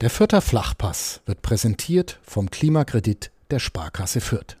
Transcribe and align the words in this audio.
Der 0.00 0.08
Fürther 0.08 0.40
Flachpass 0.40 1.20
wird 1.26 1.42
präsentiert 1.42 2.20
vom 2.22 2.50
Klimakredit 2.50 3.30
der 3.50 3.58
Sparkasse 3.58 4.22
Fürth. 4.22 4.56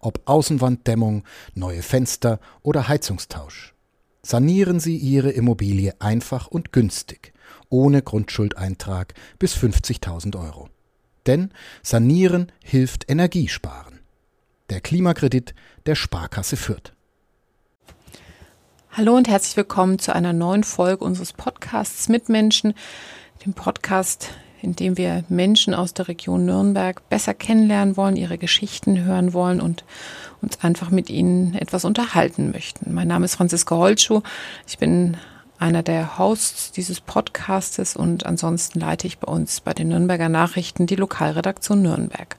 Ob 0.00 0.22
Außenwanddämmung, 0.24 1.22
neue 1.54 1.82
Fenster 1.82 2.40
oder 2.62 2.88
Heizungstausch. 2.88 3.74
Sanieren 4.22 4.80
Sie 4.80 4.96
Ihre 4.96 5.30
Immobilie 5.30 5.94
einfach 6.00 6.48
und 6.48 6.72
günstig, 6.72 7.32
ohne 7.68 8.02
Grundschuldeintrag 8.02 9.14
bis 9.38 9.54
50.000 9.54 10.36
Euro. 10.36 10.68
Denn 11.26 11.52
Sanieren 11.84 12.50
hilft 12.64 13.08
Energiesparen. 13.08 14.00
Der 14.68 14.80
Klimakredit 14.80 15.54
der 15.86 15.94
Sparkasse 15.94 16.56
Fürth. 16.56 16.92
Hallo 18.90 19.16
und 19.16 19.28
herzlich 19.28 19.56
willkommen 19.56 20.00
zu 20.00 20.12
einer 20.12 20.32
neuen 20.32 20.64
Folge 20.64 21.04
unseres 21.04 21.32
Podcasts 21.32 22.08
Mitmenschen 22.08 22.74
dem 23.44 23.54
Podcast, 23.54 24.28
in 24.60 24.76
dem 24.76 24.98
wir 24.98 25.24
Menschen 25.28 25.74
aus 25.74 25.94
der 25.94 26.08
Region 26.08 26.44
Nürnberg 26.44 27.08
besser 27.08 27.32
kennenlernen 27.32 27.96
wollen, 27.96 28.16
ihre 28.16 28.36
Geschichten 28.36 29.02
hören 29.04 29.32
wollen 29.32 29.60
und 29.60 29.84
uns 30.42 30.62
einfach 30.62 30.90
mit 30.90 31.08
ihnen 31.08 31.54
etwas 31.54 31.86
unterhalten 31.86 32.50
möchten. 32.50 32.92
Mein 32.92 33.08
Name 33.08 33.24
ist 33.24 33.36
Franziska 33.36 33.76
Holtschuh. 33.76 34.20
Ich 34.66 34.78
bin 34.78 35.16
einer 35.58 35.82
der 35.82 36.18
Hosts 36.18 36.72
dieses 36.72 37.00
Podcastes 37.00 37.96
und 37.96 38.26
ansonsten 38.26 38.78
leite 38.78 39.06
ich 39.06 39.18
bei 39.18 39.32
uns 39.32 39.60
bei 39.60 39.72
den 39.72 39.88
Nürnberger 39.88 40.28
Nachrichten 40.28 40.86
die 40.86 40.96
Lokalredaktion 40.96 41.82
Nürnberg. 41.82 42.36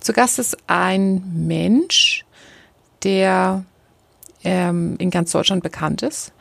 Zu 0.00 0.12
Gast 0.12 0.38
ist 0.38 0.56
ein 0.66 1.46
Mensch, 1.46 2.26
der 3.04 3.64
ähm, 4.44 4.96
in 4.98 5.10
ganz 5.10 5.32
Deutschland 5.32 5.62
bekannt 5.62 6.02
ist 6.02 6.32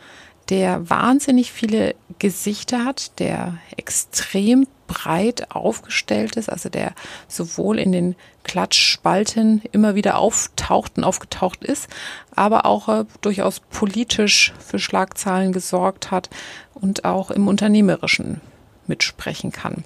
der 0.51 0.89
wahnsinnig 0.89 1.53
viele 1.53 1.95
Gesichter 2.19 2.83
hat, 2.83 3.17
der 3.19 3.57
extrem 3.77 4.67
breit 4.85 5.49
aufgestellt 5.49 6.35
ist, 6.35 6.49
also 6.49 6.67
der 6.67 6.91
sowohl 7.29 7.79
in 7.79 7.93
den 7.93 8.15
Klatschspalten 8.43 9.61
immer 9.71 9.95
wieder 9.95 10.17
auftaucht 10.17 10.97
und 10.97 11.05
aufgetaucht 11.05 11.63
ist, 11.63 11.87
aber 12.35 12.65
auch 12.65 12.89
äh, 12.89 13.05
durchaus 13.21 13.61
politisch 13.61 14.53
für 14.59 14.77
Schlagzeilen 14.77 15.53
gesorgt 15.53 16.11
hat 16.11 16.29
und 16.73 17.05
auch 17.05 17.31
im 17.31 17.47
Unternehmerischen 17.47 18.41
mitsprechen 18.87 19.53
kann. 19.53 19.85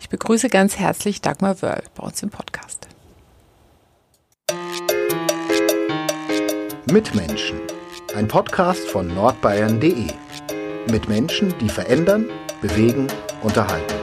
Ich 0.00 0.08
begrüße 0.08 0.48
ganz 0.48 0.78
herzlich 0.78 1.20
Dagmar 1.20 1.62
Wörl 1.62 1.84
bei 1.94 2.02
uns 2.02 2.20
im 2.24 2.30
Podcast. 2.30 2.88
Mitmenschen 6.90 7.60
ein 8.14 8.28
Podcast 8.28 8.86
von 8.88 9.08
nordbayern.de. 9.08 10.08
Mit 10.90 11.08
Menschen, 11.08 11.54
die 11.60 11.68
verändern, 11.68 12.28
bewegen, 12.60 13.06
unterhalten. 13.42 13.94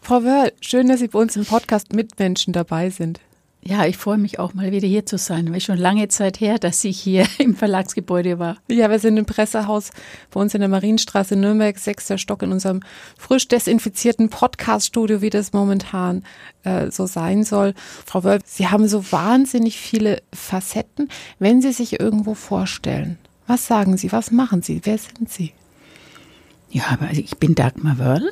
Frau 0.00 0.22
Wörl, 0.24 0.52
schön, 0.60 0.88
dass 0.88 1.00
Sie 1.00 1.08
bei 1.08 1.18
uns 1.18 1.36
im 1.36 1.44
Podcast 1.44 1.92
Mitmenschen 1.92 2.52
dabei 2.52 2.90
sind. 2.90 3.20
Ja, 3.68 3.84
ich 3.84 3.96
freue 3.96 4.16
mich 4.16 4.38
auch 4.38 4.54
mal 4.54 4.70
wieder 4.70 4.86
hier 4.86 5.06
zu 5.06 5.18
sein, 5.18 5.52
weil 5.52 5.60
schon 5.60 5.76
lange 5.76 6.06
Zeit 6.06 6.38
her, 6.38 6.56
dass 6.60 6.84
ich 6.84 7.00
hier 7.00 7.26
im 7.38 7.56
Verlagsgebäude 7.56 8.38
war. 8.38 8.58
Ja, 8.68 8.88
wir 8.90 9.00
sind 9.00 9.16
im 9.16 9.26
Pressehaus 9.26 9.90
bei 10.30 10.40
uns 10.40 10.54
in 10.54 10.60
der 10.60 10.68
Marienstraße 10.68 11.34
Nürnberg, 11.34 11.76
sechster 11.76 12.16
Stock 12.16 12.42
in 12.42 12.52
unserem 12.52 12.80
frisch 13.18 13.48
desinfizierten 13.48 14.28
Podcaststudio, 14.28 15.20
wie 15.20 15.30
das 15.30 15.52
momentan 15.52 16.22
äh, 16.62 16.92
so 16.92 17.06
sein 17.06 17.42
soll. 17.42 17.74
Frau 18.04 18.22
Wölf, 18.22 18.42
Sie 18.46 18.68
haben 18.68 18.86
so 18.86 19.10
wahnsinnig 19.10 19.78
viele 19.78 20.22
Facetten. 20.32 21.08
Wenn 21.40 21.60
Sie 21.60 21.72
sich 21.72 21.98
irgendwo 21.98 22.34
vorstellen, 22.34 23.18
was 23.48 23.66
sagen 23.66 23.96
Sie, 23.96 24.12
was 24.12 24.30
machen 24.30 24.62
Sie, 24.62 24.82
wer 24.84 24.98
sind 24.98 25.28
Sie? 25.28 25.54
Ja, 26.70 26.84
also 27.00 27.20
ich 27.20 27.36
bin 27.38 27.56
Dagmar 27.56 27.98
Wörl, 27.98 28.30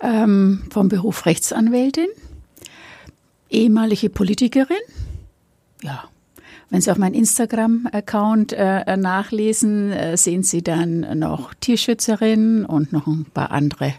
ähm, 0.00 0.62
vom 0.70 0.88
Beruf 0.88 1.26
Rechtsanwältin 1.26 2.08
ehemalige 3.50 4.10
Politikerin. 4.10 4.76
Ja. 5.82 6.04
Wenn 6.70 6.80
Sie 6.80 6.90
auf 6.92 6.98
meinen 6.98 7.14
Instagram-Account 7.14 8.52
äh, 8.52 8.96
nachlesen, 8.96 9.90
äh, 9.90 10.16
sehen 10.16 10.44
Sie 10.44 10.62
dann 10.62 11.18
noch 11.18 11.52
Tierschützerin 11.54 12.64
und 12.64 12.92
noch 12.92 13.08
ein 13.08 13.24
paar 13.24 13.50
andere 13.50 13.94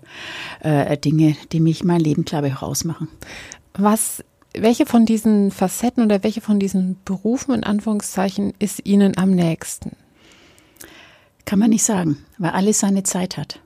äh, 0.61 0.97
Dinge, 0.97 1.35
die 1.51 1.59
mich 1.59 1.83
mein 1.83 1.99
Leben, 1.99 2.23
glaube 2.23 2.47
ich, 2.47 2.55
auch 2.55 2.63
ausmachen. 2.63 3.09
Was, 3.73 4.23
welche 4.53 4.85
von 4.85 5.05
diesen 5.05 5.51
Facetten 5.51 6.05
oder 6.05 6.23
welche 6.23 6.39
von 6.39 6.59
diesen 6.59 6.97
Berufen 7.03 7.53
in 7.53 7.65
Anführungszeichen 7.65 8.53
ist 8.59 8.85
Ihnen 8.85 9.17
am 9.17 9.31
nächsten? 9.31 9.91
Kann 11.43 11.59
man 11.59 11.71
nicht 11.71 11.83
sagen, 11.83 12.19
weil 12.37 12.51
alles 12.51 12.79
seine 12.79 13.03
Zeit 13.03 13.35
hat. 13.37 13.59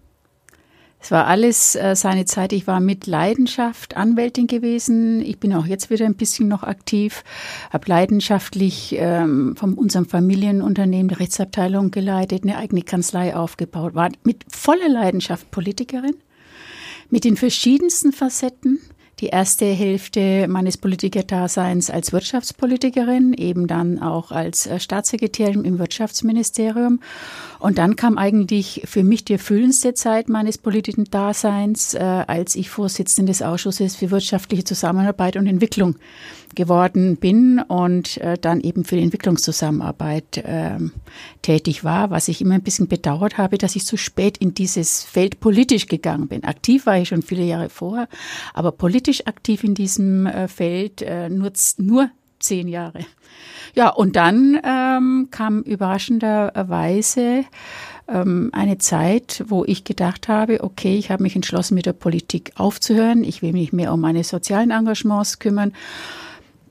Es 1.05 1.11
war 1.11 1.27
alles 1.27 1.75
äh, 1.75 1.95
seine 1.95 2.25
Zeit. 2.25 2.51
Ich 2.51 2.66
war 2.66 2.79
mit 2.79 3.05
Leidenschaft 3.05 3.95
Anwältin 3.95 4.47
gewesen. 4.47 5.21
Ich 5.21 5.38
bin 5.38 5.53
auch 5.53 5.67
jetzt 5.67 5.91
wieder 5.91 6.03
ein 6.07 6.16
bisschen 6.16 6.47
noch 6.47 6.63
aktiv. 6.63 7.23
Habe 7.69 7.88
leidenschaftlich 7.88 8.95
ähm, 8.97 9.55
von 9.55 9.75
unserem 9.75 10.07
Familienunternehmen 10.07 11.09
die 11.09 11.13
Rechtsabteilung 11.13 11.91
geleitet, 11.91 12.41
eine 12.41 12.57
eigene 12.57 12.81
Kanzlei 12.81 13.35
aufgebaut. 13.35 13.93
War 13.93 14.09
mit 14.23 14.45
voller 14.51 14.89
Leidenschaft 14.89 15.51
Politikerin, 15.51 16.16
mit 17.11 17.23
den 17.23 17.37
verschiedensten 17.37 18.11
Facetten 18.11 18.79
die 19.19 19.27
erste 19.27 19.65
Hälfte 19.65 20.47
meines 20.47 20.77
Politikerdaseins 20.77 21.89
als 21.89 22.11
Wirtschaftspolitikerin, 22.11 23.33
eben 23.33 23.67
dann 23.67 23.99
auch 23.99 24.31
als 24.31 24.67
äh, 24.67 24.79
Staatssekretärin 24.79 25.63
im 25.63 25.79
Wirtschaftsministerium. 25.79 26.99
Und 27.59 27.77
dann 27.77 27.95
kam 27.95 28.17
eigentlich 28.17 28.81
für 28.85 29.03
mich 29.03 29.23
die 29.23 29.33
erfüllendste 29.33 29.93
Zeit 29.93 30.27
meines 30.27 30.57
politischen 30.57 31.05
Daseins, 31.05 31.93
äh, 31.93 31.99
als 31.99 32.55
ich 32.55 32.69
Vorsitzende 32.69 33.31
des 33.31 33.41
Ausschusses 33.41 33.95
für 33.95 34.11
wirtschaftliche 34.11 34.65
Zusammenarbeit 34.65 35.37
und 35.37 35.47
Entwicklung 35.47 35.95
geworden 36.55 37.17
bin 37.17 37.59
und 37.59 38.17
äh, 38.17 38.38
dann 38.39 38.61
eben 38.61 38.83
für 38.83 38.95
die 38.95 39.03
Entwicklungszusammenarbeit 39.03 40.38
äh, 40.38 40.79
tätig 41.41 41.83
war, 41.83 42.09
was 42.09 42.27
ich 42.27 42.41
immer 42.41 42.55
ein 42.55 42.63
bisschen 42.63 42.88
bedauert 42.88 43.38
habe, 43.38 43.57
dass 43.57 43.75
ich 43.75 43.85
zu 43.85 43.97
spät 43.97 44.38
in 44.38 44.53
dieses 44.53 45.03
Feld 45.03 45.39
politisch 45.39 45.88
gegangen 45.88 46.27
bin. 46.27 46.43
Aktiv 46.43 46.85
war 46.85 46.97
ich 46.97 47.09
schon 47.09 47.21
viele 47.21 47.43
Jahre 47.43 47.69
vorher, 47.69 48.07
aber 48.53 48.71
politisch 48.71 49.27
aktiv 49.27 49.63
in 49.63 49.75
diesem 49.75 50.25
äh, 50.25 50.47
Feld 50.47 51.01
äh, 51.01 51.29
nur, 51.29 51.51
nur 51.77 52.09
zehn 52.39 52.67
Jahre. 52.67 52.99
Ja, 53.73 53.89
und 53.89 54.16
dann 54.16 54.59
ähm, 54.63 55.27
kam 55.31 55.61
überraschenderweise 55.61 57.43
ähm, 58.07 58.49
eine 58.53 58.77
Zeit, 58.77 59.43
wo 59.47 59.66
ich 59.66 59.83
gedacht 59.83 60.27
habe, 60.27 60.63
okay, 60.63 60.97
ich 60.97 61.11
habe 61.11 61.23
mich 61.23 61.35
entschlossen, 61.35 61.75
mit 61.75 61.85
der 61.85 61.93
Politik 61.93 62.51
aufzuhören. 62.55 63.23
Ich 63.23 63.41
will 63.41 63.53
mich 63.53 63.73
mehr 63.73 63.93
um 63.93 63.99
meine 63.99 64.23
sozialen 64.23 64.72
Engagements 64.72 65.39
kümmern 65.39 65.73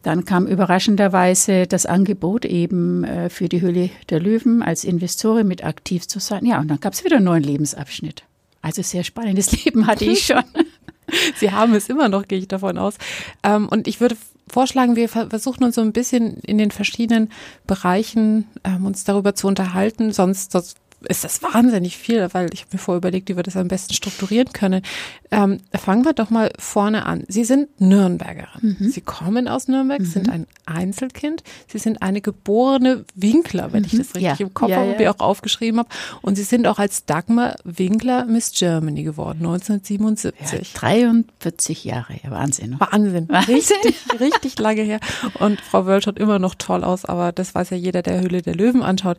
dann 0.05 0.27
kam 0.27 0.47
überraschenderweise 0.47 1.67
das 1.67 1.87
Angebot 1.87 2.45
eben 2.45 3.05
äh, 3.05 3.31
für 3.31 3.49
die 3.49 3.63
Höhle 3.63 3.91
der 4.11 4.21
Löwen 4.21 4.63
als 4.63 4.85
Investorin 4.85 5.49
mit 5.49 5.65
aktiv 5.65 6.07
zu 6.07 6.21
sein. 6.21 6.45
Ja, 6.45 6.61
und 6.61 6.69
dann 6.69 6.79
gab 6.79 6.93
es 6.93 7.05
wieder 7.05 7.17
einen 7.17 7.25
neuen 7.25 7.43
Lebensabschnitt. 7.43 8.23
Also 8.61 8.83
sehr 8.83 9.03
spannendes 9.03 9.51
Leben 9.65 9.87
hatte 9.87 10.05
ich 10.05 10.27
schon. 10.27 10.45
Sie 11.37 11.53
haben 11.53 11.75
es 11.75 11.89
immer 11.89 12.09
noch, 12.09 12.29
gehe 12.29 12.39
ich 12.39 12.49
davon 12.49 12.77
aus. 12.77 12.97
Ähm, 13.43 13.67
und 13.69 13.89
ich 13.89 14.01
würde 14.01 14.17
vorschlagen, 14.47 14.95
wir 14.95 15.09
versuchen 15.09 15.65
uns 15.65 15.75
so 15.75 15.81
ein 15.81 15.93
bisschen 15.93 16.37
in 16.41 16.59
den 16.59 16.71
verschiedenen 16.71 17.31
Bereichen 17.67 18.47
ähm, 18.63 18.85
uns 18.85 19.05
darüber 19.05 19.35
zu 19.35 19.47
unterhalten. 19.47 20.13
Sonst, 20.13 20.53
sonst 20.53 20.77
ist 21.09 21.25
das 21.25 21.43
wahnsinnig 21.43 21.97
viel, 21.97 22.29
weil 22.33 22.49
ich 22.53 22.61
habe 22.61 22.71
mir 22.73 22.79
vorher 22.79 22.99
überlegt, 22.99 23.29
wie 23.29 23.37
wir 23.37 23.43
das 23.43 23.57
am 23.57 23.69
besten 23.69 23.95
strukturieren 23.95 24.53
können. 24.53 24.83
Ähm, 25.31 25.59
fangen 25.75 26.05
wir 26.05 26.13
doch 26.13 26.31
mal 26.31 26.51
vorne 26.59 27.07
an. 27.07 27.25
Sie 27.29 27.45
sind 27.45 27.69
Nürnbergerin. 27.81 28.77
Mhm. 28.79 28.89
Sie 28.89 29.01
kommen 29.01 29.49
aus 29.49 29.69
Nürnberg, 29.69 30.01
mhm. 30.01 30.07
sind 30.07 30.29
ein 30.29 30.47
Einzelkind. 30.67 31.43
Sie 31.69 31.79
sind 31.79 32.03
eine 32.03 32.21
geborene 32.21 33.05
Winkler, 33.15 33.73
wenn 33.73 33.83
mhm. 33.83 33.87
ich 33.87 33.99
das 33.99 34.15
richtig 34.15 34.39
ja. 34.39 34.47
im 34.47 34.55
Kopf 34.55 34.71
ja, 34.71 34.77
habe, 34.77 34.93
ja. 34.93 34.99
wie 34.99 35.09
auch 35.09 35.19
aufgeschrieben 35.21 35.81
habe. 35.81 35.89
Und 36.23 36.37
Sie 36.37 36.45
sind 36.45 36.67
auch 36.67 36.79
als 36.79 37.05
Dagmar 37.05 37.57
Winkler 37.65 38.27
Miss 38.27 38.53
Germany 38.53 39.03
geworden, 39.03 39.39
1977. 39.39 40.75
Ja, 40.75 40.81
43 40.81 41.85
Jahre, 41.85 42.15
ja, 42.23 42.31
Wahnsinn. 42.31 42.77
Wahnsinn. 42.79 43.29
Wahnsinn. 43.29 43.55
Richtig, 43.55 43.97
richtig 44.21 44.59
lange 44.59 44.83
her. 44.83 45.01
Und 45.39 45.61
Frau 45.61 45.87
Wölsch 45.87 46.05
schaut 46.05 46.19
immer 46.19 46.39
noch 46.39 46.55
toll 46.55 46.85
aus, 46.85 47.05
aber 47.05 47.33
das 47.33 47.55
weiß 47.55 47.71
ja 47.71 47.77
jeder, 47.77 48.03
der 48.03 48.21
Höhle 48.21 48.43
der 48.43 48.55
Löwen 48.55 48.83
anschaut. 48.83 49.19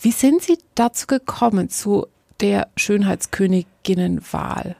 Wie 0.00 0.12
sind 0.12 0.42
Sie 0.42 0.58
dazu 0.74 1.06
gekommen? 1.06 1.23
Gekommen 1.26 1.68
zu 1.68 2.06
der 2.40 2.68
Schönheitsköniginnenwahl? 2.76 4.76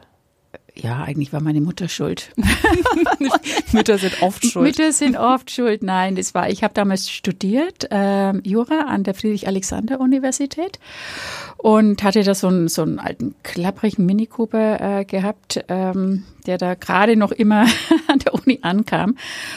Ja, 0.76 1.04
eigentlich 1.04 1.32
war 1.32 1.40
meine 1.40 1.60
Mutter 1.60 1.88
schuld. 1.88 2.32
Mütter 3.72 3.96
sind 3.96 4.22
oft 4.22 4.44
schuld. 4.44 4.64
Mütter 4.64 4.90
sind 4.90 5.16
oft 5.16 5.52
schuld. 5.52 5.84
Nein, 5.84 6.16
das 6.16 6.34
war. 6.34 6.50
Ich 6.50 6.64
habe 6.64 6.74
damals 6.74 7.08
studiert 7.08 7.86
äh, 7.92 8.36
Jura 8.38 8.86
an 8.88 9.04
der 9.04 9.14
Friedrich-Alexander-Universität 9.14 10.80
und 11.64 12.02
hatte 12.02 12.22
da 12.22 12.34
so 12.34 12.48
einen, 12.48 12.68
so 12.68 12.82
einen 12.82 12.98
alten 12.98 13.34
klapprigen 13.42 14.04
Mini 14.04 14.26
Cooper 14.26 14.98
äh, 14.98 15.04
gehabt, 15.06 15.64
ähm, 15.68 16.24
der 16.46 16.58
da 16.58 16.74
gerade 16.74 17.16
noch 17.16 17.32
immer 17.32 17.62
an 18.06 18.18
der 18.18 18.34
Uni 18.34 18.58
ankam. 18.60 19.16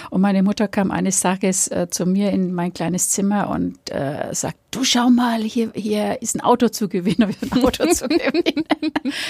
Und 0.10 0.22
meine 0.22 0.42
Mutter 0.42 0.70
kam 0.70 0.90
eines 0.90 1.20
Tages 1.20 1.68
äh, 1.68 1.88
zu 1.90 2.06
mir 2.06 2.32
in 2.32 2.54
mein 2.54 2.74
kleines 2.74 3.10
Zimmer 3.10 3.50
und 3.50 3.92
äh, 3.92 4.34
sagt, 4.34 4.58
du 4.72 4.84
schau 4.84 5.10
mal, 5.10 5.42
hier, 5.42 5.72
hier 5.74 6.22
ist 6.22 6.36
ein 6.36 6.42
Auto 6.42 6.70
zu 6.70 6.88
gewinnen, 6.88 7.36
ein 7.52 7.64
Auto 7.64 7.86
zu 7.88 8.08
gewinnen. 8.08 8.64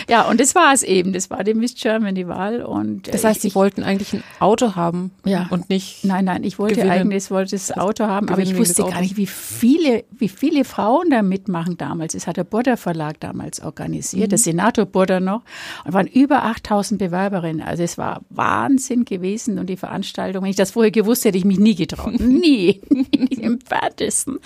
Ja, 0.10 0.24
und 0.24 0.40
das 0.40 0.56
war 0.56 0.74
es 0.74 0.84
eben. 0.84 1.14
Das 1.14 1.30
war 1.30 1.44
die 1.44 1.54
Miss 1.54 1.76
Germany-Wahl. 1.76 2.62
Und 2.62 3.08
äh, 3.08 3.12
das 3.12 3.24
heißt, 3.24 3.42
Sie 3.42 3.56
wollten 3.56 3.84
eigentlich 3.84 4.14
ein 4.14 4.24
Auto 4.40 4.76
haben 4.76 5.12
ja. 5.26 5.48
und 5.50 5.70
nicht. 5.70 6.04
Nein, 6.04 6.26
nein, 6.26 6.44
ich 6.44 6.60
wollte 6.60 6.76
gewinnen. 6.76 6.92
eigentlich 6.92 7.32
wollte 7.32 7.52
das 7.52 7.72
Auto 7.76 8.06
haben, 8.06 8.30
aber 8.30 8.42
ich 8.42 8.58
wusste 8.58 8.84
gar 8.84 9.02
nicht, 9.02 9.18
wie 9.18 9.28
viele, 9.28 10.04
wie 10.12 10.30
viele 10.30 10.64
Frauen 10.64 11.10
da 11.10 11.22
mitmachen 11.22 11.78
damals. 11.78 12.14
Es 12.14 12.28
hat 12.28 12.38
der 12.38 12.44
Burda 12.68 12.76
Verlag 12.76 13.20
damals 13.22 13.62
organisiert, 13.62 14.28
mhm. 14.28 14.30
der 14.30 14.38
Senator 14.38 14.86
Burda 14.86 15.22
noch. 15.22 15.44
Und 15.86 15.94
waren 15.94 16.08
über 16.08 16.44
8000 16.44 17.00
Bewerberinnen. 17.00 17.62
Also 17.62 17.84
es 17.84 17.98
war 17.98 18.22
Wahnsinn 18.30 19.06
gewesen 19.06 19.58
und 19.58 19.68
die 19.68 19.78
Veranstaltung. 19.78 20.44
Wenn 20.44 20.50
ich 20.50 20.58
das 20.58 20.72
vorher 20.72 20.92
gewusst 20.92 21.24
hätte, 21.24 21.38
ich 21.38 21.46
mich 21.46 21.60
nie 21.60 21.76
getraut. 21.76 22.20
nie. 22.20 22.82
Im 23.30 23.60
Weitesten. 23.70 24.40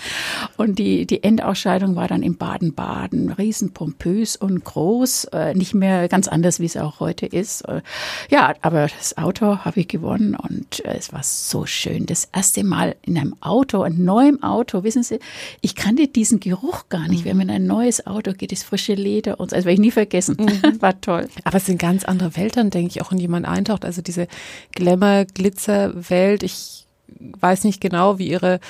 Und 0.56 0.78
die, 0.78 1.04
die 1.04 1.24
Endausscheidung 1.24 1.96
war 1.96 2.06
dann 2.06 2.22
in 2.22 2.36
Baden-Baden. 2.36 3.32
Riesenpompös 3.32 4.36
und 4.36 4.62
groß. 4.62 5.24
Äh, 5.32 5.54
nicht 5.54 5.74
mehr 5.74 6.08
ganz 6.08 6.28
anders, 6.28 6.60
wie 6.60 6.66
es 6.66 6.76
auch 6.76 7.00
heute 7.00 7.26
ist. 7.26 7.62
Äh, 7.62 7.82
ja, 8.30 8.54
aber 8.62 8.86
das 8.86 9.18
Auto 9.18 9.58
habe 9.58 9.80
ich 9.80 9.88
gewonnen 9.88 10.36
und 10.36 10.84
äh, 10.84 10.94
es 10.96 11.12
war 11.12 11.24
so 11.24 11.66
schön. 11.66 12.06
Das 12.06 12.28
erste 12.32 12.62
Mal 12.62 12.94
in 13.02 13.18
einem 13.18 13.34
Auto, 13.40 13.82
einem 13.82 14.04
neuen 14.04 14.42
Auto. 14.44 14.84
Wissen 14.84 15.02
Sie, 15.02 15.18
ich 15.60 15.74
kannte 15.74 16.06
diesen 16.06 16.38
Geruch 16.38 16.88
gar 16.88 17.08
nicht. 17.08 17.24
Mhm. 17.24 17.28
Wenn 17.28 17.36
man 17.38 17.48
in 17.48 17.54
ein 17.54 17.66
neues 17.66 18.01
Auto 18.06 18.32
geht, 18.32 18.52
das 18.52 18.62
frische 18.62 18.94
Leder 18.94 19.40
und 19.40 19.50
so. 19.50 19.56
Das 19.56 19.64
werde 19.64 19.74
ich 19.74 19.80
nie 19.80 19.90
vergessen. 19.90 20.36
Mhm. 20.38 20.80
War 20.80 21.00
toll. 21.00 21.28
Aber 21.44 21.56
es 21.56 21.66
sind 21.66 21.78
ganz 21.78 22.04
andere 22.04 22.36
Welten, 22.36 22.70
denke 22.70 22.88
ich, 22.88 23.02
auch 23.02 23.12
in 23.12 23.18
jemand 23.18 23.46
eintaucht. 23.46 23.84
Also 23.84 24.02
diese 24.02 24.28
Glamour, 24.74 25.26
Glitzer-Welt. 25.32 26.42
Ich 26.42 26.86
weiß 27.18 27.64
nicht 27.64 27.80
genau, 27.80 28.18
wie 28.18 28.28
ihre, 28.28 28.60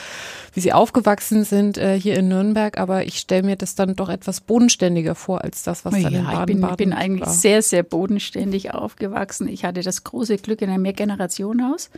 wie 0.53 0.61
sie 0.61 0.73
aufgewachsen 0.73 1.45
sind 1.45 1.79
äh, 1.79 1.99
hier 1.99 2.17
in 2.17 2.29
Nürnberg, 2.29 2.79
aber 2.79 3.05
ich 3.05 3.19
stelle 3.19 3.43
mir 3.43 3.57
das 3.57 3.75
dann 3.75 3.97
doch 3.97 4.09
etwas 4.09 4.41
bodenständiger 4.41 5.15
vor 5.15 5.43
als 5.43 5.63
das, 5.63 5.85
was 5.85 5.97
ja, 5.97 6.03
dann 6.05 6.15
in 6.15 6.25
Baden-Baden 6.25 6.51
ich 6.71 6.77
bin, 6.77 6.91
bin 6.91 6.93
eigentlich 6.99 7.27
war. 7.27 7.33
sehr, 7.33 7.63
sehr 7.63 7.83
bodenständig 7.83 8.75
aufgewachsen. 8.75 9.49
Ich 9.49 9.65
hatte 9.65 9.83
das 9.83 10.05
große 10.05 10.39
Glück, 10.39 10.63
in 10.63 10.71
einem 10.71 10.83
Mehrgenerationenhaus 10.83 11.91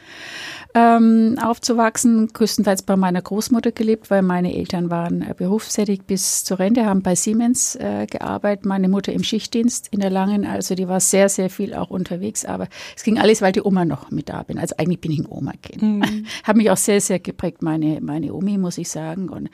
ähm, 0.75 1.38
aufzuwachsen, 1.43 2.32
größtenteils 2.32 2.82
bei 2.82 2.96
meiner 2.96 3.23
Großmutter 3.23 3.73
gelebt, 3.73 4.11
weil 4.11 4.23
meine 4.23 4.55
Eltern 4.55 4.91
waren 4.91 5.23
äh, 5.23 5.35
berufstätig 5.37 6.02
bis 6.02 6.44
zur 6.44 6.58
Rente, 6.58 6.87
haben 6.87 7.02
bei 7.02 7.14
Siemens 7.14 7.76
äh, 7.76 8.06
gearbeitet, 8.06 8.64
meine 8.64 8.88
Mutter 8.88 9.12
im 9.12 9.23
Schichtdienst 9.23 9.88
in 9.91 10.00
der 10.00 10.11
Langen, 10.11 10.46
also 10.46 10.75
die 10.75 10.88
war 10.88 11.00
sehr, 11.00 11.29
sehr 11.29 11.50
viel 11.50 11.75
auch 11.75 11.91
unterwegs, 11.91 12.44
aber 12.44 12.69
es 12.96 13.02
ging 13.02 13.19
alles, 13.19 13.43
weil 13.43 13.52
die 13.52 13.62
Oma 13.62 13.85
noch 13.85 14.11
mit 14.11 14.29
da 14.29 14.43
bin. 14.43 14.58
Also 14.58 14.76
eigentlich 14.79 15.00
bin 15.00 15.12
ich 15.12 15.19
ein 15.20 15.26
Oma-Kind. 15.29 15.82
Mhm. 15.82 16.26
Hat 16.42 16.56
mich 16.56 16.70
auch 16.70 16.76
sehr, 16.76 17.00
sehr 17.00 17.19
geprägt, 17.19 17.62
meine, 17.62 18.00
meine 18.00 18.32
Omi, 18.34 18.58
muss 18.58 18.78
ich 18.78 18.88
sagen. 18.88 19.28
Und 19.28 19.50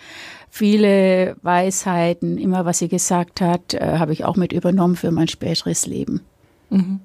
viele 0.48 1.36
Weisheiten, 1.42 2.38
immer 2.38 2.64
was 2.64 2.78
sie 2.78 2.88
gesagt 2.88 3.40
hat, 3.40 3.74
äh, 3.74 3.98
habe 3.98 4.12
ich 4.12 4.24
auch 4.24 4.36
mit 4.36 4.52
übernommen 4.52 4.96
für 4.96 5.10
mein 5.10 5.28
späteres 5.28 5.86
Leben. 5.86 6.22
Mhm. 6.70 7.00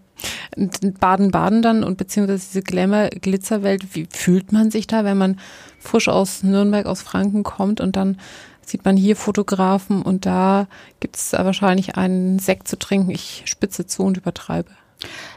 Baden-Baden 0.99 1.61
dann 1.61 1.83
und 1.83 1.97
beziehungsweise 1.97 2.45
diese 2.47 2.61
Glamour-Glitzerwelt, 2.61 3.95
wie 3.95 4.07
fühlt 4.09 4.53
man 4.53 4.71
sich 4.71 4.87
da, 4.87 5.03
wenn 5.03 5.17
man 5.17 5.39
frisch 5.77 6.07
aus 6.07 6.41
Nürnberg, 6.41 6.85
aus 6.85 7.01
Franken 7.01 7.43
kommt 7.43 7.81
und 7.81 7.97
dann 7.97 8.17
sieht 8.61 8.85
man 8.85 8.97
hier 8.97 9.15
Fotografen 9.15 10.01
und 10.01 10.25
da 10.25 10.67
gibt 10.99 11.17
es 11.17 11.33
wahrscheinlich 11.33 11.97
einen 11.97 12.39
Sekt 12.39 12.67
zu 12.67 12.79
trinken. 12.79 13.11
Ich 13.11 13.43
spitze 13.45 13.85
zu 13.85 14.03
und 14.03 14.17
übertreibe. 14.17 14.69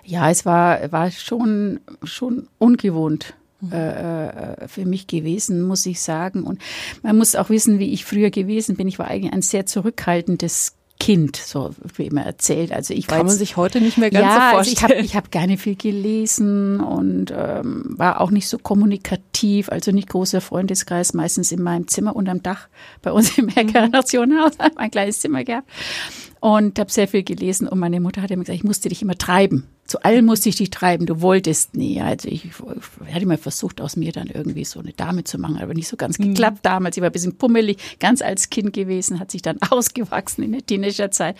Ja, 0.04 0.30
es 0.30 0.46
war, 0.46 0.92
war 0.92 1.10
schon, 1.10 1.80
schon 2.02 2.48
ungewohnt. 2.58 3.34
Mhm. 3.60 3.72
Äh, 3.72 4.28
äh, 4.28 4.68
für 4.68 4.84
mich 4.84 5.06
gewesen, 5.08 5.62
muss 5.62 5.84
ich 5.86 6.00
sagen. 6.00 6.44
Und 6.44 6.60
man 7.02 7.18
muss 7.18 7.34
auch 7.34 7.50
wissen, 7.50 7.78
wie 7.78 7.92
ich 7.92 8.04
früher 8.04 8.30
gewesen 8.30 8.76
bin. 8.76 8.86
Ich 8.86 8.98
war 8.98 9.08
eigentlich 9.08 9.32
ein 9.32 9.42
sehr 9.42 9.66
zurückhaltendes 9.66 10.74
Kind, 11.00 11.36
so 11.36 11.70
wie 11.96 12.06
immer 12.06 12.22
erzählt. 12.22 12.72
Also 12.72 12.92
ich 12.92 13.06
kann 13.06 13.24
man 13.24 13.34
sich 13.34 13.56
heute 13.56 13.80
nicht 13.80 13.98
mehr 13.98 14.10
ganz 14.10 14.24
ja, 14.24 14.34
so 14.34 14.56
vorstellen. 14.56 14.58
Also 14.58 14.70
ich 14.72 14.82
habe 14.82 14.94
ich 14.94 15.16
hab 15.16 15.30
gerne 15.30 15.56
viel 15.56 15.76
gelesen 15.76 16.80
und 16.80 17.32
ähm, 17.34 17.94
war 17.96 18.20
auch 18.20 18.32
nicht 18.32 18.48
so 18.48 18.58
kommunikativ, 18.58 19.68
also 19.68 19.92
nicht 19.92 20.08
großer 20.08 20.40
Freundeskreis, 20.40 21.14
meistens 21.14 21.52
in 21.52 21.62
meinem 21.62 21.86
Zimmer 21.86 22.16
unterm 22.16 22.42
Dach 22.42 22.68
bei 23.00 23.12
uns 23.12 23.38
im 23.38 23.46
mhm. 23.46 23.52
ein 24.76 24.90
kleines 24.90 25.20
Zimmer 25.20 25.44
gehabt 25.44 25.68
und 26.40 26.78
habe 26.78 26.90
sehr 26.90 27.06
viel 27.06 27.22
gelesen 27.22 27.68
und 27.68 27.78
meine 27.78 28.00
Mutter 28.00 28.20
hat 28.22 28.30
immer 28.32 28.42
gesagt, 28.42 28.58
ich 28.58 28.64
musste 28.64 28.88
dich 28.88 29.02
immer 29.02 29.16
treiben. 29.16 29.68
Zu 29.88 30.02
allem 30.02 30.26
musste 30.26 30.50
ich 30.50 30.56
dich 30.56 30.68
treiben, 30.68 31.06
du 31.06 31.22
wolltest 31.22 31.74
nie. 31.74 32.00
Also 32.02 32.28
ich, 32.28 32.44
ich 32.44 32.52
hatte 33.14 33.22
immer 33.22 33.38
versucht, 33.38 33.80
aus 33.80 33.96
mir 33.96 34.12
dann 34.12 34.26
irgendwie 34.26 34.66
so 34.66 34.80
eine 34.80 34.92
Dame 34.92 35.24
zu 35.24 35.38
machen, 35.38 35.56
aber 35.58 35.72
nicht 35.72 35.88
so 35.88 35.96
ganz 35.96 36.18
mhm. 36.18 36.34
geklappt 36.34 36.58
damals. 36.62 36.98
Ich 36.98 37.00
war 37.00 37.08
ein 37.08 37.12
bisschen 37.12 37.38
pummelig, 37.38 37.98
ganz 37.98 38.20
als 38.20 38.50
Kind 38.50 38.74
gewesen, 38.74 39.18
hat 39.18 39.30
sich 39.30 39.40
dann 39.40 39.58
ausgewachsen 39.70 40.44
in 40.44 40.52
der 40.52 40.64
Teenagerzeit. 40.64 41.36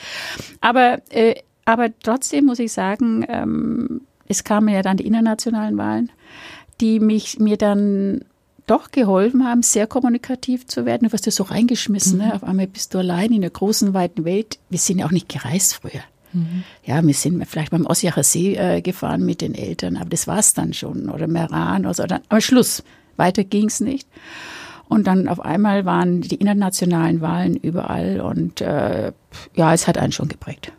Aber, 0.62 1.03
äh, 1.11 1.35
aber 1.67 1.91
trotzdem 2.03 2.47
muss 2.47 2.59
ich 2.59 2.73
sagen, 2.73 3.27
ähm, 3.29 4.00
es 4.29 4.45
kamen 4.45 4.69
ja 4.69 4.81
dann 4.81 4.97
die 4.97 5.06
internationalen 5.06 5.77
Wahlen, 5.77 6.11
die 6.81 7.00
mich 7.00 7.39
mir 7.39 7.59
dann 7.59 8.25
doch 8.67 8.91
geholfen 8.93 9.45
haben, 9.45 9.62
sehr 9.62 9.87
kommunikativ 9.87 10.67
zu 10.67 10.87
werden. 10.87 11.06
Du 11.06 11.12
wirst 11.12 11.27
ja 11.27 11.33
so 11.33 11.43
reingeschmissen. 11.43 12.17
Ne? 12.17 12.25
Mhm. 12.25 12.29
Ne? 12.31 12.35
Auf 12.35 12.45
einmal 12.45 12.67
bist 12.67 12.95
du 12.95 12.99
allein 12.99 13.31
in 13.31 13.43
der 13.43 13.50
großen, 13.50 13.93
weiten 13.93 14.25
Welt. 14.25 14.59
Wir 14.71 14.79
sind 14.79 15.00
ja 15.00 15.06
auch 15.06 15.11
nicht 15.11 15.29
gereist 15.29 15.75
früher. 15.75 16.03
Mhm. 16.33 16.65
Ja, 16.85 17.05
wir 17.05 17.15
sind 17.15 17.45
vielleicht 17.47 17.71
beim 17.71 17.87
Ossiacher 17.87 18.23
See 18.23 18.55
äh, 18.55 18.81
gefahren 18.81 19.25
mit 19.25 19.41
den 19.41 19.55
Eltern, 19.55 19.97
aber 19.97 20.11
das 20.11 20.27
war 20.27 20.39
es 20.39 20.55
dann 20.55 20.73
schon. 20.73 21.09
Oder 21.09 21.27
Meran 21.27 21.85
oder 21.85 21.95
so. 21.95 22.05
Dann, 22.05 22.23
aber 22.29 22.41
Schluss. 22.41 22.83
Weiter 23.17 23.43
ging 23.43 23.67
es 23.67 23.81
nicht. 23.81 24.09
Und 24.89 25.07
dann 25.07 25.29
auf 25.29 25.41
einmal 25.41 25.85
waren 25.85 26.23
die 26.23 26.37
internationalen 26.37 27.21
Wahlen 27.21 27.57
überall 27.57 28.21
und 28.21 28.61
äh, 28.61 29.13
ja, 29.55 29.75
es 29.75 29.87
hat 29.87 29.99
einen 29.99 30.13
schon 30.13 30.29
geprägt. 30.29 30.73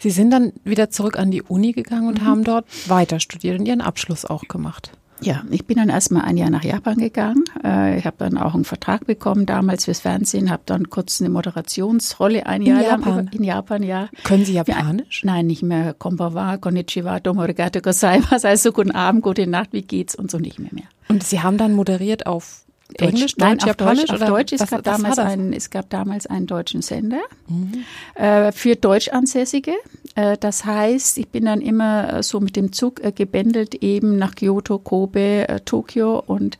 Sie 0.00 0.10
sind 0.10 0.30
dann 0.30 0.52
wieder 0.64 0.90
zurück 0.90 1.18
an 1.18 1.30
die 1.30 1.42
Uni 1.42 1.72
gegangen 1.72 2.08
und 2.08 2.22
mhm. 2.22 2.26
haben 2.26 2.44
dort 2.44 2.66
weiter 2.88 3.20
studiert 3.20 3.58
und 3.58 3.66
Ihren 3.66 3.80
Abschluss 3.80 4.24
auch 4.24 4.42
gemacht. 4.42 4.92
Ja, 5.20 5.42
ich 5.50 5.64
bin 5.64 5.76
dann 5.76 5.88
erstmal 5.88 6.22
ein 6.22 6.36
Jahr 6.36 6.50
nach 6.50 6.64
Japan 6.64 6.98
gegangen. 6.98 7.44
Äh, 7.62 7.98
ich 7.98 8.04
habe 8.04 8.16
dann 8.18 8.36
auch 8.36 8.54
einen 8.54 8.64
Vertrag 8.64 9.06
bekommen 9.06 9.46
damals 9.46 9.84
fürs 9.86 10.00
Fernsehen, 10.00 10.50
habe 10.50 10.62
dann 10.66 10.90
kurz 10.90 11.20
eine 11.20 11.30
Moderationsrolle 11.30 12.46
ein 12.46 12.62
Jahr 12.62 12.80
in 12.80 12.86
Japan. 12.86 13.16
lang 13.16 13.28
in 13.32 13.44
Japan, 13.44 13.82
ja. 13.82 14.08
Können 14.24 14.44
Sie 14.44 14.52
Japanisch? 14.54 15.22
Ja, 15.22 15.32
nein, 15.32 15.46
nicht 15.46 15.62
mehr. 15.62 15.94
Konbawa, 15.94 16.56
konnichiwa, 16.58 17.20
domo 17.20 17.42
arigato 17.42 17.80
gozaimasu, 17.80 18.46
also 18.46 18.72
guten 18.72 18.90
Abend, 18.90 19.22
gute 19.22 19.46
Nacht, 19.46 19.72
wie 19.72 19.82
geht's 19.82 20.14
und 20.14 20.30
so 20.30 20.38
nicht 20.38 20.58
mehr 20.58 20.72
mehr. 20.72 20.88
Und 21.08 21.22
Sie 21.22 21.40
haben 21.40 21.58
dann 21.58 21.72
moderiert 21.72 22.26
auf 22.26 22.63
Deutsch, 22.88 23.14
Englisch, 23.14 23.36
Nein, 23.38 23.58
Deutsch, 23.58 23.62
auf 23.62 23.68
Japanisch? 23.68 24.04
Deutsch, 24.04 24.22
auf 24.22 24.28
Deutsch. 24.28 24.52
Es, 24.52 24.60
was, 24.60 24.70
gab 24.70 24.78
was 24.78 24.96
damals 24.96 25.18
einen, 25.18 25.52
es 25.52 25.70
gab 25.70 25.90
damals 25.90 26.26
einen 26.26 26.46
deutschen 26.46 26.82
Sender 26.82 27.22
mhm. 27.48 27.84
äh, 28.14 28.52
für 28.52 28.76
Deutschansässige. 28.76 29.72
Äh, 30.14 30.36
das 30.38 30.64
heißt, 30.66 31.16
ich 31.18 31.28
bin 31.28 31.46
dann 31.46 31.60
immer 31.62 32.12
äh, 32.12 32.22
so 32.22 32.40
mit 32.40 32.56
dem 32.56 32.72
Zug 32.72 33.02
äh, 33.02 33.10
gebändelt 33.10 33.74
eben 33.76 34.18
nach 34.18 34.34
Kyoto, 34.34 34.78
Kobe, 34.78 35.48
äh, 35.48 35.60
Tokio 35.60 36.22
und 36.24 36.58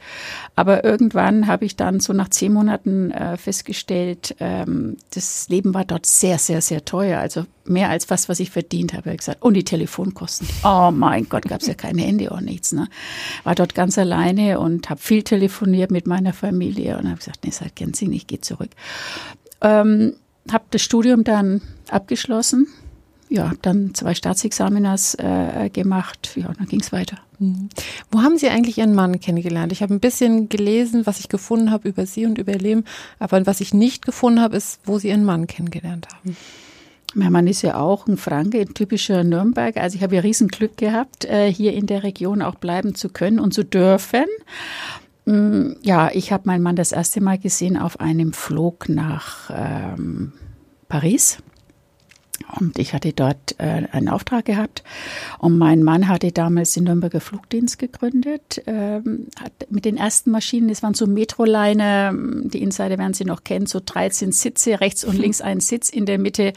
aber 0.56 0.84
irgendwann 0.84 1.46
habe 1.46 1.66
ich 1.66 1.76
dann 1.76 2.00
so 2.00 2.12
nach 2.14 2.30
zehn 2.30 2.52
Monaten 2.52 3.10
äh, 3.10 3.36
festgestellt, 3.36 4.34
ähm, 4.40 4.96
das 5.12 5.48
Leben 5.50 5.74
war 5.74 5.84
dort 5.84 6.06
sehr, 6.06 6.38
sehr, 6.38 6.62
sehr 6.62 6.84
teuer. 6.84 7.20
Also 7.20 7.44
mehr 7.64 7.90
als 7.90 8.10
was, 8.10 8.28
was 8.28 8.40
ich 8.40 8.50
verdient 8.50 8.92
habe. 8.92 9.10
Habe 9.10 9.16
gesagt, 9.16 9.42
und 9.42 9.54
die 9.54 9.64
Telefonkosten. 9.64 10.48
Oh 10.64 10.90
mein 10.92 11.28
Gott, 11.28 11.44
gab 11.44 11.60
es 11.60 11.66
ja 11.66 11.74
kein 11.74 11.98
Handy 11.98 12.28
und 12.28 12.44
nichts. 12.44 12.72
Ne? 12.72 12.88
War 13.44 13.54
dort 13.54 13.74
ganz 13.74 13.98
alleine 13.98 14.60
und 14.60 14.90
habe 14.90 15.00
viel 15.00 15.22
telefoniert 15.22 15.90
mit 15.90 16.06
meiner 16.06 16.32
Familie 16.32 16.98
und 16.98 17.06
habe 17.06 17.18
gesagt, 17.18 17.44
nee, 17.44 17.50
hat 17.50 17.76
keinen 17.76 17.94
Sinn, 17.94 18.12
ich 18.12 18.26
gehe 18.26 18.40
zurück. 18.40 18.70
Ähm, 19.60 20.14
habe 20.50 20.64
das 20.70 20.82
Studium 20.82 21.24
dann 21.24 21.62
abgeschlossen. 21.88 22.66
Ja, 23.30 23.52
dann 23.62 23.94
zwei 23.94 24.14
Staatsexaminas 24.14 25.14
äh, 25.14 25.70
gemacht. 25.70 26.32
Ja, 26.36 26.52
dann 26.56 26.66
ging 26.66 26.80
es 26.80 26.92
weiter. 26.92 27.18
Mhm. 27.38 27.70
Wo 28.10 28.22
haben 28.22 28.36
Sie 28.38 28.48
eigentlich 28.48 28.78
Ihren 28.78 28.94
Mann 28.94 29.18
kennengelernt? 29.18 29.72
Ich 29.72 29.82
habe 29.82 29.94
ein 29.94 30.00
bisschen 30.00 30.48
gelesen, 30.48 31.06
was 31.06 31.20
ich 31.20 31.28
gefunden 31.28 31.70
habe 31.70 31.88
über 31.88 32.06
Sie 32.06 32.26
und 32.26 32.38
über 32.38 32.52
Ihr 32.52 32.58
Leben, 32.58 32.84
aber 33.18 33.44
was 33.46 33.60
ich 33.60 33.72
nicht 33.72 34.04
gefunden 34.04 34.40
habe, 34.40 34.56
ist, 34.56 34.80
wo 34.84 34.98
Sie 34.98 35.08
Ihren 35.08 35.24
Mann 35.24 35.46
kennengelernt 35.46 36.06
haben. 36.14 36.36
Mein 37.14 37.32
Mann 37.32 37.46
ist 37.46 37.62
ja 37.62 37.76
auch 37.76 38.06
ein 38.06 38.16
Franke, 38.16 38.60
ein 38.60 38.74
typischer 38.74 39.22
Nürnberg. 39.22 39.76
Also 39.76 39.96
ich 39.96 40.02
habe 40.02 40.16
ja 40.16 40.20
riesen 40.20 40.48
Glück 40.48 40.76
gehabt, 40.76 41.24
äh, 41.24 41.52
hier 41.52 41.72
in 41.72 41.86
der 41.86 42.02
Region 42.02 42.42
auch 42.42 42.56
bleiben 42.56 42.94
zu 42.94 43.08
können 43.08 43.38
und 43.38 43.54
zu 43.54 43.64
dürfen. 43.64 44.26
Mm, 45.24 45.72
ja, 45.82 46.10
ich 46.12 46.32
habe 46.32 46.44
meinen 46.46 46.62
Mann 46.62 46.76
das 46.76 46.92
erste 46.92 47.20
Mal 47.20 47.38
gesehen 47.38 47.76
auf 47.76 48.00
einem 48.00 48.32
Flug 48.32 48.88
nach 48.88 49.50
ähm, 49.54 50.32
Paris. 50.88 51.38
Und 52.60 52.78
ich 52.78 52.92
hatte 52.92 53.12
dort 53.12 53.56
äh, 53.58 53.86
einen 53.90 54.08
Auftrag 54.08 54.44
gehabt. 54.44 54.82
Und 55.38 55.58
mein 55.58 55.82
Mann 55.82 56.08
hatte 56.08 56.32
damals 56.32 56.72
den 56.72 56.84
Nürnberger 56.84 57.20
Flugdienst 57.20 57.78
gegründet. 57.78 58.62
Ähm, 58.66 59.28
hat 59.40 59.52
mit 59.70 59.84
den 59.84 59.96
ersten 59.96 60.30
Maschinen, 60.30 60.68
das 60.68 60.82
waren 60.82 60.94
so 60.94 61.06
Metroliner, 61.06 62.12
die 62.14 62.62
Insider 62.62 62.98
werden 62.98 63.14
Sie 63.14 63.24
noch 63.24 63.44
kennen, 63.44 63.66
so 63.66 63.80
13 63.84 64.32
Sitze, 64.32 64.80
rechts 64.80 65.04
und 65.04 65.16
links 65.18 65.40
ein 65.40 65.60
Sitz. 65.60 65.88
In 65.90 66.06
der 66.06 66.18
Mitte 66.18 66.52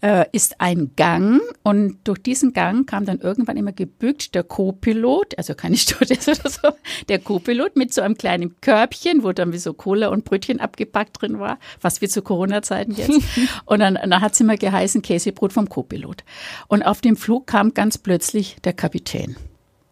äh, 0.00 0.26
ist 0.32 0.60
ein 0.60 0.90
Gang. 0.96 1.40
Und 1.62 1.98
durch 2.04 2.22
diesen 2.22 2.52
Gang 2.52 2.88
kam 2.88 3.04
dann 3.04 3.20
irgendwann 3.20 3.56
immer 3.56 3.72
gebückt 3.72 4.34
der 4.34 4.42
Co-Pilot, 4.42 5.38
also 5.38 5.54
keine 5.54 5.76
Stewardess 5.78 6.28
oder 6.28 6.50
so, 6.50 6.68
der 7.08 7.18
Co-Pilot 7.18 7.76
mit 7.76 7.94
so 7.94 8.00
einem 8.00 8.16
kleinen 8.16 8.60
Körbchen, 8.60 9.22
wo 9.22 9.32
dann 9.32 9.52
wie 9.52 9.58
so 9.58 9.72
Cola 9.72 10.08
und 10.08 10.24
Brötchen 10.24 10.60
abgepackt 10.60 11.20
drin 11.20 11.38
war, 11.38 11.58
was 11.80 12.00
wie 12.00 12.08
zu 12.08 12.22
Corona-Zeiten 12.22 12.92
jetzt. 12.92 13.20
und 13.64 13.80
dann, 13.80 13.94
dann 13.94 14.20
hat 14.20 14.32
es 14.32 14.40
immer 14.40 14.56
geheißen, 14.56 15.02
Käse 15.02 15.21
Käsebrot 15.22 15.52
vom 15.52 15.68
Co-Pilot. 15.68 16.24
Und 16.68 16.82
auf 16.82 17.00
dem 17.00 17.16
Flug 17.16 17.46
kam 17.46 17.74
ganz 17.74 17.98
plötzlich 17.98 18.56
der 18.64 18.72
Kapitän 18.72 19.36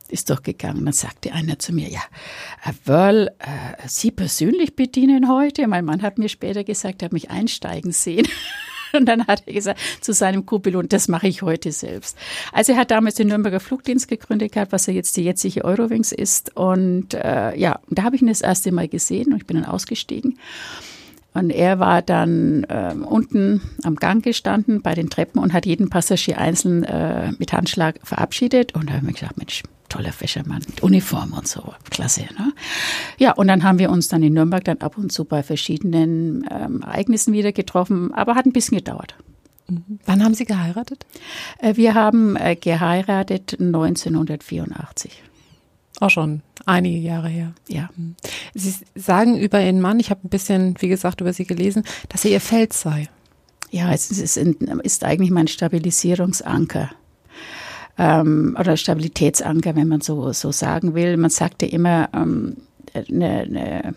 ist 0.09 0.29
durchgegangen. 0.29 0.85
Dann 0.85 0.93
sagte 0.93 1.33
einer 1.33 1.61
zu 1.61 1.73
mir, 1.73 1.89
ja, 1.89 2.01
Herr 2.59 2.75
Wörl, 2.85 3.29
äh, 3.39 3.87
Sie 3.87 4.11
persönlich 4.11 4.75
bedienen 4.75 5.29
heute? 5.29 5.69
Mein 5.69 5.85
Mann 5.85 6.03
hat 6.03 6.19
mir 6.19 6.29
später 6.29 6.65
gesagt, 6.65 7.03
er 7.03 7.07
hat 7.07 7.13
mich 7.13 7.31
einsteigen 7.31 7.93
sehen. 7.93 8.27
Und 8.93 9.07
dann 9.07 9.29
hat 9.29 9.45
er 9.47 9.53
gesagt 9.53 9.79
zu 10.01 10.13
seinem 10.13 10.47
Co-Pilot, 10.47 10.93
das 10.93 11.07
mache 11.07 11.29
ich 11.29 11.43
heute 11.43 11.71
selbst. 11.71 12.19
Also 12.53 12.73
er 12.73 12.79
hat 12.79 12.91
damals 12.91 13.15
den 13.15 13.29
Nürnberger 13.29 13.61
Flugdienst 13.61 14.09
gegründet 14.09 14.51
gehabt, 14.51 14.73
was 14.73 14.87
ja 14.87 14.93
jetzt 14.93 15.17
die 15.17 15.23
jetzige 15.23 15.65
Eurowings 15.65 16.11
ist. 16.11 16.57
Und 16.57 17.15
äh, 17.15 17.57
ja, 17.57 17.79
da 17.89 18.03
habe 18.03 18.17
ich 18.17 18.23
ihn 18.23 18.27
das 18.27 18.41
erste 18.41 18.73
Mal 18.73 18.89
gesehen 18.89 19.33
und 19.33 19.39
ich 19.39 19.47
bin 19.47 19.59
dann 19.59 19.71
ausgestiegen. 19.71 20.41
Und 21.33 21.51
er 21.51 21.79
war 21.79 22.03
dann 22.03 22.65
äh, 22.65 22.95
unten 22.95 23.61
am 23.85 23.97
Gang 23.97 24.23
gestanden 24.23 24.83
bei 24.83 24.95
den 24.95 25.11
Treppen 25.11 25.41
und 25.41 25.53
hat 25.53 25.65
jeden 25.65 25.89
Passagier 25.89 26.39
einzeln 26.39 26.83
äh, 26.85 27.33
mit 27.39 27.53
Handschlag 27.53 28.01
verabschiedet. 28.03 28.75
Und 28.75 28.89
da 28.89 28.95
habe 28.95 29.07
ich 29.07 29.07
mir 29.07 29.21
gedacht, 29.21 29.39
Mensch, 29.39 29.63
toller 29.89 30.13
Fischermann 30.13 30.63
mit 30.67 30.83
Uniform 30.83 31.33
und 31.33 31.47
so, 31.47 31.75
klasse. 31.91 32.23
Ne? 32.23 32.53
Ja, 33.19 33.33
und 33.33 33.49
dann 33.49 33.63
haben 33.63 33.79
wir 33.79 33.91
uns 33.91 34.09
dann 34.09 34.23
in 34.23 34.33
Nürnberg 34.33 34.65
dann 34.65 34.79
ab 34.79 34.99
und 34.99 35.13
zu 35.13 35.25
bei 35.25 35.43
verschiedenen 35.43 36.47
ähm, 36.51 36.83
Ereignissen 36.83 37.33
wieder 37.33 37.53
getroffen, 37.53 38.13
aber 38.15 38.35
hat 38.35 38.47
ein 38.47 38.53
bisschen 38.53 38.79
gedauert. 38.79 39.15
Mhm. 39.69 40.01
Wann 40.07 40.25
haben 40.25 40.35
Sie 40.35 40.47
geheiratet? 40.47 41.07
Äh, 41.59 41.77
wir 41.77 41.95
haben 41.95 42.37
äh, 42.37 42.57
geheiratet 42.57 43.57
1984. 43.61 45.23
Auch 46.00 46.11
schon 46.11 46.40
einige 46.66 46.99
Jahre 46.99 47.28
her. 47.28 47.52
Ja. 47.69 47.90
Mhm. 47.97 48.16
Sie 48.54 48.75
sagen 48.95 49.38
über 49.38 49.61
Ihren 49.61 49.80
Mann, 49.80 50.00
ich 50.00 50.11
habe 50.11 50.26
ein 50.26 50.30
bisschen, 50.30 50.75
wie 50.80 50.88
gesagt, 50.88 51.21
über 51.21 51.33
Sie 51.33 51.45
gelesen, 51.45 51.85
dass 52.09 52.25
er 52.25 52.33
Ihr 52.33 52.40
Fels 52.40 52.80
sei. 52.80 53.09
Ja, 53.71 53.92
es 53.92 54.11
ist, 54.11 54.37
ist 54.37 55.04
eigentlich 55.04 55.30
mein 55.30 55.47
Stabilisierungsanker. 55.47 56.90
Ähm, 57.99 58.57
oder 58.59 58.76
Stabilitätsanker, 58.76 59.76
wenn 59.76 59.88
man 59.88 60.00
so, 60.00 60.33
so 60.33 60.50
sagen 60.52 60.95
will. 60.95 61.16
Man 61.19 61.30
sagte 61.30 61.66
immer, 61.66 62.09
ähm, 62.14 62.57
eine, 62.95 63.40
eine, 63.40 63.95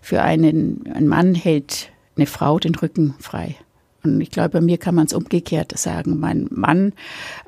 für 0.00 0.22
einen, 0.22 0.84
einen 0.92 1.06
Mann 1.06 1.34
hält 1.34 1.90
eine 2.16 2.26
Frau 2.26 2.58
den 2.58 2.74
Rücken 2.74 3.14
frei. 3.18 3.56
Und 4.04 4.20
ich 4.20 4.30
glaube, 4.30 4.50
bei 4.50 4.60
mir 4.60 4.78
kann 4.78 4.94
man 4.94 5.06
es 5.06 5.12
umgekehrt 5.12 5.76
sagen. 5.78 6.18
Mein 6.18 6.48
Mann 6.50 6.92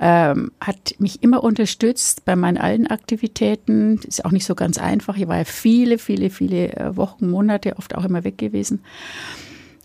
ähm, 0.00 0.52
hat 0.60 0.94
mich 0.98 1.22
immer 1.22 1.42
unterstützt 1.42 2.24
bei 2.24 2.36
meinen 2.36 2.58
allen 2.58 2.86
Aktivitäten. 2.86 4.00
Ist 4.06 4.24
auch 4.24 4.30
nicht 4.30 4.46
so 4.46 4.54
ganz 4.54 4.78
einfach. 4.78 5.16
Ich 5.16 5.26
war 5.26 5.38
ja 5.38 5.44
viele, 5.44 5.98
viele, 5.98 6.30
viele 6.30 6.72
äh, 6.76 6.96
Wochen, 6.96 7.28
Monate, 7.28 7.76
oft 7.76 7.94
auch 7.94 8.04
immer 8.04 8.24
weg 8.24 8.38
gewesen. 8.38 8.82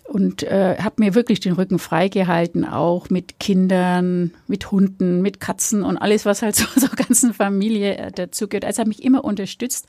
Und 0.03 0.41
äh, 0.41 0.77
habe 0.79 0.95
mir 0.97 1.13
wirklich 1.13 1.39
den 1.39 1.53
Rücken 1.53 1.77
freigehalten, 1.77 2.65
auch 2.65 3.11
mit 3.11 3.39
Kindern, 3.39 4.31
mit 4.47 4.71
Hunden, 4.71 5.21
mit 5.21 5.39
Katzen 5.39 5.83
und 5.83 5.97
alles, 5.97 6.25
was 6.25 6.41
halt 6.41 6.55
so 6.55 6.65
zur 6.65 6.89
ganzen 6.89 7.33
Familie 7.33 7.95
äh, 7.95 8.11
dazugehört. 8.11 8.65
Also 8.65 8.79
habe 8.79 8.89
mich 8.89 9.03
immer 9.03 9.23
unterstützt 9.23 9.87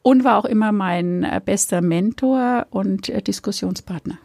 und 0.00 0.24
war 0.24 0.38
auch 0.38 0.46
immer 0.46 0.72
mein 0.72 1.24
äh, 1.24 1.40
bester 1.44 1.82
Mentor 1.82 2.66
und 2.70 3.10
äh, 3.10 3.20
Diskussionspartner 3.20 4.18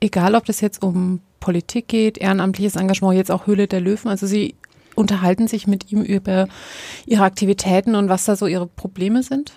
egal 0.00 0.34
ob 0.34 0.44
das 0.44 0.60
jetzt 0.60 0.82
um 0.82 1.20
Politik 1.40 1.88
geht, 1.88 2.18
ehrenamtliches 2.18 2.76
Engagement, 2.76 3.16
jetzt 3.16 3.30
auch 3.30 3.46
Höhle 3.46 3.66
der 3.66 3.80
Löwen, 3.80 4.08
also 4.08 4.26
Sie 4.26 4.54
unterhalten 4.94 5.46
sich 5.46 5.66
mit 5.66 5.92
ihm 5.92 6.02
über 6.02 6.48
Ihre 7.06 7.22
Aktivitäten 7.22 7.94
und 7.94 8.08
was 8.08 8.24
da 8.24 8.36
so 8.36 8.46
Ihre 8.46 8.66
Probleme 8.66 9.22
sind? 9.22 9.52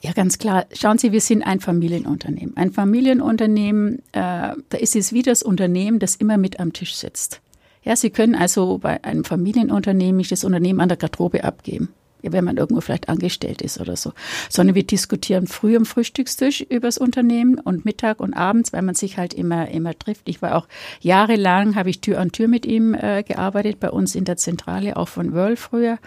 Ja, 0.00 0.12
ganz 0.12 0.38
klar. 0.38 0.66
Schauen 0.74 0.98
Sie, 0.98 1.12
wir 1.12 1.20
sind 1.20 1.42
ein 1.42 1.60
Familienunternehmen. 1.60 2.56
Ein 2.56 2.72
Familienunternehmen, 2.72 4.00
äh, 4.12 4.52
da 4.68 4.78
ist 4.78 4.96
es 4.96 5.12
wie 5.14 5.22
das 5.22 5.42
Unternehmen, 5.42 5.98
das 5.98 6.16
immer 6.16 6.36
mit 6.36 6.60
am 6.60 6.72
Tisch 6.72 6.96
sitzt. 6.96 7.40
Ja, 7.84 7.96
Sie 7.96 8.10
können 8.10 8.34
also 8.34 8.78
bei 8.78 9.02
einem 9.04 9.24
Familienunternehmen 9.24 10.16
nicht 10.16 10.32
das 10.32 10.44
Unternehmen 10.44 10.80
an 10.80 10.88
der 10.88 10.98
Garderobe 10.98 11.44
abgeben 11.44 11.94
wenn 12.32 12.44
man 12.44 12.56
irgendwo 12.56 12.80
vielleicht 12.80 13.08
angestellt 13.08 13.62
ist 13.62 13.80
oder 13.80 13.96
so. 13.96 14.12
Sondern 14.48 14.74
wir 14.74 14.84
diskutieren 14.84 15.46
früh 15.46 15.76
am 15.76 15.86
Frühstückstisch 15.86 16.60
übers 16.62 16.98
Unternehmen 16.98 17.58
und 17.58 17.84
Mittag 17.84 18.20
und 18.20 18.34
abends, 18.34 18.72
weil 18.72 18.82
man 18.82 18.94
sich 18.94 19.18
halt 19.18 19.34
immer, 19.34 19.68
immer 19.68 19.98
trifft. 19.98 20.28
Ich 20.28 20.42
war 20.42 20.56
auch 20.56 20.68
jahrelang, 21.00 21.74
habe 21.74 21.90
ich 21.90 22.00
Tür 22.00 22.20
an 22.20 22.32
Tür 22.32 22.48
mit 22.48 22.66
ihm 22.66 22.94
äh, 22.94 23.22
gearbeitet, 23.22 23.80
bei 23.80 23.90
uns 23.90 24.14
in 24.14 24.24
der 24.24 24.36
Zentrale, 24.36 24.96
auch 24.96 25.08
von 25.08 25.32
Wörl 25.32 25.56
früher. 25.56 25.98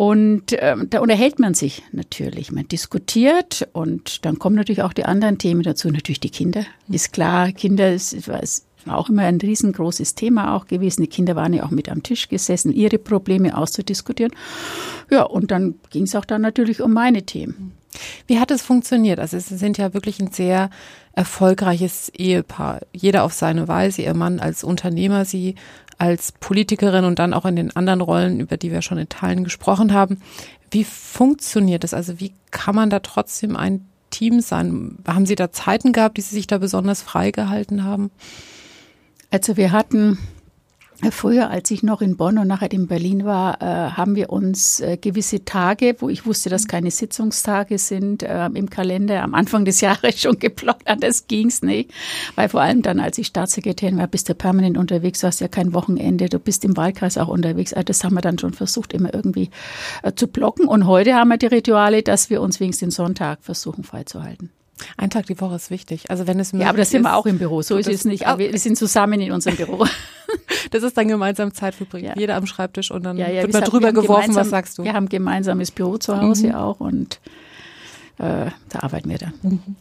Und 0.00 0.56
ähm, 0.58 0.86
da 0.88 1.00
unterhält 1.00 1.38
man 1.38 1.52
sich 1.52 1.82
natürlich. 1.92 2.50
Man 2.50 2.66
diskutiert 2.66 3.68
und 3.74 4.24
dann 4.24 4.38
kommen 4.38 4.56
natürlich 4.56 4.80
auch 4.80 4.94
die 4.94 5.04
anderen 5.04 5.36
Themen 5.36 5.62
dazu. 5.62 5.90
Natürlich 5.90 6.20
die 6.20 6.30
Kinder. 6.30 6.64
Ist 6.88 7.12
klar, 7.12 7.52
Kinder 7.52 7.92
ist, 7.92 8.14
ist 8.14 8.64
war 8.86 8.98
auch 8.98 9.08
immer 9.08 9.22
ein 9.22 9.40
riesengroßes 9.40 10.14
Thema 10.14 10.54
auch 10.54 10.66
gewesen. 10.66 11.02
Die 11.02 11.08
Kinder 11.08 11.36
waren 11.36 11.52
ja 11.52 11.64
auch 11.64 11.70
mit 11.70 11.88
am 11.88 12.02
Tisch 12.02 12.28
gesessen, 12.28 12.72
ihre 12.72 12.98
Probleme 12.98 13.56
auszudiskutieren. 13.56 14.32
Ja, 15.10 15.22
und 15.22 15.50
dann 15.50 15.74
ging 15.90 16.04
es 16.04 16.14
auch 16.14 16.24
dann 16.24 16.42
natürlich 16.42 16.80
um 16.80 16.92
meine 16.92 17.24
Themen. 17.24 17.72
Wie 18.26 18.38
hat 18.38 18.50
es 18.50 18.62
funktioniert? 18.62 19.18
Also 19.18 19.38
Sie 19.38 19.56
sind 19.56 19.78
ja 19.78 19.94
wirklich 19.94 20.20
ein 20.20 20.30
sehr 20.30 20.70
erfolgreiches 21.12 22.08
Ehepaar. 22.10 22.80
Jeder 22.92 23.24
auf 23.24 23.32
seine 23.32 23.68
Weise. 23.68 24.02
Ihr 24.02 24.14
Mann 24.14 24.38
als 24.38 24.62
Unternehmer, 24.62 25.24
Sie 25.24 25.56
als 25.98 26.32
Politikerin 26.32 27.04
und 27.04 27.18
dann 27.18 27.34
auch 27.34 27.44
in 27.44 27.56
den 27.56 27.76
anderen 27.76 28.00
Rollen, 28.00 28.40
über 28.40 28.56
die 28.56 28.70
wir 28.70 28.80
schon 28.80 28.98
in 28.98 29.08
Teilen 29.08 29.44
gesprochen 29.44 29.92
haben. 29.92 30.22
Wie 30.70 30.84
funktioniert 30.84 31.84
es? 31.84 31.92
Also 31.92 32.20
wie 32.20 32.32
kann 32.50 32.74
man 32.74 32.90
da 32.90 33.00
trotzdem 33.00 33.56
ein 33.56 33.86
Team 34.08 34.40
sein? 34.40 34.96
Haben 35.06 35.26
Sie 35.26 35.34
da 35.34 35.52
Zeiten 35.52 35.92
gehabt, 35.92 36.16
die 36.16 36.22
Sie 36.22 36.34
sich 36.34 36.46
da 36.46 36.58
besonders 36.58 37.02
frei 37.02 37.32
gehalten 37.32 37.84
haben? 37.84 38.10
Also 39.30 39.56
wir 39.56 39.72
hatten 39.72 40.18
Früher, 41.10 41.48
als 41.48 41.70
ich 41.70 41.82
noch 41.82 42.02
in 42.02 42.18
Bonn 42.18 42.36
und 42.36 42.46
nachher 42.46 42.70
in 42.70 42.86
Berlin 42.86 43.24
war, 43.24 43.62
äh, 43.62 43.64
haben 43.64 44.16
wir 44.16 44.28
uns 44.28 44.80
äh, 44.80 44.98
gewisse 44.98 45.46
Tage, 45.46 45.96
wo 45.98 46.10
ich 46.10 46.26
wusste, 46.26 46.50
dass 46.50 46.68
keine 46.68 46.90
Sitzungstage 46.90 47.78
sind, 47.78 48.22
äh, 48.22 48.46
im 48.52 48.68
Kalender 48.68 49.22
am 49.22 49.34
Anfang 49.34 49.64
des 49.64 49.80
Jahres 49.80 50.20
schon 50.20 50.38
geplottet. 50.38 51.02
Das 51.02 51.26
ging's 51.26 51.62
nicht, 51.62 51.90
weil 52.34 52.50
vor 52.50 52.60
allem 52.60 52.82
dann, 52.82 53.00
als 53.00 53.16
ich 53.16 53.28
Staatssekretärin 53.28 53.96
war, 53.96 54.08
bist 54.08 54.28
du 54.28 54.34
permanent 54.34 54.76
unterwegs, 54.76 55.20
du 55.20 55.26
hast 55.26 55.40
ja 55.40 55.48
kein 55.48 55.72
Wochenende, 55.72 56.28
du 56.28 56.38
bist 56.38 56.66
im 56.66 56.76
Wahlkreis 56.76 57.16
auch 57.16 57.28
unterwegs. 57.28 57.72
Also 57.72 57.84
das 57.84 58.04
haben 58.04 58.14
wir 58.14 58.20
dann 58.20 58.38
schon 58.38 58.52
versucht, 58.52 58.92
immer 58.92 59.14
irgendwie 59.14 59.48
äh, 60.02 60.12
zu 60.12 60.28
blocken. 60.28 60.68
Und 60.68 60.86
heute 60.86 61.14
haben 61.14 61.28
wir 61.28 61.38
die 61.38 61.46
Rituale, 61.46 62.02
dass 62.02 62.28
wir 62.28 62.42
uns 62.42 62.60
wenigstens 62.60 62.80
den 62.80 62.90
Sonntag 62.90 63.42
versuchen 63.42 63.84
freizuhalten. 63.84 64.50
Ein 64.96 65.10
Tag 65.10 65.26
die 65.26 65.40
Woche 65.40 65.56
ist 65.56 65.70
wichtig. 65.70 66.10
Also 66.10 66.26
wenn 66.26 66.38
es 66.40 66.52
Ja, 66.52 66.68
aber 66.68 66.78
das 66.78 66.90
sind 66.90 67.02
wir 67.02 67.16
auch 67.16 67.26
im 67.26 67.38
Büro. 67.38 67.62
So 67.62 67.76
ist 67.76 67.88
es 67.88 68.04
nicht. 68.04 68.26
Aber 68.26 68.38
wir 68.38 68.58
sind 68.58 68.76
zusammen 68.76 69.20
in 69.20 69.32
unserem 69.32 69.56
Büro. 69.56 69.86
das 70.70 70.82
ist 70.82 70.96
dann 70.96 71.08
gemeinsam 71.08 71.52
Zeit 71.54 71.74
verbringen. 71.74 72.06
Ja. 72.06 72.14
Jeder 72.16 72.36
am 72.36 72.46
Schreibtisch 72.46 72.90
und 72.90 73.02
dann 73.04 73.16
ja, 73.16 73.28
ja, 73.28 73.42
wird 73.42 73.52
mal 73.52 73.60
drüber 73.60 73.92
geworfen, 73.92 74.34
was 74.34 74.50
sagst 74.50 74.78
du? 74.78 74.84
Wir 74.84 74.94
haben 74.94 75.04
ein 75.04 75.08
gemeinsames 75.08 75.70
Büro 75.70 75.98
zu 75.98 76.20
Hause 76.20 76.48
mhm. 76.48 76.54
auch 76.54 76.80
und 76.80 77.20
äh, 78.18 78.50
da 78.68 78.80
arbeiten 78.80 79.08
wir 79.08 79.18
dann. 79.18 79.34
Mhm. 79.42 79.76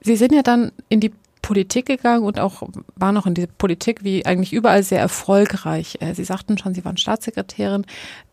Sie 0.00 0.16
sind 0.16 0.32
ja 0.32 0.42
dann 0.42 0.72
in 0.88 1.00
die 1.00 1.12
Politik 1.42 1.86
gegangen 1.86 2.24
und 2.24 2.38
auch 2.38 2.62
waren 2.96 3.14
noch 3.14 3.26
in 3.26 3.34
die 3.34 3.46
Politik 3.46 4.04
wie 4.04 4.26
eigentlich 4.26 4.52
überall 4.52 4.82
sehr 4.82 5.00
erfolgreich. 5.00 5.96
Äh, 6.00 6.14
Sie 6.14 6.24
sagten 6.24 6.58
schon, 6.58 6.74
Sie 6.74 6.84
waren 6.84 6.96
Staatssekretärin. 6.96 7.86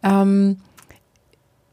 Ähm, 0.03 0.57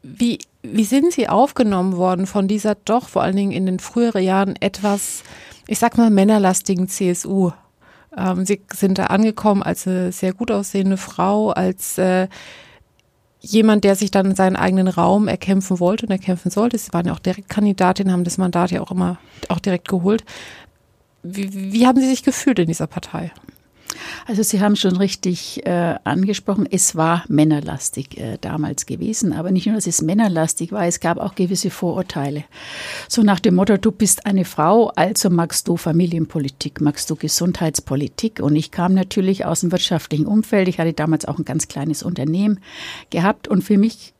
wie, 0.03 0.39
wie 0.63 0.85
sind 0.85 1.11
Sie 1.11 1.27
aufgenommen 1.27 1.97
worden 1.97 2.25
von 2.25 2.47
dieser 2.47 2.75
doch 2.75 3.09
vor 3.09 3.21
allen 3.21 3.35
Dingen 3.35 3.51
in 3.51 3.65
den 3.65 3.79
früheren 3.79 4.23
Jahren 4.23 4.55
etwas, 4.61 5.23
ich 5.67 5.77
sag 5.77 5.97
mal, 5.97 6.09
männerlastigen 6.09 6.87
CSU? 6.87 7.51
Ähm, 8.17 8.45
Sie 8.45 8.61
sind 8.73 8.97
da 8.97 9.07
angekommen 9.07 9.61
als 9.61 9.87
eine 9.87 10.11
sehr 10.11 10.33
gut 10.33 10.51
aussehende 10.51 10.97
Frau, 10.97 11.51
als 11.51 11.97
äh, 11.97 12.27
jemand, 13.41 13.83
der 13.83 13.95
sich 13.95 14.09
dann 14.09 14.35
seinen 14.35 14.55
eigenen 14.55 14.87
Raum 14.87 15.27
erkämpfen 15.27 15.81
wollte 15.81 16.05
und 16.05 16.11
erkämpfen 16.11 16.49
sollte. 16.49 16.77
Sie 16.77 16.93
waren 16.93 17.05
ja 17.05 17.13
auch 17.13 17.19
Direktkandidatin, 17.19 18.11
haben 18.11 18.23
das 18.23 18.37
Mandat 18.37 18.71
ja 18.71 18.81
auch 18.81 18.91
immer 18.91 19.17
auch 19.49 19.59
direkt 19.59 19.89
geholt. 19.89 20.23
Wie, 21.23 21.73
wie 21.73 21.85
haben 21.85 21.99
Sie 21.99 22.07
sich 22.07 22.23
gefühlt 22.23 22.59
in 22.59 22.67
dieser 22.67 22.87
Partei? 22.87 23.31
Also 24.25 24.43
Sie 24.43 24.61
haben 24.61 24.75
schon 24.75 24.97
richtig 24.97 25.65
äh, 25.65 25.95
angesprochen, 26.03 26.67
es 26.69 26.95
war 26.95 27.23
männerlastig 27.27 28.17
äh, 28.17 28.37
damals 28.39 28.85
gewesen, 28.85 29.33
aber 29.33 29.51
nicht 29.51 29.67
nur, 29.67 29.75
dass 29.75 29.87
es 29.87 30.01
männerlastig 30.01 30.71
war, 30.71 30.85
es 30.85 30.99
gab 30.99 31.17
auch 31.17 31.35
gewisse 31.35 31.69
Vorurteile. 31.69 32.43
So 33.07 33.23
nach 33.23 33.39
dem 33.39 33.55
Motto, 33.55 33.77
du 33.77 33.91
bist 33.91 34.25
eine 34.25 34.45
Frau, 34.45 34.89
also 34.95 35.29
magst 35.29 35.67
du 35.67 35.77
Familienpolitik, 35.77 36.81
magst 36.81 37.09
du 37.09 37.15
Gesundheitspolitik. 37.15 38.39
Und 38.39 38.55
ich 38.55 38.71
kam 38.71 38.93
natürlich 38.93 39.45
aus 39.45 39.61
dem 39.61 39.71
wirtschaftlichen 39.71 40.25
Umfeld. 40.25 40.67
Ich 40.67 40.79
hatte 40.79 40.93
damals 40.93 41.25
auch 41.25 41.37
ein 41.37 41.45
ganz 41.45 41.67
kleines 41.67 42.03
Unternehmen 42.03 42.59
gehabt 43.09 43.47
und 43.47 43.63
für 43.63 43.77
mich 43.77 44.13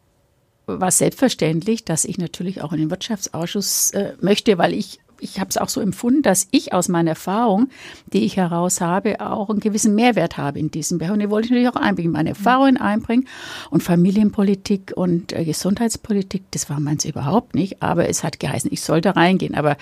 war 0.66 0.92
selbstverständlich, 0.92 1.84
dass 1.84 2.06
ich 2.06 2.18
natürlich 2.18 2.62
auch 2.62 2.72
in 2.72 2.80
den 2.80 2.90
Wirtschaftsausschuss 2.90 3.92
äh, 3.92 4.14
möchte, 4.22 4.58
weil 4.58 4.74
ich 4.74 5.00
ich 5.24 5.40
habe 5.40 5.50
es 5.50 5.58
auch 5.58 5.70
so 5.70 5.82
empfunden, 5.82 6.22
dass 6.22 6.48
ich 6.52 6.74
aus 6.74 6.90
meiner 6.90 7.12
Erfahrung, 7.12 7.70
die 8.08 8.26
ich 8.26 8.38
heraus 8.38 8.82
habe, 8.82 9.22
auch 9.22 9.50
einen 9.50 9.60
gewissen 9.60 9.96
Mehrwert 9.96 10.38
habe 10.38 10.60
in 10.60 10.70
diesem 10.70 10.98
Bereich. 10.98 11.12
Und 11.12 11.20
den 11.20 11.30
wollte 11.30 11.46
ich 11.46 11.52
natürlich 11.52 11.70
auch 11.70 11.80
einbringen, 11.80 12.12
meine 12.12 12.30
Erfahrungen 12.30 12.78
einbringen. 12.78 13.28
Und 13.70 13.84
Familienpolitik 13.84 14.94
und 14.96 15.34
äh, 15.34 15.46
Gesundheitspolitik, 15.46 16.44
das 16.52 16.70
war 16.70 16.80
meins 16.80 17.06
überhaupt 17.06 17.56
nicht. 17.56 17.82
Aber 17.82 18.10
es 18.10 18.24
hat 18.24 18.40
geheißen, 18.40 18.72
ich 18.72 18.82
sollte 18.82 19.16
reingehen. 19.16 19.56
Aber 19.56 19.78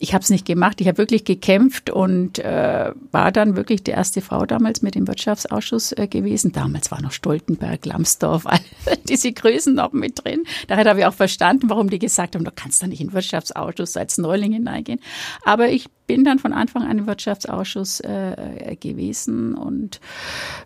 ich 0.00 0.14
habe 0.14 0.22
es 0.22 0.30
nicht 0.30 0.46
gemacht. 0.46 0.80
Ich 0.80 0.88
habe 0.88 0.96
wirklich 0.96 1.24
gekämpft 1.24 1.90
und 1.90 2.38
äh, 2.38 2.92
war 3.12 3.30
dann 3.30 3.54
wirklich 3.54 3.84
die 3.84 3.90
erste 3.90 4.22
Frau 4.22 4.46
damals 4.46 4.80
mit 4.80 4.94
dem 4.94 5.06
Wirtschaftsausschuss 5.06 5.92
äh, 5.92 6.08
gewesen. 6.08 6.52
Damals 6.52 6.90
war 6.90 7.02
noch 7.02 7.12
Stoltenberg, 7.12 7.84
Lambsdorff, 7.84 8.46
all 8.46 8.60
diese 9.08 9.30
Größen 9.32 9.74
noch 9.74 9.92
mit 9.92 10.24
drin. 10.24 10.44
Daher 10.68 10.86
habe 10.86 11.00
ich 11.00 11.06
auch 11.06 11.14
verstanden, 11.14 11.68
warum 11.68 11.90
die 11.90 11.98
gesagt 11.98 12.34
haben, 12.34 12.44
du 12.44 12.50
kannst 12.50 12.82
da 12.82 12.86
nicht 12.86 13.02
in 13.02 13.08
den 13.08 13.12
Wirtschaftsausschuss 13.12 13.96
als 13.98 14.16
Neuling 14.16 14.52
hineingehen. 14.52 15.00
Aber 15.44 15.68
ich 15.68 15.90
bin 16.06 16.24
dann 16.24 16.38
von 16.38 16.54
Anfang 16.54 16.82
an 16.84 16.98
im 16.98 17.06
Wirtschaftsausschuss 17.06 18.00
äh, 18.00 18.76
gewesen 18.80 19.54
und 19.54 20.00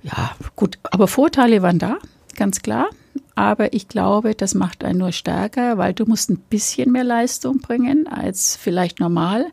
ja, 0.04 0.36
gut. 0.54 0.78
Aber 0.84 1.08
Vorteile 1.08 1.60
waren 1.60 1.80
da, 1.80 1.98
ganz 2.36 2.62
klar. 2.62 2.88
Aber 3.34 3.72
ich 3.72 3.88
glaube, 3.88 4.34
das 4.34 4.54
macht 4.54 4.84
einen 4.84 4.98
nur 4.98 5.12
stärker, 5.12 5.76
weil 5.78 5.92
du 5.92 6.06
musst 6.06 6.30
ein 6.30 6.38
bisschen 6.38 6.92
mehr 6.92 7.04
Leistung 7.04 7.58
bringen 7.58 8.06
als 8.06 8.56
vielleicht 8.56 9.00
normal. 9.00 9.46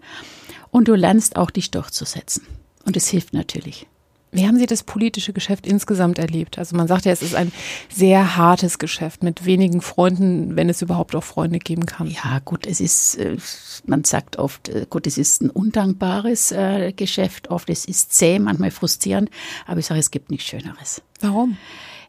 Und 0.70 0.88
du 0.88 0.96
lernst 0.96 1.36
auch 1.36 1.52
dich 1.52 1.72
durchzusetzen. 1.72 2.46
Und 2.86 2.96
es 2.96 3.08
hilft 3.08 3.34
natürlich. 3.34 3.88
Wie 4.34 4.48
haben 4.48 4.58
Sie 4.58 4.66
das 4.66 4.84
politische 4.84 5.34
Geschäft 5.34 5.68
insgesamt 5.68 6.18
erlebt? 6.18 6.58
Also 6.58 6.78
man 6.78 6.88
sagt 6.88 7.04
ja, 7.04 7.12
es 7.12 7.22
ist 7.22 7.36
ein 7.36 7.52
sehr 7.94 8.38
hartes 8.38 8.80
Geschäft 8.80 9.24
mit 9.24 9.46
wenigen 9.46 9.82
Freunden, 9.82 10.56
wenn 10.56 10.70
es 10.70 10.82
überhaupt 10.82 11.16
auch 11.16 11.24
Freunde 11.24 11.60
geben 11.60 11.86
kann. 11.86 12.08
Ja, 12.08 12.40
gut, 12.46 12.66
es 12.66 12.80
ist, 12.80 13.16
äh, 13.16 13.36
man 13.86 14.06
sagt 14.06 14.38
oft, 14.38 14.70
äh, 14.70 14.86
gut, 14.90 15.06
es 15.06 15.18
ist 15.18 15.42
ein 15.42 15.50
undankbares 15.50 16.54
äh, 16.54 16.94
Geschäft, 16.94 17.50
oft 17.50 17.70
es 17.70 17.84
ist 17.84 18.14
zäh, 18.14 18.40
manchmal 18.40 18.72
frustrierend, 18.72 19.30
aber 19.68 19.82
ich 19.82 19.86
sage, 19.86 20.00
es 20.00 20.12
gibt 20.12 20.32
nichts 20.32 20.48
Schöneres. 20.48 21.02
Warum? 21.20 21.58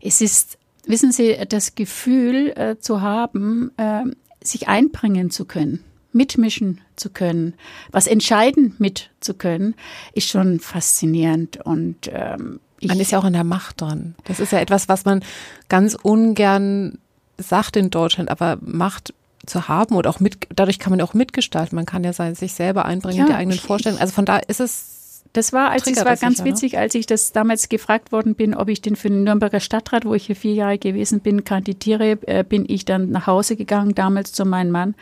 Es 0.00 0.20
ist 0.20 0.58
wissen 0.86 1.12
Sie, 1.12 1.36
das 1.48 1.74
Gefühl 1.74 2.52
äh, 2.56 2.78
zu 2.78 3.00
haben, 3.00 3.72
äh, 3.76 4.02
sich 4.42 4.68
einbringen 4.68 5.30
zu 5.30 5.44
können, 5.44 5.84
mitmischen 6.12 6.80
zu 6.96 7.10
können, 7.10 7.54
was 7.90 8.06
entscheiden 8.06 8.74
mit 8.78 9.10
zu 9.20 9.34
können, 9.34 9.74
ist 10.14 10.28
schon 10.28 10.60
faszinierend 10.60 11.58
und 11.64 12.10
ähm, 12.12 12.60
man 12.84 12.98
ist 12.98 13.12
ja 13.12 13.20
auch 13.20 13.24
in 13.24 13.32
der 13.32 13.44
Macht 13.44 13.80
dran. 13.80 14.16
Das 14.24 14.40
ist 14.40 14.50
ja 14.50 14.58
etwas, 14.58 14.88
was 14.88 15.04
man 15.04 15.24
ganz 15.68 15.94
ungern 15.94 16.98
sagt 17.38 17.76
in 17.76 17.90
Deutschland, 17.90 18.28
aber 18.28 18.58
Macht 18.60 19.14
zu 19.46 19.68
haben 19.68 19.96
und 19.96 20.06
auch 20.06 20.20
mit, 20.20 20.48
dadurch 20.54 20.78
kann 20.78 20.90
man 20.90 21.00
auch 21.00 21.14
mitgestalten. 21.14 21.76
Man 21.76 21.86
kann 21.86 22.04
ja 22.04 22.12
sein, 22.12 22.34
sich 22.34 22.54
selber 22.54 22.84
einbringen, 22.84 23.20
ja, 23.20 23.26
die 23.26 23.34
eigenen 23.34 23.58
Vorstellungen. 23.58 24.00
Also 24.00 24.14
von 24.14 24.24
da 24.24 24.38
ist 24.38 24.60
es 24.60 24.91
das 25.32 25.52
war, 25.52 25.70
als 25.70 25.86
es 25.86 25.96
war 25.96 26.16
ganz 26.16 26.38
sicher, 26.38 26.44
ne? 26.44 26.50
witzig, 26.50 26.78
als 26.78 26.94
ich 26.94 27.06
das 27.06 27.32
damals 27.32 27.70
gefragt 27.70 28.12
worden 28.12 28.34
bin, 28.34 28.54
ob 28.54 28.68
ich 28.68 28.82
denn 28.82 28.96
für 28.96 29.08
den 29.08 29.24
Nürnberger 29.24 29.60
Stadtrat, 29.60 30.04
wo 30.04 30.14
ich 30.14 30.26
hier 30.26 30.36
vier 30.36 30.52
Jahre 30.52 30.78
gewesen 30.78 31.20
bin, 31.20 31.44
kandidiere, 31.44 32.18
äh, 32.26 32.44
bin 32.44 32.66
ich 32.68 32.84
dann 32.84 33.10
nach 33.10 33.26
Hause 33.26 33.56
gegangen, 33.56 33.94
damals 33.94 34.32
zu 34.32 34.44
meinem 34.44 34.72
Mann 34.72 34.94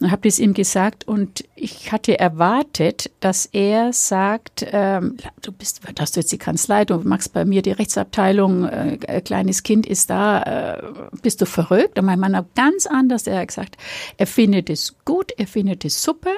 und 0.00 0.10
habe 0.10 0.22
das 0.22 0.40
ihm 0.40 0.54
gesagt 0.54 1.06
und 1.06 1.44
ich 1.54 1.92
hatte 1.92 2.18
erwartet, 2.18 3.10
dass 3.20 3.46
er 3.46 3.92
sagt, 3.92 4.66
ähm, 4.72 5.16
du 5.40 5.52
bist, 5.52 5.80
hast 5.98 6.16
du 6.16 6.20
jetzt 6.20 6.32
die 6.32 6.38
Kanzlei, 6.38 6.84
du 6.84 6.98
machst 6.98 7.32
bei 7.32 7.44
mir 7.44 7.62
die 7.62 7.72
Rechtsabteilung, 7.72 8.64
äh, 8.64 9.20
kleines 9.24 9.62
Kind 9.62 9.86
ist 9.86 10.10
da, 10.10 10.42
äh, 10.42 10.82
bist 11.22 11.40
du 11.40 11.46
verrückt? 11.46 11.98
Und 11.98 12.06
mein 12.06 12.18
Mann 12.18 12.36
hat 12.36 12.54
ganz 12.56 12.86
anders, 12.86 13.26
er 13.28 13.40
hat 13.40 13.48
gesagt, 13.48 13.76
er 14.16 14.26
findet 14.26 14.68
es 14.68 14.96
gut, 15.04 15.32
er 15.36 15.46
findet 15.46 15.84
es 15.84 16.02
super. 16.02 16.32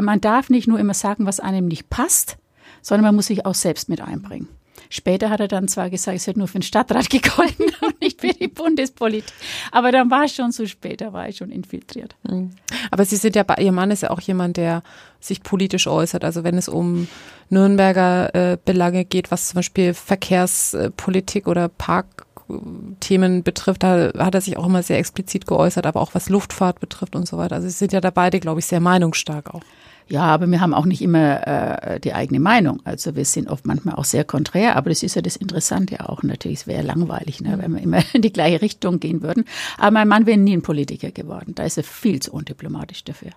Man 0.00 0.20
darf 0.20 0.50
nicht 0.50 0.68
nur 0.68 0.78
immer 0.78 0.94
sagen, 0.94 1.26
was 1.26 1.40
einem 1.40 1.66
nicht 1.66 1.90
passt, 1.90 2.36
sondern 2.82 3.04
man 3.04 3.16
muss 3.16 3.26
sich 3.26 3.46
auch 3.46 3.54
selbst 3.54 3.88
mit 3.88 4.00
einbringen. 4.00 4.48
Später 4.92 5.30
hat 5.30 5.38
er 5.38 5.46
dann 5.46 5.68
zwar 5.68 5.88
gesagt, 5.88 6.16
es 6.16 6.26
hätte 6.26 6.40
nur 6.40 6.48
für 6.48 6.58
den 6.58 6.62
Stadtrat 6.62 7.10
gegolten 7.10 7.66
und 7.80 8.00
nicht 8.00 8.20
für 8.20 8.32
die 8.32 8.48
Bundespolitik. 8.48 9.32
Aber 9.70 9.92
dann 9.92 10.10
war 10.10 10.24
es 10.24 10.34
schon 10.34 10.50
zu 10.50 10.66
spät, 10.66 11.00
da 11.00 11.12
war 11.12 11.28
ich 11.28 11.36
schon 11.36 11.50
infiltriert. 11.50 12.16
Mhm. 12.28 12.50
Aber 12.90 13.04
Sie 13.04 13.16
sind 13.16 13.36
ja, 13.36 13.44
Ihr 13.58 13.72
Mann 13.72 13.92
ist 13.92 14.02
ja 14.02 14.10
auch 14.10 14.20
jemand, 14.20 14.56
der 14.56 14.82
sich 15.20 15.44
politisch 15.44 15.86
äußert. 15.86 16.24
Also 16.24 16.42
wenn 16.42 16.58
es 16.58 16.68
um 16.68 17.06
Nürnberger 17.50 18.34
äh, 18.34 18.58
Belange 18.64 19.04
geht, 19.04 19.30
was 19.30 19.48
zum 19.48 19.58
Beispiel 19.58 19.94
Verkehrspolitik 19.94 21.46
oder 21.46 21.68
Parkthemen 21.68 23.44
betrifft, 23.44 23.84
da 23.84 24.10
hat 24.18 24.34
er 24.34 24.40
sich 24.40 24.56
auch 24.56 24.66
immer 24.66 24.82
sehr 24.82 24.98
explizit 24.98 25.46
geäußert, 25.46 25.86
aber 25.86 26.00
auch 26.00 26.14
was 26.14 26.28
Luftfahrt 26.28 26.80
betrifft 26.80 27.14
und 27.14 27.28
so 27.28 27.38
weiter. 27.38 27.54
Also 27.54 27.68
Sie 27.68 27.74
sind 27.74 27.92
ja 27.92 28.00
da 28.00 28.10
beide, 28.10 28.40
glaube 28.40 28.58
ich, 28.58 28.66
sehr 28.66 28.80
meinungsstark 28.80 29.54
auch. 29.54 29.62
Ja, 30.10 30.22
aber 30.22 30.48
wir 30.48 30.60
haben 30.60 30.74
auch 30.74 30.86
nicht 30.86 31.02
immer 31.02 31.46
äh, 31.46 32.00
die 32.00 32.12
eigene 32.12 32.40
Meinung. 32.40 32.80
Also 32.84 33.14
wir 33.14 33.24
sind 33.24 33.48
oft 33.48 33.64
manchmal 33.64 33.94
auch 33.94 34.04
sehr 34.04 34.24
konträr, 34.24 34.74
aber 34.74 34.90
das 34.90 35.04
ist 35.04 35.14
ja 35.14 35.22
das 35.22 35.36
Interessante 35.36 36.08
auch 36.08 36.24
natürlich. 36.24 36.60
Es 36.60 36.66
wäre 36.66 36.82
langweilig, 36.82 37.40
ne, 37.40 37.58
wenn 37.58 37.72
wir 37.72 37.80
immer 37.80 38.02
in 38.12 38.20
die 38.20 38.32
gleiche 38.32 38.60
Richtung 38.60 38.98
gehen 38.98 39.22
würden. 39.22 39.44
Aber 39.78 39.92
mein 39.92 40.08
Mann 40.08 40.26
wäre 40.26 40.36
nie 40.36 40.56
ein 40.56 40.62
Politiker 40.62 41.12
geworden. 41.12 41.54
Da 41.54 41.62
ist 41.62 41.78
er 41.78 41.84
viel 41.84 42.20
zu 42.20 42.32
undiplomatisch 42.32 43.04
dafür. 43.04 43.30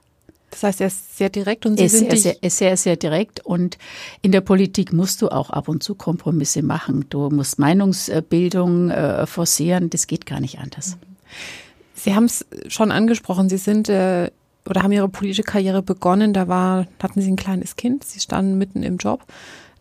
Das 0.49 0.63
heißt, 0.63 0.81
er 0.81 0.87
ist 0.87 1.17
sehr 1.17 1.29
direkt 1.29 1.65
und 1.67 1.77
Sie 1.77 1.85
ist 1.85 1.97
sind 1.97 2.09
sehr, 2.09 2.19
sehr, 2.19 2.43
ist 2.43 2.57
sehr, 2.57 2.77
sehr 2.77 2.95
direkt. 2.95 3.45
Und 3.45 3.77
in 4.23 4.31
der 4.31 4.41
Politik 4.41 4.93
musst 4.93 5.21
du 5.21 5.29
auch 5.29 5.51
ab 5.51 5.67
und 5.67 5.83
zu 5.83 5.93
Kompromisse 5.93 6.63
machen. 6.63 7.05
Du 7.09 7.29
musst 7.29 7.59
Meinungsbildung 7.59 8.89
äh, 8.89 9.27
forcieren. 9.27 9.91
Das 9.91 10.07
geht 10.07 10.25
gar 10.25 10.39
nicht 10.39 10.59
anders. 10.59 10.97
Sie 11.95 12.15
haben 12.15 12.25
es 12.25 12.45
schon 12.67 12.91
angesprochen. 12.91 13.49
Sie 13.49 13.57
sind 13.57 13.89
äh, 13.89 14.31
oder 14.67 14.83
haben 14.83 14.91
ihre 14.91 15.09
politische 15.09 15.43
Karriere 15.43 15.81
begonnen. 15.81 16.33
Da 16.33 16.47
war, 16.47 16.87
hatten 17.01 17.21
sie 17.21 17.31
ein 17.31 17.35
kleines 17.35 17.75
Kind, 17.75 18.03
sie 18.03 18.19
standen 18.19 18.57
mitten 18.57 18.83
im 18.83 18.97
Job. 18.97 19.25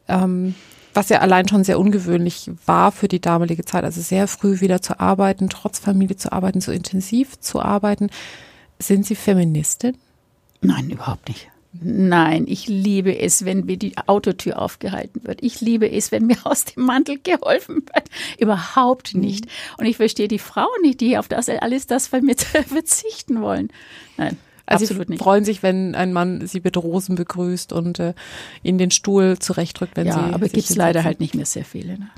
Ähm, 0.09 0.55
was 0.95 1.09
ja 1.09 1.21
allein 1.21 1.49
schon 1.49 1.64
sehr 1.64 1.81
ungewöhnlich 1.81 2.51
war 2.66 2.92
für 2.92 3.09
die 3.09 3.21
damalige 3.21 3.64
Zeit. 3.64 3.85
Also 3.85 4.01
sehr 4.01 4.29
früh 4.29 4.61
wieder 4.61 4.83
zu 4.83 5.01
arbeiten, 5.01 5.49
trotz 5.49 5.79
Familie 5.79 6.16
zu 6.16 6.33
arbeiten, 6.33 6.61
so 6.61 6.73
intensiv 6.73 7.40
zu 7.40 7.61
arbeiten. 7.62 8.11
Sind 8.79 9.07
Sie 9.07 9.14
Feministin? 9.14 9.97
Nein, 10.61 10.90
überhaupt 10.90 11.29
nicht. 11.29 11.49
Nein, 11.81 12.45
ich 12.47 12.68
liebe 12.68 13.18
es, 13.18 13.47
wenn 13.47 13.64
mir 13.64 13.79
die 13.79 13.97
Autotür 14.07 14.61
aufgehalten 14.61 15.25
wird. 15.25 15.42
Ich 15.42 15.62
liebe 15.62 15.90
es, 15.90 16.12
wenn 16.12 16.27
mir 16.27 16.37
aus 16.45 16.66
dem 16.66 16.85
Mantel 16.85 17.18
geholfen 17.18 17.77
wird. 17.77 18.09
Überhaupt 18.38 19.14
nicht. 19.14 19.47
Und 19.79 19.87
ich 19.87 19.97
verstehe 19.97 20.29
die 20.29 20.38
Frauen 20.38 20.83
nicht, 20.83 21.01
die 21.01 21.16
auf 21.16 21.29
das 21.29 21.49
alles 21.49 21.87
das 21.87 22.09
von 22.09 22.25
mir 22.25 22.37
verzichten 22.66 23.40
wollen. 23.40 23.68
Nein. 24.18 24.37
Also 24.66 24.85
Absolut 24.85 25.07
sie 25.07 25.12
nicht. 25.12 25.22
freuen 25.22 25.44
sich, 25.44 25.62
wenn 25.62 25.94
ein 25.94 26.12
Mann 26.12 26.46
sie 26.46 26.61
mit 26.61 26.77
Rosen 26.77 27.16
begrüßt 27.16 27.72
und 27.72 27.98
äh, 27.98 28.14
ihnen 28.62 28.79
den 28.79 28.90
Stuhl 28.90 29.38
zurechtrückt, 29.38 29.96
wenn 29.96 30.07
ja, 30.07 30.14
sie. 30.14 30.20
Ja, 30.20 30.35
aber 30.35 30.48
gibt 30.48 30.70
es 30.70 30.77
leider 30.77 31.05
halt 31.05 31.20
nicht 31.20 31.35
mehr 31.35 31.46
sehr 31.46 31.64
viele. 31.64 31.98
Ne? 31.98 32.09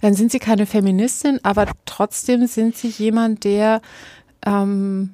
Dann 0.00 0.14
sind 0.14 0.32
sie 0.32 0.38
keine 0.38 0.66
Feministin, 0.66 1.40
aber 1.42 1.68
trotzdem 1.84 2.46
sind 2.46 2.76
sie 2.76 2.88
jemand, 2.88 3.44
der 3.44 3.82
ähm, 4.44 5.10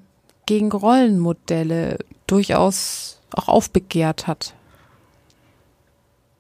gegen 0.46 0.70
Rollenmodelle 0.70 1.98
durchaus 2.26 3.20
auch 3.32 3.48
aufbegehrt 3.48 4.26
hat. 4.26 4.54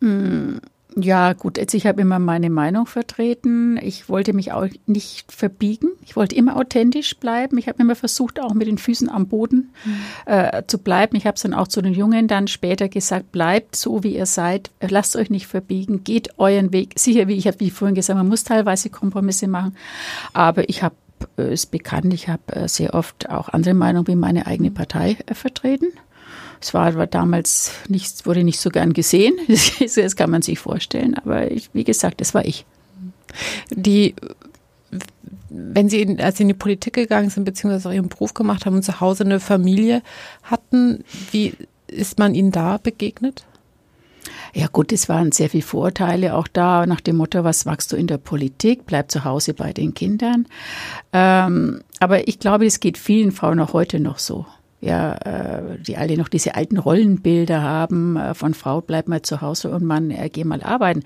Hm. 0.00 0.60
Ja, 0.98 1.34
gut, 1.34 1.58
jetzt 1.58 1.74
ich 1.74 1.86
habe 1.86 2.00
immer 2.00 2.18
meine 2.18 2.48
Meinung 2.48 2.86
vertreten. 2.86 3.78
Ich 3.82 4.08
wollte 4.08 4.32
mich 4.32 4.52
auch 4.52 4.66
nicht 4.86 5.30
verbiegen. 5.30 5.90
Ich 6.02 6.16
wollte 6.16 6.34
immer 6.34 6.56
authentisch 6.56 7.18
bleiben. 7.18 7.58
Ich 7.58 7.68
habe 7.68 7.82
immer 7.82 7.94
versucht, 7.94 8.40
auch 8.40 8.54
mit 8.54 8.66
den 8.66 8.78
Füßen 8.78 9.10
am 9.10 9.28
Boden 9.28 9.74
mhm. 9.84 10.00
äh, 10.24 10.62
zu 10.66 10.78
bleiben. 10.78 11.14
Ich 11.16 11.26
habe 11.26 11.34
es 11.34 11.42
dann 11.42 11.52
auch 11.52 11.68
zu 11.68 11.82
den 11.82 11.92
Jungen 11.92 12.28
dann 12.28 12.48
später 12.48 12.88
gesagt, 12.88 13.30
bleibt 13.30 13.76
so, 13.76 14.02
wie 14.04 14.16
ihr 14.16 14.24
seid. 14.24 14.70
Lasst 14.80 15.16
euch 15.16 15.28
nicht 15.28 15.46
verbiegen. 15.46 16.02
Geht 16.02 16.38
euren 16.38 16.72
Weg. 16.72 16.94
Sicher, 16.98 17.28
wie 17.28 17.34
ich 17.34 17.46
habe 17.46 17.60
wie 17.60 17.70
vorhin 17.70 17.94
gesagt, 17.94 18.16
man 18.16 18.28
muss 18.28 18.44
teilweise 18.44 18.88
Kompromisse 18.88 19.48
machen. 19.48 19.76
Aber 20.32 20.66
ich 20.66 20.82
habe 20.82 20.94
äh, 21.36 21.42
es 21.42 21.66
bekannt, 21.66 22.14
ich 22.14 22.28
habe 22.28 22.54
äh, 22.54 22.68
sehr 22.68 22.94
oft 22.94 23.28
auch 23.28 23.50
andere 23.50 23.74
Meinungen 23.74 24.06
wie 24.06 24.16
meine 24.16 24.46
eigene 24.46 24.70
Partei 24.70 25.18
äh, 25.26 25.34
vertreten. 25.34 25.88
Es 26.60 26.74
war, 26.74 26.94
war 26.94 27.06
damals 27.06 27.72
nicht, 27.88 28.26
wurde 28.26 28.44
nicht 28.44 28.60
so 28.60 28.70
gern 28.70 28.92
gesehen. 28.92 29.34
Das 29.96 30.16
kann 30.16 30.30
man 30.30 30.42
sich 30.42 30.58
vorstellen. 30.58 31.14
Aber 31.14 31.50
ich, 31.50 31.70
wie 31.72 31.84
gesagt, 31.84 32.20
das 32.20 32.34
war 32.34 32.44
ich. 32.44 32.66
Die, 33.70 34.14
wenn 35.50 35.88
Sie, 35.88 36.02
in, 36.02 36.20
als 36.20 36.36
Sie 36.36 36.42
in 36.42 36.48
die 36.48 36.54
Politik 36.54 36.94
gegangen 36.94 37.30
sind, 37.30 37.44
beziehungsweise 37.44 37.88
auch 37.88 37.92
Ihren 37.92 38.08
Beruf 38.08 38.34
gemacht 38.34 38.66
haben 38.66 38.76
und 38.76 38.82
zu 38.82 39.00
Hause 39.00 39.24
eine 39.24 39.40
Familie 39.40 40.02
hatten, 40.42 41.04
wie 41.32 41.54
ist 41.86 42.18
man 42.18 42.34
Ihnen 42.34 42.52
da 42.52 42.78
begegnet? 42.78 43.44
Ja 44.54 44.68
gut, 44.68 44.92
es 44.92 45.08
waren 45.08 45.32
sehr 45.32 45.50
viele 45.50 45.62
Vorteile 45.62 46.34
auch 46.34 46.48
da, 46.48 46.86
nach 46.86 47.00
dem 47.00 47.16
Motto, 47.16 47.44
was 47.44 47.64
machst 47.64 47.92
du 47.92 47.96
in 47.96 48.06
der 48.06 48.18
Politik, 48.18 48.86
bleib 48.86 49.10
zu 49.10 49.24
Hause 49.24 49.54
bei 49.54 49.72
den 49.72 49.94
Kindern. 49.94 50.46
Ähm, 51.12 51.82
aber 52.00 52.26
ich 52.26 52.38
glaube, 52.38 52.66
es 52.66 52.80
geht 52.80 52.98
vielen 52.98 53.32
Frauen 53.32 53.60
auch 53.60 53.72
heute 53.72 54.00
noch 54.00 54.18
so 54.18 54.46
ja, 54.86 55.14
äh, 55.14 55.78
die 55.80 55.96
alle 55.96 56.16
noch 56.16 56.28
diese 56.28 56.54
alten 56.54 56.78
Rollenbilder 56.78 57.62
haben, 57.62 58.16
äh, 58.16 58.34
von 58.34 58.54
Frau 58.54 58.80
bleibt 58.80 59.08
mal 59.08 59.22
zu 59.22 59.40
Hause 59.40 59.70
und 59.70 59.84
Mann 59.84 60.10
äh, 60.10 60.30
geh 60.30 60.44
mal 60.44 60.62
arbeiten. 60.62 61.02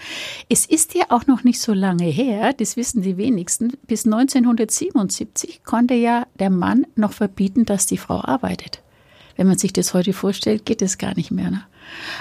Es 0.48 0.66
ist 0.66 0.94
ja 0.94 1.06
auch 1.08 1.26
noch 1.26 1.44
nicht 1.44 1.60
so 1.60 1.72
lange 1.72 2.04
her, 2.04 2.52
das 2.52 2.76
wissen 2.76 3.02
die 3.02 3.16
wenigsten, 3.16 3.72
bis 3.86 4.04
1977 4.04 5.64
konnte 5.64 5.94
ja 5.94 6.26
der 6.38 6.50
Mann 6.50 6.86
noch 6.94 7.12
verbieten, 7.12 7.64
dass 7.64 7.86
die 7.86 7.98
Frau 7.98 8.20
arbeitet. 8.20 8.82
Wenn 9.36 9.46
man 9.46 9.58
sich 9.58 9.72
das 9.72 9.94
heute 9.94 10.12
vorstellt, 10.12 10.64
geht 10.64 10.82
es 10.82 10.98
gar 10.98 11.14
nicht 11.14 11.30
mehr. 11.30 11.50
Ne? 11.50 11.62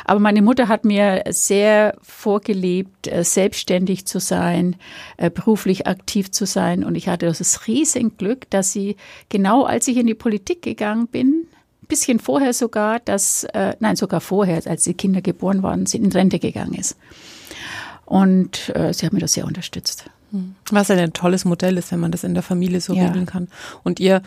Aber 0.05 0.19
meine 0.19 0.41
Mutter 0.41 0.67
hat 0.67 0.85
mir 0.85 1.23
sehr 1.29 1.95
vorgelebt, 2.01 3.07
äh, 3.07 3.23
selbstständig 3.23 4.05
zu 4.05 4.19
sein, 4.19 4.75
äh, 5.17 5.29
beruflich 5.29 5.87
aktiv 5.87 6.31
zu 6.31 6.45
sein. 6.45 6.83
Und 6.83 6.95
ich 6.95 7.07
hatte 7.07 7.25
das 7.25 7.67
Riesenglück, 7.67 8.49
dass 8.49 8.71
sie 8.71 8.95
genau 9.29 9.63
als 9.63 9.87
ich 9.87 9.97
in 9.97 10.07
die 10.07 10.15
Politik 10.15 10.61
gegangen 10.61 11.07
bin, 11.07 11.45
bisschen 11.89 12.19
vorher 12.19 12.53
sogar, 12.53 12.99
dass, 12.99 13.43
äh, 13.45 13.75
nein, 13.79 13.97
sogar 13.97 14.21
vorher, 14.21 14.61
als 14.65 14.83
die 14.83 14.93
Kinder 14.93 15.21
geboren 15.21 15.63
waren, 15.63 15.85
sie 15.87 15.97
in 15.97 16.11
Rente 16.11 16.39
gegangen 16.39 16.75
ist. 16.75 16.95
Und 18.05 18.71
äh, 18.75 18.93
sie 18.93 19.05
hat 19.05 19.13
mir 19.13 19.19
das 19.19 19.33
sehr 19.33 19.45
unterstützt. 19.45 20.05
Hm. 20.31 20.55
Was 20.71 20.89
ein 20.91 21.13
tolles 21.13 21.45
Modell 21.45 21.77
ist, 21.77 21.91
wenn 21.91 21.99
man 21.99 22.11
das 22.11 22.23
in 22.23 22.33
der 22.33 22.43
Familie 22.43 22.79
so 22.79 22.93
ja. 22.93 23.07
regeln 23.07 23.25
kann. 23.25 23.49
Und 23.83 23.99
ihr 23.99 24.21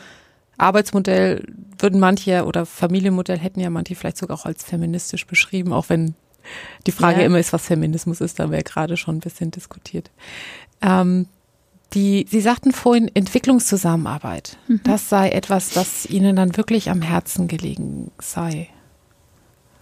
Arbeitsmodell 0.63 1.45
würden 1.79 2.01
manche 2.01 2.45
oder 2.45 2.65
Familienmodell 2.67 3.39
hätten 3.39 3.61
ja 3.61 3.71
manche 3.71 3.95
vielleicht 3.95 4.19
sogar 4.19 4.39
auch 4.39 4.47
als 4.47 4.65
feministisch 4.65 5.27
beschrieben, 5.27 5.73
auch 5.73 5.89
wenn 5.89 6.15
die 6.87 6.93
Frage 6.93 7.21
ja. 7.21 7.27
immer 7.27 7.39
ist, 7.39 7.53
was 7.53 7.67
Feminismus 7.67 8.21
ist, 8.21 8.39
da 8.39 8.51
wäre 8.51 8.63
gerade 8.63 8.97
schon 8.97 9.17
ein 9.17 9.21
bisschen 9.21 9.51
diskutiert. 9.51 10.11
Ähm, 10.81 11.27
die, 11.95 12.27
Sie 12.29 12.41
sagten 12.41 12.73
vorhin 12.73 13.11
Entwicklungszusammenarbeit. 13.15 14.57
Mhm. 14.67 14.81
Das 14.85 15.09
sei 15.09 15.31
etwas, 15.31 15.71
das 15.71 16.07
Ihnen 16.07 16.37
dann 16.37 16.57
wirklich 16.57 16.91
am 16.91 17.03
Herzen 17.03 17.49
gelegen 17.49 18.11
sei. 18.19 18.69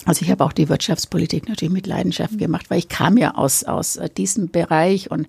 Also 0.06 0.22
ich 0.24 0.30
habe 0.30 0.44
auch 0.44 0.52
die 0.52 0.68
Wirtschaftspolitik 0.68 1.48
natürlich 1.48 1.72
mit 1.72 1.86
Leidenschaft 1.86 2.38
gemacht, 2.38 2.70
weil 2.70 2.78
ich 2.78 2.88
kam 2.88 3.16
ja 3.16 3.34
aus, 3.34 3.64
aus 3.64 4.00
diesem 4.16 4.50
Bereich 4.50 5.10
und 5.10 5.26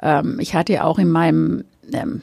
ähm, 0.00 0.38
ich 0.40 0.54
hatte 0.54 0.84
auch 0.84 0.98
in 0.98 1.08
meinem 1.08 1.64
ähm, 1.92 2.20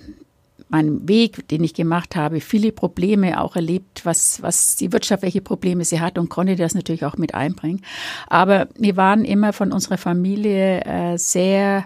meinem 0.69 1.07
Weg, 1.07 1.47
den 1.49 1.63
ich 1.63 1.73
gemacht 1.73 2.15
habe, 2.15 2.39
viele 2.41 2.71
Probleme 2.71 3.41
auch 3.41 3.55
erlebt, 3.55 4.05
was, 4.05 4.41
was 4.41 4.75
die 4.75 4.93
Wirtschaft, 4.93 5.23
welche 5.23 5.41
Probleme 5.41 5.83
sie 5.83 5.99
hat 5.99 6.17
und 6.17 6.29
konnte 6.29 6.55
das 6.55 6.75
natürlich 6.75 7.05
auch 7.05 7.17
mit 7.17 7.33
einbringen. 7.33 7.81
Aber 8.27 8.67
wir 8.77 8.95
waren 8.95 9.25
immer 9.25 9.51
von 9.51 9.71
unserer 9.71 9.97
Familie 9.97 10.81
äh, 10.85 11.17
sehr 11.17 11.85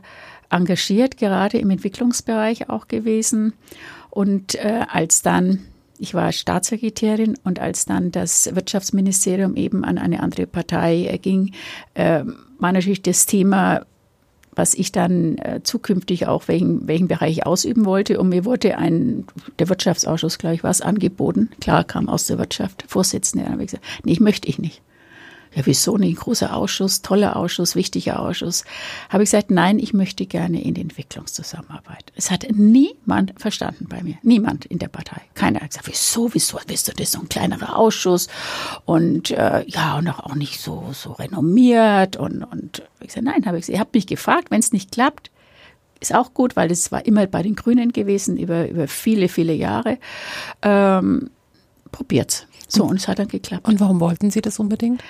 engagiert, 0.50 1.18
gerade 1.18 1.58
im 1.58 1.70
Entwicklungsbereich 1.70 2.70
auch 2.70 2.88
gewesen. 2.88 3.54
Und 4.10 4.56
äh, 4.56 4.86
als 4.88 5.22
dann 5.22 5.60
ich 6.00 6.14
war 6.14 6.32
Staatssekretärin 6.34 7.38
und 7.44 7.60
als 7.60 7.86
dann 7.86 8.12
das 8.12 8.54
Wirtschaftsministerium 8.54 9.56
eben 9.56 9.86
an 9.86 9.98
eine 9.98 10.22
andere 10.22 10.48
Partei 10.48 11.06
äh, 11.06 11.18
ging, 11.18 11.54
äh, 11.94 12.24
war 12.60 12.72
natürlich 12.74 13.02
das 13.04 13.26
Thema 13.26 13.86
was 14.56 14.74
ich 14.74 14.92
dann 14.92 15.38
äh, 15.38 15.62
zukünftig 15.64 16.28
auch 16.28 16.48
welchen, 16.48 16.88
welchen 16.88 17.08
Bereich 17.08 17.46
ausüben 17.46 17.86
wollte. 17.86 18.20
Und 18.20 18.30
mir 18.30 18.46
wurde 18.46 18.78
ein, 18.78 19.26
der 19.60 19.70
Wirtschaftsausschuss, 19.70 20.38
glaube 20.38 20.56
ich, 20.56 20.64
was 20.64 20.82
angeboten. 20.82 21.50
Klar, 21.62 21.84
kam 21.84 22.10
aus 22.10 22.28
der 22.28 22.38
Wirtschaft, 22.38 22.86
Vorsitzende. 22.88 23.46
Dann 23.46 23.54
habe 23.54 23.64
ich 23.64 23.72
gesagt, 23.72 23.86
nee, 24.04 24.18
möchte 24.20 24.48
ich 24.48 24.60
nicht 24.60 24.82
wieso 25.56 25.98
nicht? 25.98 26.20
Großer 26.20 26.56
Ausschuss, 26.56 27.02
toller 27.02 27.36
Ausschuss, 27.36 27.76
wichtiger 27.76 28.20
Ausschuss. 28.20 28.64
Habe 29.10 29.24
ich 29.24 29.32
gesagt, 29.32 29.52
nein, 29.52 29.80
ich 29.80 29.94
möchte 29.94 30.26
gerne 30.26 30.62
in 30.62 30.74
die 30.74 30.82
Entwicklungszusammenarbeit. 30.82 32.12
Es 32.16 32.32
hat 32.32 32.46
niemand 32.52 33.34
verstanden 33.38 33.88
bei 33.88 34.02
mir. 34.04 34.16
Niemand 34.24 34.66
in 34.66 34.80
der 34.80 34.88
Partei. 34.88 35.22
Keiner 35.34 35.62
hat 35.62 35.70
gesagt, 35.70 35.88
wieso, 35.88 36.34
wieso 36.34 36.58
du 36.58 36.92
das 36.96 37.12
so 37.12 37.20
ein 37.20 37.30
kleinerer 37.30 37.78
Ausschuss? 37.78 38.28
Und 38.86 39.32
äh, 39.32 39.64
ja, 39.68 39.98
und 39.98 40.08
auch 40.10 40.36
nicht 40.36 40.60
so, 40.60 40.90
so 40.94 41.14
renommiert. 41.14 42.16
Und, 42.16 42.44
und 42.44 42.84
ich 43.00 43.08
gesagt, 43.08 43.26
nein, 43.26 43.46
habe 43.46 43.58
ich 43.58 43.64
gesagt, 43.64 43.76
ihr 43.76 43.80
habt 43.80 43.94
mich 43.94 44.08
gefragt, 44.08 44.52
wenn 44.52 44.60
es 44.60 44.74
nicht 44.74 44.92
klappt, 44.92 45.32
ist 46.00 46.14
auch 46.14 46.34
gut, 46.34 46.56
weil 46.56 46.70
es 46.70 46.92
war 46.92 47.06
immer 47.06 47.26
bei 47.28 47.44
den 47.44 47.56
Grünen 47.56 47.94
gewesen 47.94 48.38
über, 48.38 48.68
über 48.68 48.88
viele, 48.88 49.30
viele 49.30 49.54
Jahre. 49.54 49.98
Ähm, 50.62 51.30
probiert's. 51.92 52.46
So, 52.76 52.86
und 52.86 52.98
es 52.98 53.08
hat 53.08 53.20
dann 53.20 53.28
geklappt. 53.28 53.68
Und 53.68 53.80
warum 53.80 54.00
wollten 54.00 54.32
Sie 54.32 54.42
das 54.42 54.58
unbedingt? 54.60 55.04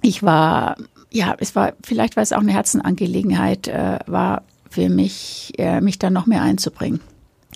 Ich 0.00 0.22
war, 0.22 0.76
ja, 1.10 1.36
es 1.38 1.54
war, 1.54 1.74
vielleicht 1.84 2.16
war 2.16 2.22
es 2.22 2.32
auch 2.32 2.40
eine 2.40 2.52
Herzenangelegenheit, 2.52 3.68
äh, 3.68 3.98
war 4.06 4.42
für 4.70 4.88
mich, 4.88 5.52
äh, 5.58 5.80
mich 5.80 5.98
da 5.98 6.08
noch 6.08 6.26
mehr 6.26 6.42
einzubringen. 6.42 7.00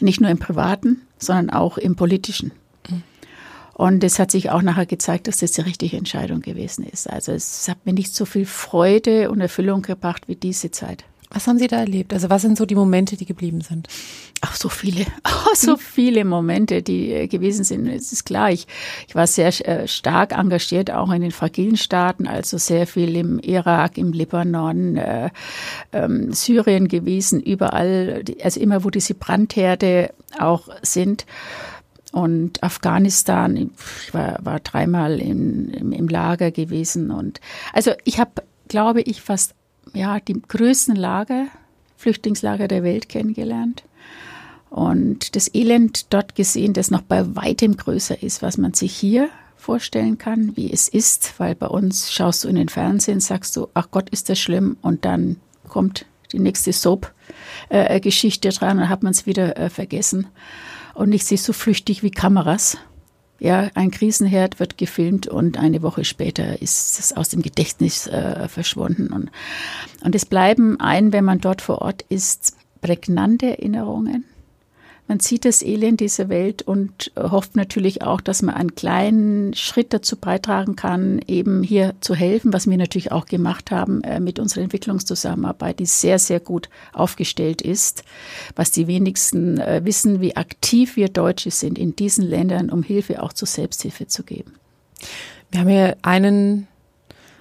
Nicht 0.00 0.20
nur 0.20 0.30
im 0.30 0.38
Privaten, 0.38 1.02
sondern 1.18 1.50
auch 1.50 1.78
im 1.78 1.96
Politischen. 1.96 2.52
Mhm. 2.90 3.02
Und 3.72 4.04
es 4.04 4.18
hat 4.18 4.30
sich 4.30 4.50
auch 4.50 4.60
nachher 4.60 4.86
gezeigt, 4.86 5.26
dass 5.26 5.38
das 5.38 5.52
die 5.52 5.62
richtige 5.62 5.96
Entscheidung 5.96 6.42
gewesen 6.42 6.84
ist. 6.84 7.08
Also 7.08 7.32
es 7.32 7.68
hat 7.68 7.78
mir 7.86 7.94
nicht 7.94 8.14
so 8.14 8.26
viel 8.26 8.44
Freude 8.44 9.30
und 9.30 9.40
Erfüllung 9.40 9.80
gebracht 9.80 10.28
wie 10.28 10.36
diese 10.36 10.70
Zeit. 10.70 11.04
Was 11.30 11.46
haben 11.46 11.58
Sie 11.58 11.66
da 11.66 11.78
erlebt? 11.78 12.12
Also 12.12 12.30
was 12.30 12.42
sind 12.42 12.56
so 12.56 12.66
die 12.66 12.74
Momente, 12.74 13.16
die 13.16 13.26
geblieben 13.26 13.60
sind? 13.60 13.88
Ach, 14.42 14.54
so 14.54 14.68
viele, 14.68 15.06
oh, 15.24 15.54
so 15.54 15.76
viele 15.76 16.24
Momente, 16.24 16.82
die 16.82 17.12
äh, 17.12 17.26
gewesen 17.26 17.64
sind. 17.64 17.88
Es 17.88 18.12
ist 18.12 18.24
klar, 18.24 18.50
ich, 18.50 18.66
ich 19.08 19.14
war 19.14 19.26
sehr 19.26 19.48
äh, 19.66 19.88
stark 19.88 20.36
engagiert, 20.36 20.90
auch 20.90 21.10
in 21.10 21.22
den 21.22 21.32
fragilen 21.32 21.76
Staaten, 21.76 22.26
also 22.26 22.58
sehr 22.58 22.86
viel 22.86 23.16
im 23.16 23.38
Irak, 23.40 23.98
im 23.98 24.12
Libanon, 24.12 24.96
äh, 24.96 25.30
ähm, 25.92 26.32
Syrien 26.32 26.86
gewesen, 26.86 27.40
überall, 27.40 28.22
also 28.42 28.60
immer, 28.60 28.84
wo 28.84 28.90
diese 28.90 29.14
Brandherde 29.14 30.12
auch 30.38 30.68
sind. 30.82 31.26
Und 32.12 32.62
Afghanistan, 32.62 33.56
ich 33.56 34.14
war, 34.14 34.38
war 34.42 34.60
dreimal 34.60 35.20
in, 35.20 35.68
im, 35.70 35.92
im 35.92 36.08
Lager 36.08 36.50
gewesen. 36.50 37.10
Und 37.10 37.40
also 37.72 37.92
ich 38.04 38.20
habe, 38.20 38.42
glaube 38.68 39.02
ich, 39.02 39.20
fast 39.20 39.55
ja, 39.94 40.20
die 40.20 40.40
größten 40.40 40.96
Lager, 40.96 41.46
Flüchtlingslager 41.96 42.68
der 42.68 42.82
Welt 42.82 43.08
kennengelernt 43.08 43.84
und 44.70 45.36
das 45.36 45.52
Elend 45.54 46.12
dort 46.12 46.34
gesehen, 46.34 46.72
das 46.72 46.90
noch 46.90 47.02
bei 47.02 47.34
weitem 47.34 47.76
größer 47.76 48.22
ist, 48.22 48.42
was 48.42 48.58
man 48.58 48.74
sich 48.74 48.94
hier 48.94 49.28
vorstellen 49.56 50.18
kann, 50.18 50.56
wie 50.56 50.72
es 50.72 50.88
ist, 50.88 51.34
weil 51.38 51.54
bei 51.54 51.66
uns 51.66 52.12
schaust 52.12 52.44
du 52.44 52.48
in 52.48 52.56
den 52.56 52.68
Fernsehen, 52.68 53.20
sagst 53.20 53.56
du, 53.56 53.68
ach 53.74 53.90
Gott, 53.90 54.10
ist 54.10 54.28
das 54.28 54.38
schlimm 54.38 54.76
und 54.82 55.04
dann 55.04 55.36
kommt 55.66 56.06
die 56.32 56.38
nächste 56.38 56.72
Soap-Geschichte 56.72 58.50
dran 58.50 58.78
und 58.78 58.88
hat 58.88 59.02
man 59.02 59.12
es 59.12 59.26
wieder 59.26 59.56
äh, 59.56 59.70
vergessen. 59.70 60.26
Und 60.94 61.12
ich 61.12 61.24
sehe 61.24 61.38
so 61.38 61.52
flüchtig 61.52 62.02
wie 62.02 62.10
Kameras. 62.10 62.78
Ja, 63.38 63.70
ein 63.74 63.90
Krisenherd 63.90 64.60
wird 64.60 64.78
gefilmt 64.78 65.26
und 65.26 65.58
eine 65.58 65.82
Woche 65.82 66.04
später 66.04 66.62
ist 66.62 66.98
es 66.98 67.12
aus 67.14 67.28
dem 67.28 67.42
Gedächtnis 67.42 68.06
äh, 68.06 68.48
verschwunden. 68.48 69.12
Und, 69.12 69.30
und 70.02 70.14
es 70.14 70.24
bleiben 70.24 70.80
ein, 70.80 71.12
wenn 71.12 71.24
man 71.24 71.40
dort 71.40 71.60
vor 71.60 71.82
Ort 71.82 72.02
ist, 72.08 72.56
prägnante 72.80 73.46
Erinnerungen 73.58 74.24
man 75.08 75.20
sieht 75.20 75.44
das 75.44 75.62
Elend 75.62 76.00
dieser 76.00 76.28
Welt 76.28 76.62
und 76.62 77.12
hofft 77.16 77.54
natürlich 77.54 78.02
auch, 78.02 78.20
dass 78.20 78.42
man 78.42 78.56
einen 78.56 78.74
kleinen 78.74 79.54
Schritt 79.54 79.92
dazu 79.92 80.16
beitragen 80.16 80.74
kann, 80.74 81.20
eben 81.26 81.62
hier 81.62 81.94
zu 82.00 82.14
helfen, 82.14 82.52
was 82.52 82.68
wir 82.68 82.76
natürlich 82.76 83.12
auch 83.12 83.26
gemacht 83.26 83.70
haben 83.70 84.02
äh, 84.02 84.18
mit 84.18 84.40
unserer 84.40 84.64
Entwicklungszusammenarbeit, 84.64 85.78
die 85.78 85.86
sehr, 85.86 86.18
sehr 86.18 86.40
gut 86.40 86.68
aufgestellt 86.92 87.62
ist. 87.62 88.02
Was 88.56 88.72
die 88.72 88.88
wenigsten 88.88 89.60
äh, 89.60 89.82
wissen, 89.84 90.20
wie 90.20 90.36
aktiv 90.36 90.96
wir 90.96 91.08
Deutsche 91.08 91.52
sind 91.52 91.78
in 91.78 91.94
diesen 91.94 92.24
Ländern, 92.24 92.70
um 92.70 92.82
Hilfe 92.82 93.22
auch 93.22 93.32
zur 93.32 93.46
Selbsthilfe 93.46 94.08
zu 94.08 94.24
geben. 94.24 94.54
Wir 95.50 95.60
haben 95.60 95.68
hier 95.68 95.96
einen, 96.02 96.66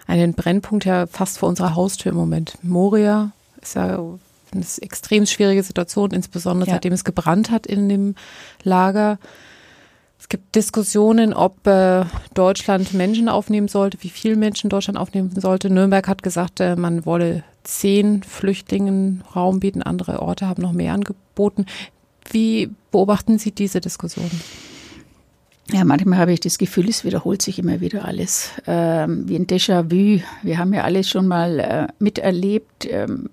einen 0.06 0.34
Brennpunkt 0.34 0.86
ja 0.86 1.08
fast 1.08 1.40
vor 1.40 1.50
unserer 1.50 1.76
Haustür 1.76 2.12
im 2.12 2.18
Moment. 2.18 2.60
Moria 2.62 3.32
ist 3.60 3.76
ja 3.76 4.00
eine 4.54 4.66
extrem 4.82 5.26
schwierige 5.26 5.64
Situation, 5.64 6.12
insbesondere 6.12 6.68
ja. 6.70 6.76
seitdem 6.76 6.94
es 6.94 7.04
gebrannt 7.04 7.52
hat 7.52 7.66
in 7.66 7.90
dem 7.90 8.16
Lager. 8.64 9.20
Es 10.20 10.30
gibt 10.30 10.56
Diskussionen, 10.56 11.34
ob 11.34 11.68
äh, 11.68 12.06
Deutschland 12.34 12.94
Menschen 12.94 13.30
aufnehmen 13.30 13.68
sollte, 13.68 13.98
wie 14.02 14.10
viele 14.10 14.36
Menschen 14.36 14.70
Deutschland 14.70 14.98
aufnehmen 14.98 15.32
sollte. 15.40 15.70
Nürnberg 15.70 16.08
hat 16.08 16.24
gesagt, 16.24 16.60
äh, 16.62 16.76
man 16.76 17.06
wolle 17.06 17.44
zehn 17.64 18.24
Flüchtlingen 18.24 19.24
Raum 19.36 19.60
bieten, 19.60 19.84
andere 19.84 20.22
Orte 20.22 20.48
haben 20.48 20.62
noch 20.62 20.72
mehr 20.72 20.94
angeboten. 20.94 21.66
Wie 22.32 22.72
beobachten 22.92 23.38
Sie 23.38 23.52
diese 23.52 23.82
Diskussion? 23.82 24.32
Ja, 25.72 25.84
manchmal 25.84 26.20
habe 26.20 26.32
ich 26.32 26.40
das 26.40 26.58
Gefühl, 26.58 26.90
es 26.90 27.04
wiederholt 27.04 27.42
sich 27.42 27.58
immer 27.58 27.82
wieder 27.82 28.06
alles. 28.06 28.52
Ähm, 28.68 29.28
wie 29.28 29.36
ein 29.36 29.48
Déjà-vu. 29.48 30.22
Wir 30.44 30.58
haben 30.58 30.74
ja 30.74 30.84
alles 30.84 31.10
schon 31.10 31.28
mal 31.28 31.60
äh, 31.60 31.88
miterlebt. 32.00 32.88
Ähm, 32.90 33.30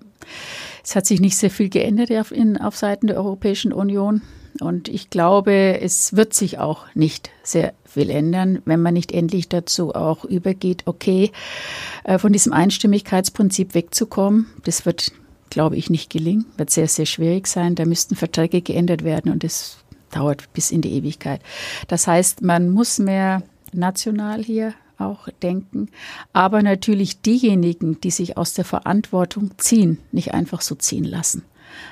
es 0.83 0.95
hat 0.95 1.05
sich 1.05 1.21
nicht 1.21 1.37
sehr 1.37 1.49
viel 1.49 1.69
geändert 1.69 2.11
auf, 2.11 2.31
in, 2.31 2.57
auf 2.57 2.75
Seiten 2.75 3.07
der 3.07 3.17
Europäischen 3.17 3.71
Union. 3.71 4.21
Und 4.59 4.87
ich 4.87 5.09
glaube, 5.09 5.79
es 5.81 6.15
wird 6.15 6.33
sich 6.33 6.59
auch 6.59 6.85
nicht 6.93 7.31
sehr 7.41 7.73
viel 7.85 8.09
ändern, 8.09 8.61
wenn 8.65 8.81
man 8.81 8.93
nicht 8.93 9.11
endlich 9.11 9.49
dazu 9.49 9.95
auch 9.95 10.25
übergeht, 10.25 10.83
okay, 10.85 11.31
äh, 12.03 12.19
von 12.19 12.33
diesem 12.33 12.53
Einstimmigkeitsprinzip 12.53 13.73
wegzukommen. 13.73 14.47
Das 14.63 14.85
wird, 14.85 15.11
glaube 15.49 15.75
ich, 15.77 15.89
nicht 15.89 16.11
gelingen, 16.11 16.45
wird 16.57 16.69
sehr, 16.69 16.87
sehr 16.87 17.05
schwierig 17.05 17.47
sein. 17.47 17.75
Da 17.75 17.85
müssten 17.85 18.15
Verträge 18.15 18.61
geändert 18.61 19.03
werden 19.03 19.31
und 19.31 19.43
das 19.43 19.77
dauert 20.11 20.51
bis 20.53 20.69
in 20.69 20.81
die 20.81 20.93
Ewigkeit. 20.93 21.41
Das 21.87 22.05
heißt, 22.05 22.41
man 22.43 22.69
muss 22.69 22.99
mehr 22.99 23.41
national 23.73 24.43
hier 24.43 24.75
auch 25.05 25.29
denken. 25.41 25.89
Aber 26.33 26.61
natürlich 26.61 27.21
diejenigen, 27.21 27.99
die 28.01 28.11
sich 28.11 28.37
aus 28.37 28.53
der 28.53 28.65
Verantwortung 28.65 29.51
ziehen, 29.57 29.99
nicht 30.11 30.33
einfach 30.33 30.61
so 30.61 30.75
ziehen 30.75 31.05
lassen, 31.05 31.43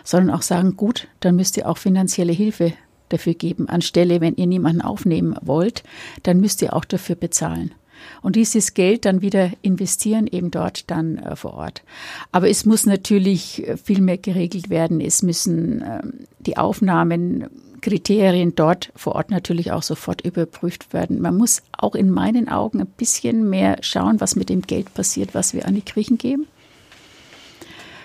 sondern 0.04 0.36
auch 0.36 0.42
sagen, 0.42 0.76
gut, 0.78 1.08
dann 1.20 1.36
müsst 1.36 1.58
ihr 1.58 1.68
auch 1.68 1.78
finanzielle 1.78 2.34
Hilfe 2.34 2.74
dafür 3.10 3.34
geben. 3.34 3.68
Anstelle, 3.70 4.22
wenn 4.22 4.36
ihr 4.36 4.48
niemanden 4.48 4.82
aufnehmen 4.82 5.36
wollt, 5.42 5.84
dann 6.24 6.40
müsst 6.40 6.62
ihr 6.62 6.74
auch 6.74 6.86
dafür 6.86 7.16
bezahlen. 7.16 7.74
Und 8.22 8.36
dieses 8.36 8.74
Geld 8.74 9.06
dann 9.06 9.22
wieder 9.22 9.52
investieren, 9.62 10.28
eben 10.28 10.52
dort 10.52 10.90
dann 10.90 11.18
äh, 11.18 11.36
vor 11.36 11.54
Ort. 11.54 11.84
Aber 12.32 12.50
es 12.50 12.66
muss 12.66 12.86
natürlich 12.86 13.68
äh, 13.68 13.78
viel 13.78 14.02
mehr 14.02 14.18
geregelt 14.18 14.70
werden. 14.70 15.02
Es 15.02 15.22
müssen 15.22 15.82
äh, 15.82 16.02
die 16.40 16.58
Aufnahmen 16.58 17.48
Kriterien 17.82 18.56
dort 18.56 18.92
vor 18.96 19.16
Ort 19.16 19.32
natürlich 19.32 19.72
auch 19.72 19.84
sofort 19.84 20.22
überprüft 20.22 20.94
werden. 20.94 21.22
Man 21.22 21.38
muss 21.38 21.62
auch 21.78 21.96
in 21.96 22.10
meinen 22.10 22.48
Augen 22.48 22.80
ein 22.80 22.88
bisschen 22.88 23.50
mehr 23.50 23.78
schauen, 23.82 24.22
was 24.22 24.36
mit 24.36 24.50
dem 24.50 24.62
Geld 24.62 24.94
passiert, 24.94 25.34
was 25.34 25.54
wir 25.54 25.66
an 25.66 25.76
die 25.76 25.86
Griechen 25.86 26.18
geben. 26.18 26.48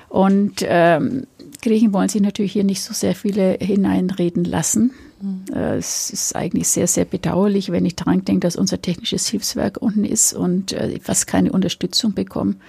Und 0.09 0.63
ähm, 0.63 1.27
Griechen 1.63 1.93
wollen 1.93 2.09
sich 2.09 2.23
natürlich 2.23 2.53
hier 2.53 2.65
nicht 2.65 2.83
so 2.83 2.95
sehr 2.95 3.15
viele 3.15 3.59
hineinreden 3.61 4.45
lassen. 4.45 4.93
Mhm. 5.21 5.45
Äh, 5.55 5.77
es 5.77 6.11
ist 6.11 6.37
eigentlich 6.37 6.69
sehr, 6.69 6.87
sehr 6.87 7.05
bedauerlich, 7.05 7.73
wenn 7.73 7.85
ich 7.87 7.97
daran 7.97 8.25
denke, 8.25 8.47
dass 8.47 8.57
unser 8.57 8.81
technisches 8.81 9.27
Hilfswerk 9.27 9.79
unten 9.81 10.05
ist 10.05 10.33
und 10.33 10.73
äh, 10.73 10.99
fast 11.01 11.27
keine 11.27 11.53
Unterstützung 11.53 12.15
bekommen. 12.15 12.61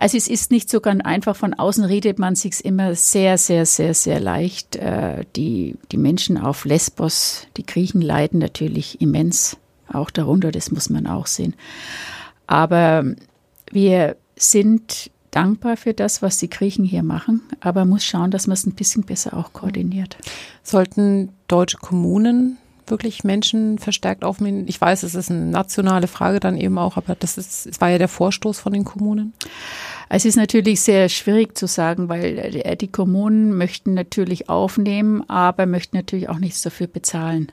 Also 0.00 0.16
es 0.16 0.28
ist 0.28 0.52
nicht 0.52 0.70
so 0.70 0.80
ganz 0.80 1.04
einfach. 1.04 1.34
Von 1.34 1.54
außen 1.54 1.84
redet 1.84 2.20
man 2.20 2.36
sich 2.36 2.64
immer 2.64 2.94
sehr, 2.94 3.36
sehr, 3.36 3.66
sehr, 3.66 3.94
sehr 3.94 4.20
leicht. 4.20 4.76
Äh, 4.76 5.24
die, 5.34 5.76
die 5.90 5.96
Menschen 5.96 6.38
auf 6.38 6.64
Lesbos, 6.64 7.48
die 7.56 7.66
Griechen 7.66 8.00
leiden 8.00 8.38
natürlich 8.38 9.00
immens 9.00 9.56
auch 9.92 10.10
darunter. 10.10 10.52
Das 10.52 10.70
muss 10.70 10.88
man 10.88 11.08
auch 11.08 11.26
sehen. 11.26 11.56
Aber 12.46 13.04
wir 13.72 14.16
sind 14.36 15.10
dankbar 15.32 15.76
für 15.76 15.94
das, 15.94 16.22
was 16.22 16.38
die 16.38 16.48
Griechen 16.48 16.84
hier 16.84 17.02
machen, 17.02 17.42
aber 17.60 17.84
muss 17.84 18.04
schauen, 18.04 18.30
dass 18.30 18.46
man 18.46 18.54
es 18.54 18.66
ein 18.66 18.74
bisschen 18.74 19.02
besser 19.02 19.36
auch 19.36 19.52
koordiniert. 19.52 20.16
Sollten 20.62 21.30
deutsche 21.48 21.78
Kommunen 21.78 22.56
wirklich 22.90 23.24
Menschen 23.24 23.78
verstärkt 23.78 24.24
aufnehmen? 24.24 24.64
Ich 24.68 24.80
weiß, 24.80 25.02
es 25.02 25.14
ist 25.14 25.30
eine 25.30 25.46
nationale 25.46 26.06
Frage 26.06 26.40
dann 26.40 26.56
eben 26.56 26.78
auch, 26.78 26.96
aber 26.96 27.14
das 27.14 27.38
ist, 27.38 27.66
es 27.66 27.80
war 27.80 27.90
ja 27.90 27.98
der 27.98 28.08
Vorstoß 28.08 28.58
von 28.58 28.72
den 28.72 28.84
Kommunen. 28.84 29.32
Es 30.08 30.24
ist 30.24 30.36
natürlich 30.36 30.80
sehr 30.80 31.08
schwierig 31.08 31.56
zu 31.56 31.66
sagen, 31.66 32.08
weil 32.08 32.62
die 32.80 32.88
Kommunen 32.88 33.56
möchten 33.56 33.94
natürlich 33.94 34.48
aufnehmen, 34.48 35.28
aber 35.28 35.66
möchten 35.66 35.96
natürlich 35.96 36.28
auch 36.28 36.38
nichts 36.38 36.62
dafür 36.62 36.86
bezahlen. 36.86 37.52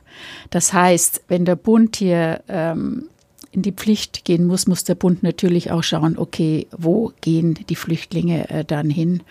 Das 0.50 0.72
heißt, 0.72 1.22
wenn 1.28 1.44
der 1.44 1.56
Bund 1.56 1.96
hier 1.96 2.42
ähm, 2.48 3.08
in 3.52 3.62
die 3.62 3.72
Pflicht 3.72 4.24
gehen 4.24 4.46
muss, 4.46 4.66
muss 4.66 4.84
der 4.84 4.94
Bund 4.94 5.22
natürlich 5.22 5.70
auch 5.70 5.82
schauen, 5.82 6.18
okay, 6.18 6.66
wo 6.76 7.12
gehen 7.20 7.58
die 7.68 7.76
Flüchtlinge 7.76 8.48
äh, 8.50 8.64
dann 8.64 8.90
hin? 8.90 9.22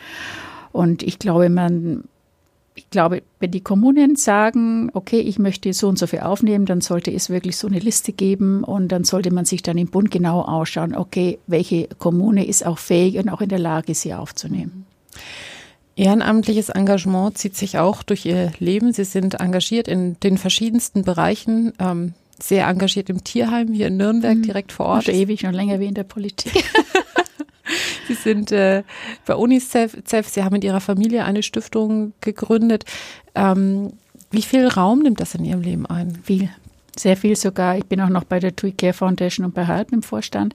Und 0.71 1.03
ich 1.03 1.19
glaube, 1.19 1.49
man 1.49 2.03
ich 2.75 2.89
glaube, 2.89 3.23
wenn 3.39 3.51
die 3.51 3.61
Kommunen 3.61 4.17
sagen, 4.17 4.91
okay, 4.93 5.19
ich 5.19 5.39
möchte 5.39 5.71
so 5.71 5.87
und 5.87 5.97
so 5.97 6.07
viel 6.07 6.19
aufnehmen, 6.19 6.65
dann 6.65 6.81
sollte 6.81 7.11
es 7.11 7.29
wirklich 7.29 7.55
so 7.55 7.67
eine 7.67 7.79
Liste 7.79 8.11
geben 8.11 8.65
und 8.65 8.89
dann 8.89 9.05
sollte 9.05 9.33
man 9.33 9.45
sich 9.45 9.63
dann 9.63 9.77
im 9.77 9.87
Bund 9.87 10.11
genau 10.11 10.41
ausschauen, 10.41 10.93
okay, 10.93 11.39
welche 11.47 11.87
Kommune 11.97 12.45
ist 12.45 12.65
auch 12.65 12.77
fähig 12.77 13.17
und 13.17 13.29
auch 13.29 13.39
in 13.39 13.49
der 13.49 13.59
Lage, 13.59 13.95
sie 13.95 14.13
aufzunehmen. 14.13 14.85
Ehrenamtliches 15.95 16.67
Engagement 16.67 17.37
zieht 17.37 17.55
sich 17.55 17.77
auch 17.77 18.03
durch 18.03 18.25
Ihr 18.25 18.51
Leben. 18.59 18.91
Sie 18.91 19.05
sind 19.05 19.35
engagiert 19.35 19.87
in 19.87 20.19
den 20.19 20.37
verschiedensten 20.37 21.03
Bereichen. 21.03 21.71
Ähm, 21.79 22.13
sehr 22.37 22.67
engagiert 22.67 23.09
im 23.09 23.23
Tierheim 23.23 23.71
hier 23.71 23.87
in 23.87 23.95
Nürnberg, 23.95 24.37
mhm. 24.37 24.43
direkt 24.43 24.73
vor 24.73 24.87
Ort. 24.87 25.05
Schon 25.05 25.15
ewig, 25.15 25.43
noch 25.43 25.53
länger 25.53 25.79
wie 25.79 25.85
in 25.85 25.93
der 25.93 26.03
Politik. 26.03 26.65
Sie 28.07 28.13
sind 28.13 28.51
äh, 28.51 28.83
bei 29.25 29.35
UNICEF, 29.35 29.97
Sie 30.27 30.43
haben 30.43 30.53
mit 30.53 30.63
Ihrer 30.63 30.81
Familie 30.81 31.25
eine 31.25 31.43
Stiftung 31.43 32.13
gegründet. 32.21 32.85
Ähm, 33.33 33.93
wie 34.31 34.41
viel 34.41 34.67
Raum 34.67 34.99
nimmt 34.99 35.19
das 35.19 35.35
in 35.35 35.45
Ihrem 35.45 35.61
Leben 35.61 35.85
ein? 35.85 36.19
Viel, 36.23 36.49
sehr 36.97 37.17
viel 37.17 37.35
sogar. 37.35 37.77
Ich 37.77 37.85
bin 37.85 38.01
auch 38.01 38.09
noch 38.09 38.23
bei 38.23 38.39
der 38.39 38.55
TUI 38.55 38.71
Care 38.71 38.93
Foundation 38.93 39.45
und 39.45 39.53
bei 39.53 39.65
Halb 39.65 39.91
im 39.91 40.03
Vorstand. 40.03 40.53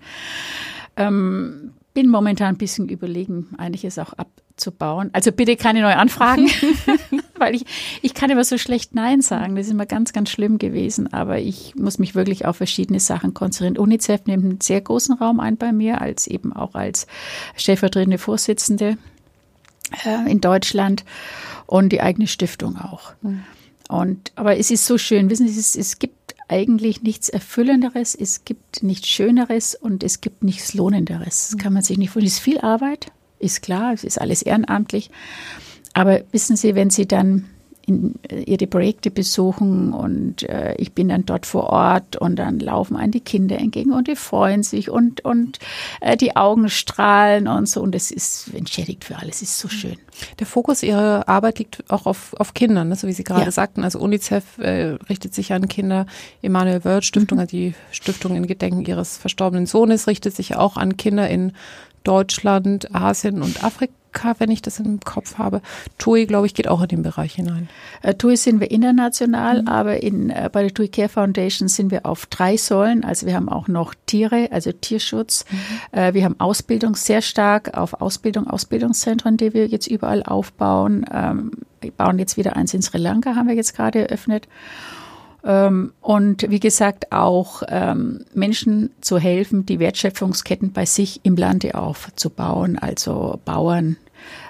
Ähm, 0.96 1.72
bin 1.94 2.08
momentan 2.08 2.54
ein 2.54 2.58
bisschen 2.58 2.88
überlegen, 2.88 3.48
einiges 3.58 3.98
auch 3.98 4.12
abzubauen. 4.60 5.10
Also 5.12 5.32
bitte 5.32 5.56
keine 5.56 5.80
neuen 5.80 5.96
Anfragen, 5.96 6.48
weil 7.38 7.54
ich, 7.54 7.64
ich 8.02 8.14
kann 8.14 8.30
immer 8.30 8.44
so 8.44 8.58
schlecht 8.58 8.94
Nein 8.94 9.22
sagen. 9.22 9.56
Das 9.56 9.66
ist 9.66 9.72
immer 9.72 9.86
ganz, 9.86 10.12
ganz 10.12 10.30
schlimm 10.30 10.58
gewesen. 10.58 11.12
Aber 11.12 11.38
ich 11.38 11.74
muss 11.76 11.98
mich 11.98 12.14
wirklich 12.14 12.44
auf 12.44 12.56
verschiedene 12.56 13.00
Sachen 13.00 13.32
konzentrieren. 13.32 13.78
UNICEF 13.78 14.26
nimmt 14.26 14.44
einen 14.44 14.60
sehr 14.60 14.80
großen 14.80 15.16
Raum 15.16 15.40
ein 15.40 15.56
bei 15.56 15.72
mir, 15.72 16.00
als 16.00 16.26
eben 16.26 16.52
auch 16.52 16.74
als 16.74 17.06
stellvertretende 17.56 18.18
Vorsitzende 18.18 18.98
äh, 20.04 20.30
in 20.30 20.40
Deutschland 20.40 21.04
und 21.66 21.90
die 21.90 22.02
eigene 22.02 22.26
Stiftung 22.26 22.76
auch. 22.76 23.12
Mhm. 23.22 23.44
Und, 23.88 24.32
aber 24.36 24.56
es 24.56 24.70
ist 24.70 24.86
so 24.86 24.98
schön, 24.98 25.30
wissen 25.30 25.48
Sie, 25.48 25.58
es, 25.58 25.74
es 25.74 25.98
gibt 25.98 26.36
eigentlich 26.48 27.02
nichts 27.02 27.28
Erfüllenderes, 27.28 28.14
es 28.14 28.44
gibt 28.44 28.82
nichts 28.82 29.08
Schöneres 29.08 29.74
und 29.74 30.04
es 30.04 30.20
gibt 30.20 30.44
nichts 30.44 30.74
Lohnenderes. 30.74 31.50
Das 31.50 31.58
kann 31.58 31.72
man 31.72 31.82
sich 31.82 31.98
nicht 31.98 32.10
vorstellen. 32.10 32.28
Es 32.28 32.34
ist 32.34 32.40
viel 32.40 32.60
Arbeit, 32.60 33.10
ist 33.40 33.62
klar, 33.62 33.92
es 33.92 34.04
ist 34.04 34.20
alles 34.20 34.42
ehrenamtlich. 34.42 35.10
Aber 35.92 36.20
wissen 36.30 36.56
Sie, 36.56 36.74
wenn 36.74 36.90
Sie 36.90 37.08
dann 37.08 37.46
in, 37.90 38.14
äh, 38.28 38.42
ihre 38.42 38.66
Projekte 38.66 39.10
besuchen 39.10 39.92
und 39.92 40.48
äh, 40.48 40.74
ich 40.76 40.92
bin 40.92 41.08
dann 41.08 41.26
dort 41.26 41.46
vor 41.46 41.64
Ort 41.70 42.16
und 42.16 42.36
dann 42.36 42.58
laufen 42.58 42.96
einem 42.96 43.12
die 43.12 43.20
Kinder 43.20 43.58
entgegen 43.58 43.92
und 43.92 44.08
die 44.08 44.16
freuen 44.16 44.62
sich 44.62 44.90
und, 44.90 45.24
und 45.24 45.58
äh, 46.00 46.16
die 46.16 46.36
Augen 46.36 46.68
strahlen 46.68 47.48
und 47.48 47.68
so 47.68 47.80
und 47.82 47.94
es 47.94 48.10
ist 48.10 48.54
entschädigt 48.54 49.04
für 49.04 49.16
alles, 49.16 49.36
es 49.36 49.50
ist 49.50 49.58
so 49.58 49.68
mhm. 49.68 49.72
schön. 49.72 49.96
Der 50.38 50.46
Fokus 50.46 50.82
Ihrer 50.82 51.28
Arbeit 51.28 51.58
liegt 51.58 51.84
auch 51.90 52.06
auf, 52.06 52.34
auf 52.38 52.54
Kindern, 52.54 52.88
ne? 52.88 52.96
so 52.96 53.08
wie 53.08 53.12
Sie 53.12 53.24
gerade 53.24 53.46
ja. 53.46 53.50
sagten. 53.50 53.84
Also 53.84 53.98
UNICEF 54.00 54.58
äh, 54.58 54.98
richtet 55.08 55.34
sich 55.34 55.52
an 55.52 55.66
Kinder, 55.68 56.06
Emanuel 56.42 56.84
Wörth 56.84 57.04
Stiftung, 57.04 57.36
mhm. 57.36 57.40
also 57.40 57.56
die 57.56 57.74
Stiftung 57.90 58.36
in 58.36 58.46
Gedenken 58.46 58.84
Ihres 58.84 59.16
verstorbenen 59.16 59.66
Sohnes, 59.66 60.06
richtet 60.06 60.36
sich 60.36 60.56
auch 60.56 60.76
an 60.76 60.96
Kinder 60.96 61.28
in 61.28 61.52
Deutschland, 62.04 62.94
Asien 62.94 63.42
und 63.42 63.62
Afrika 63.64 63.94
wenn 64.38 64.50
ich 64.50 64.62
das 64.62 64.80
im 64.80 65.00
Kopf 65.00 65.38
habe. 65.38 65.60
TUI, 65.98 66.26
glaube 66.26 66.46
ich, 66.46 66.54
geht 66.54 66.68
auch 66.68 66.82
in 66.82 66.88
den 66.88 67.02
Bereich 67.02 67.34
hinein. 67.34 67.68
Äh, 68.02 68.14
TUI 68.14 68.36
sind 68.36 68.60
wir 68.60 68.70
international, 68.70 69.62
mhm. 69.62 69.68
aber 69.68 70.02
in, 70.02 70.30
äh, 70.30 70.48
bei 70.52 70.62
der 70.62 70.74
TUI 70.74 70.88
Care 70.88 71.08
Foundation 71.08 71.68
sind 71.68 71.90
wir 71.90 72.06
auf 72.06 72.26
drei 72.26 72.56
Säulen. 72.56 73.04
Also 73.04 73.26
wir 73.26 73.34
haben 73.34 73.48
auch 73.48 73.68
noch 73.68 73.94
Tiere, 74.06 74.48
also 74.50 74.72
Tierschutz. 74.72 75.44
Mhm. 75.50 75.98
Äh, 75.98 76.14
wir 76.14 76.24
haben 76.24 76.38
Ausbildung 76.38 76.94
sehr 76.94 77.22
stark 77.22 77.76
auf 77.76 78.00
Ausbildung, 78.00 78.46
Ausbildungszentren, 78.46 79.36
die 79.36 79.54
wir 79.54 79.66
jetzt 79.66 79.86
überall 79.86 80.22
aufbauen. 80.22 81.06
Ähm, 81.12 81.52
wir 81.80 81.92
bauen 81.92 82.18
jetzt 82.18 82.36
wieder 82.36 82.56
eins 82.56 82.74
in 82.74 82.82
Sri 82.82 82.98
Lanka, 82.98 83.36
haben 83.36 83.48
wir 83.48 83.54
jetzt 83.54 83.74
gerade 83.74 84.00
eröffnet. 84.00 84.48
Ähm, 85.44 85.92
und 86.00 86.50
wie 86.50 86.60
gesagt, 86.60 87.12
auch 87.12 87.62
ähm, 87.68 88.24
Menschen 88.34 88.90
zu 89.00 89.18
helfen, 89.18 89.66
die 89.66 89.78
Wertschöpfungsketten 89.78 90.72
bei 90.72 90.86
sich 90.86 91.20
im 91.22 91.36
Lande 91.36 91.74
aufzubauen, 91.74 92.78
also 92.78 93.40
Bauern, 93.44 93.96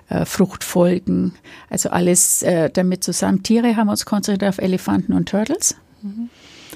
äh, 0.08 0.24
Fruchtfolgen, 0.24 1.34
also 1.68 1.90
alles 1.90 2.42
äh, 2.42 2.70
damit 2.70 3.04
zusammen. 3.04 3.42
Tiere 3.42 3.76
haben 3.76 3.88
uns 3.88 4.04
konzentriert 4.04 4.48
auf 4.48 4.58
Elefanten 4.58 5.12
und 5.12 5.28
Turtles. 5.28 5.76
Mhm. 6.02 6.28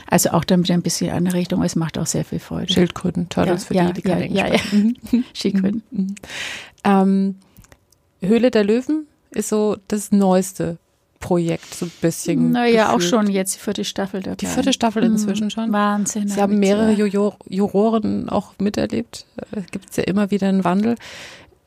Also 0.06 0.30
auch 0.30 0.44
damit 0.44 0.70
ein 0.70 0.82
bisschen 0.82 1.08
in 1.08 1.14
eine 1.14 1.32
Richtung, 1.32 1.62
es 1.62 1.76
macht 1.76 1.98
auch 1.98 2.06
sehr 2.06 2.24
viel 2.24 2.38
Freude. 2.38 2.72
Schildkröten, 2.72 3.28
Turtles 3.28 3.62
ja, 3.62 3.66
für 3.66 3.74
ja, 3.74 3.92
die, 3.92 4.02
die 4.02 4.08
ja, 4.08 4.14
keine 4.14 4.32
ja, 4.32 4.46
ja. 4.48 4.60
Mhm. 4.72 5.24
Schildkröten. 5.32 5.82
Mhm. 5.90 6.14
Ähm, 6.84 7.36
Höhle 8.20 8.50
der 8.50 8.64
Löwen 8.64 9.06
ist 9.30 9.48
so 9.48 9.76
das 9.88 10.12
Neueste 10.12 10.78
Projekt 11.20 11.74
so 11.74 11.86
ein 11.86 11.92
bisschen. 12.00 12.50
Naja, 12.50 12.92
auch 12.92 13.00
schon 13.00 13.30
jetzt 13.30 13.54
die 13.54 13.58
vierte 13.58 13.84
Staffel 13.84 14.22
dabei. 14.22 14.36
Die 14.36 14.46
vierte 14.46 14.72
Staffel 14.72 15.02
inzwischen 15.02 15.50
schon. 15.50 15.72
Wahnsinn. 15.72 16.28
Sie 16.28 16.40
haben 16.40 16.58
mehrere 16.58 16.92
Juror 16.92 17.36
Juroren 17.48 18.28
auch 18.28 18.52
miterlebt. 18.58 19.26
Äh, 19.52 19.62
Gibt 19.70 19.90
es 19.90 19.96
ja 19.96 20.04
immer 20.04 20.30
wieder 20.30 20.48
einen 20.48 20.64
Wandel. 20.64 20.96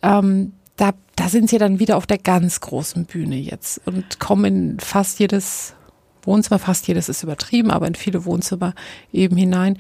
Ähm, 0.03 0.53
da, 0.75 0.91
da 1.15 1.27
sind 1.27 1.49
sie 1.49 1.57
dann 1.57 1.79
wieder 1.79 1.97
auf 1.97 2.05
der 2.05 2.19
ganz 2.19 2.61
großen 2.61 3.05
Bühne 3.05 3.35
jetzt 3.35 3.81
und 3.85 4.19
kommen 4.19 4.45
in 4.45 4.79
fast 4.79 5.19
jedes 5.19 5.73
Wohnzimmer, 6.21 6.59
fast 6.59 6.87
jedes 6.87 7.09
ist 7.09 7.23
übertrieben, 7.23 7.71
aber 7.71 7.87
in 7.87 7.95
viele 7.95 8.25
Wohnzimmer 8.25 8.75
eben 9.11 9.35
hinein. 9.37 9.77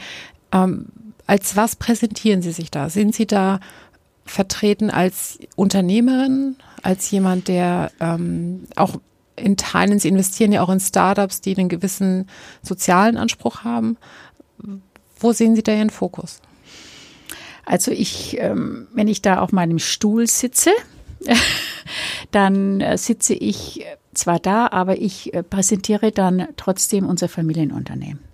Ähm, 0.51 0.87
als 1.27 1.55
was 1.55 1.75
präsentieren 1.75 2.41
Sie 2.41 2.51
sich 2.51 2.71
da? 2.71 2.89
Sind 2.89 3.13
Sie 3.13 3.27
da 3.27 3.59
vertreten 4.25 4.89
als 4.89 5.39
Unternehmerin, 5.55 6.55
als 6.83 7.11
jemand, 7.11 7.47
der 7.47 7.91
ähm, 7.99 8.63
auch 8.75 8.95
in 9.37 9.55
Teilen, 9.57 9.99
sie 9.99 10.09
investieren 10.09 10.51
ja 10.51 10.61
auch 10.61 10.69
in 10.69 10.79
Startups, 10.79 11.41
die 11.41 11.57
einen 11.57 11.69
gewissen 11.69 12.27
sozialen 12.61 13.17
Anspruch 13.17 13.63
haben. 13.63 13.97
Wo 15.19 15.31
sehen 15.31 15.55
Sie 15.55 15.63
da 15.63 15.73
Ihren 15.73 15.89
Fokus? 15.89 16.41
Also 17.65 17.91
ich, 17.91 18.37
ähm, 18.39 18.87
wenn 18.93 19.07
ich 19.07 19.21
da 19.21 19.39
auf 19.39 19.51
meinem 19.51 19.79
Stuhl 19.79 20.27
sitze, 20.27 20.71
dann 22.31 22.81
äh, 22.81 22.97
sitze 22.97 23.33
ich 23.33 23.85
zwar 24.13 24.39
da, 24.39 24.67
aber 24.67 24.99
ich 24.99 25.33
äh, 25.33 25.43
präsentiere 25.43 26.11
dann 26.11 26.47
trotzdem 26.55 27.07
unser 27.07 27.27
Familienunternehmen. 27.29 28.26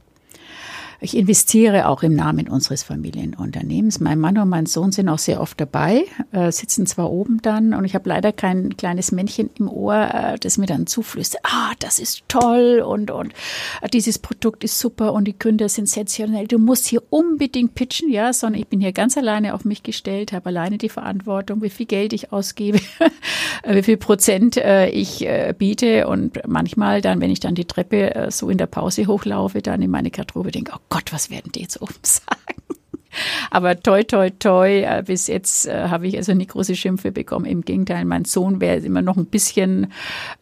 Ich 1.03 1.17
investiere 1.17 1.89
auch 1.89 2.01
im 2.01 2.15
Namen 2.15 2.47
unseres 2.47 2.81
Familienunternehmens. 2.83 3.99
Mein 3.99 4.21
Mann 4.21 4.37
und 4.37 4.47
mein 4.47 4.65
Sohn 4.65 4.93
sind 4.93 5.09
auch 5.09 5.19
sehr 5.19 5.41
oft 5.41 5.59
dabei, 5.59 6.05
äh, 6.31 6.49
sitzen 6.49 6.85
zwar 6.85 7.11
oben 7.11 7.41
dann 7.41 7.73
und 7.73 7.83
ich 7.83 7.93
habe 7.93 8.07
leider 8.07 8.31
kein 8.31 8.77
kleines 8.77 9.11
Männchen 9.11 9.49
im 9.59 9.67
Ohr, 9.67 9.95
äh, 9.95 10.39
das 10.39 10.57
mir 10.57 10.65
dann 10.65 10.87
zuflüstert, 10.87 11.41
ah, 11.43 11.73
das 11.79 11.99
ist 11.99 12.23
toll 12.29 12.81
und, 12.87 13.11
und 13.11 13.33
äh, 13.81 13.89
dieses 13.89 14.17
Produkt 14.17 14.63
ist 14.63 14.79
super 14.79 15.11
und 15.11 15.25
die 15.25 15.37
Gründer 15.37 15.67
sind 15.67 15.89
sensationell. 15.89 16.47
Du 16.47 16.57
musst 16.57 16.87
hier 16.87 17.03
unbedingt 17.09 17.75
pitchen, 17.75 18.09
ja, 18.09 18.31
sondern 18.31 18.61
ich 18.61 18.67
bin 18.67 18.79
hier 18.79 18.93
ganz 18.93 19.17
alleine 19.17 19.55
auf 19.55 19.65
mich 19.65 19.83
gestellt, 19.83 20.31
habe 20.31 20.45
alleine 20.45 20.77
die 20.77 20.87
Verantwortung, 20.87 21.61
wie 21.61 21.69
viel 21.69 21.85
Geld 21.85 22.13
ich 22.13 22.31
ausgebe, 22.31 22.79
wie 23.67 23.83
viel 23.83 23.97
Prozent 23.97 24.55
äh, 24.55 24.87
ich 24.87 25.25
äh, 25.25 25.53
biete 25.57 26.07
und 26.07 26.39
manchmal 26.47 27.01
dann, 27.01 27.19
wenn 27.19 27.29
ich 27.29 27.41
dann 27.41 27.55
die 27.55 27.65
Treppe 27.65 28.15
äh, 28.15 28.31
so 28.31 28.49
in 28.49 28.57
der 28.57 28.67
Pause 28.67 29.05
hochlaufe, 29.07 29.61
dann 29.61 29.81
in 29.81 29.91
meine 29.91 30.09
Garderobe 30.09 30.51
denke, 30.51 30.71
oh 30.75 30.92
Gott, 30.93 31.11
was 31.11 31.31
werden 31.31 31.51
die 31.51 31.61
jetzt 31.61 31.81
oben 31.81 31.95
sagen? 32.03 32.53
Aber 33.49 33.79
toi, 33.79 34.03
toi, 34.03 34.29
toi, 34.29 34.81
äh, 34.81 35.03
bis 35.03 35.25
jetzt 35.25 35.65
äh, 35.65 35.87
habe 35.87 36.07
ich 36.07 36.17
also 36.17 36.35
nie 36.35 36.45
große 36.45 36.75
Schimpfe 36.75 37.11
bekommen. 37.11 37.45
Im 37.45 37.63
Gegenteil, 37.63 38.05
mein 38.05 38.25
Sohn 38.25 38.61
wäre 38.61 38.77
immer 38.77 39.01
noch 39.01 39.17
ein 39.17 39.25
bisschen, 39.25 39.91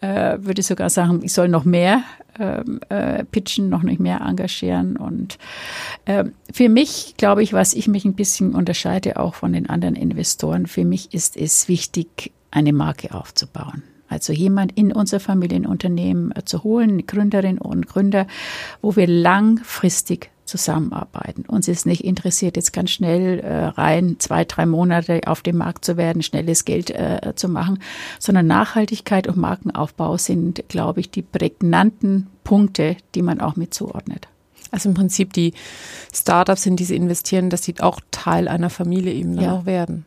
äh, 0.01 0.37
würde 0.41 0.61
sogar 0.61 0.89
sagen, 0.89 1.21
ich 1.23 1.31
soll 1.31 1.47
noch 1.47 1.63
mehr 1.63 2.03
ähm, 2.37 2.81
äh, 2.89 3.23
pitchen, 3.23 3.69
noch 3.69 3.83
nicht 3.83 4.01
mehr 4.01 4.19
engagieren. 4.19 4.97
Und 4.97 5.37
äh, 6.03 6.25
für 6.51 6.67
mich, 6.67 7.15
glaube 7.15 7.43
ich, 7.43 7.53
was 7.53 7.73
ich 7.73 7.87
mich 7.87 8.03
ein 8.03 8.15
bisschen 8.15 8.53
unterscheide 8.53 9.17
auch 9.17 9.35
von 9.35 9.53
den 9.53 9.69
anderen 9.69 9.95
Investoren, 9.95 10.67
für 10.67 10.83
mich 10.83 11.13
ist 11.13 11.37
es 11.37 11.69
wichtig, 11.69 12.33
eine 12.51 12.73
Marke 12.73 13.15
aufzubauen. 13.15 13.83
Also 14.11 14.33
jemand 14.33 14.77
in 14.77 14.91
unser 14.91 15.21
Familienunternehmen 15.21 16.35
äh, 16.35 16.43
zu 16.43 16.63
holen, 16.63 17.05
Gründerin 17.07 17.57
und 17.57 17.87
Gründer, 17.87 18.27
wo 18.81 18.97
wir 18.97 19.07
langfristig 19.07 20.29
zusammenarbeiten. 20.51 21.45
Uns 21.47 21.67
ist 21.67 21.85
nicht 21.85 22.03
interessiert, 22.03 22.57
jetzt 22.57 22.73
ganz 22.73 22.91
schnell 22.91 23.39
äh, 23.39 23.65
rein 23.65 24.17
zwei, 24.19 24.43
drei 24.43 24.65
Monate 24.65 25.21
auf 25.25 25.41
dem 25.41 25.57
Markt 25.57 25.85
zu 25.85 25.97
werden, 25.97 26.21
schnelles 26.21 26.65
Geld 26.65 26.91
äh, 26.91 27.33
zu 27.35 27.47
machen, 27.47 27.79
sondern 28.19 28.47
Nachhaltigkeit 28.47 29.27
und 29.27 29.37
Markenaufbau 29.37 30.17
sind, 30.17 30.63
glaube 30.67 30.99
ich, 30.99 31.09
die 31.09 31.21
prägnanten 31.21 32.27
Punkte, 32.43 32.97
die 33.15 33.21
man 33.21 33.39
auch 33.39 33.55
mit 33.55 33.73
zuordnet. 33.73 34.27
Also 34.71 34.89
im 34.89 34.95
Prinzip 34.95 35.33
die 35.33 35.53
Startups, 36.13 36.65
in 36.65 36.75
die 36.75 36.85
sie 36.85 36.95
investieren, 36.95 37.49
dass 37.49 37.63
sie 37.63 37.75
auch 37.79 37.99
Teil 38.11 38.47
einer 38.47 38.69
Familie 38.69 39.13
eben 39.13 39.35
dann 39.35 39.45
ja. 39.45 39.53
auch 39.53 39.65
werden. 39.65 40.05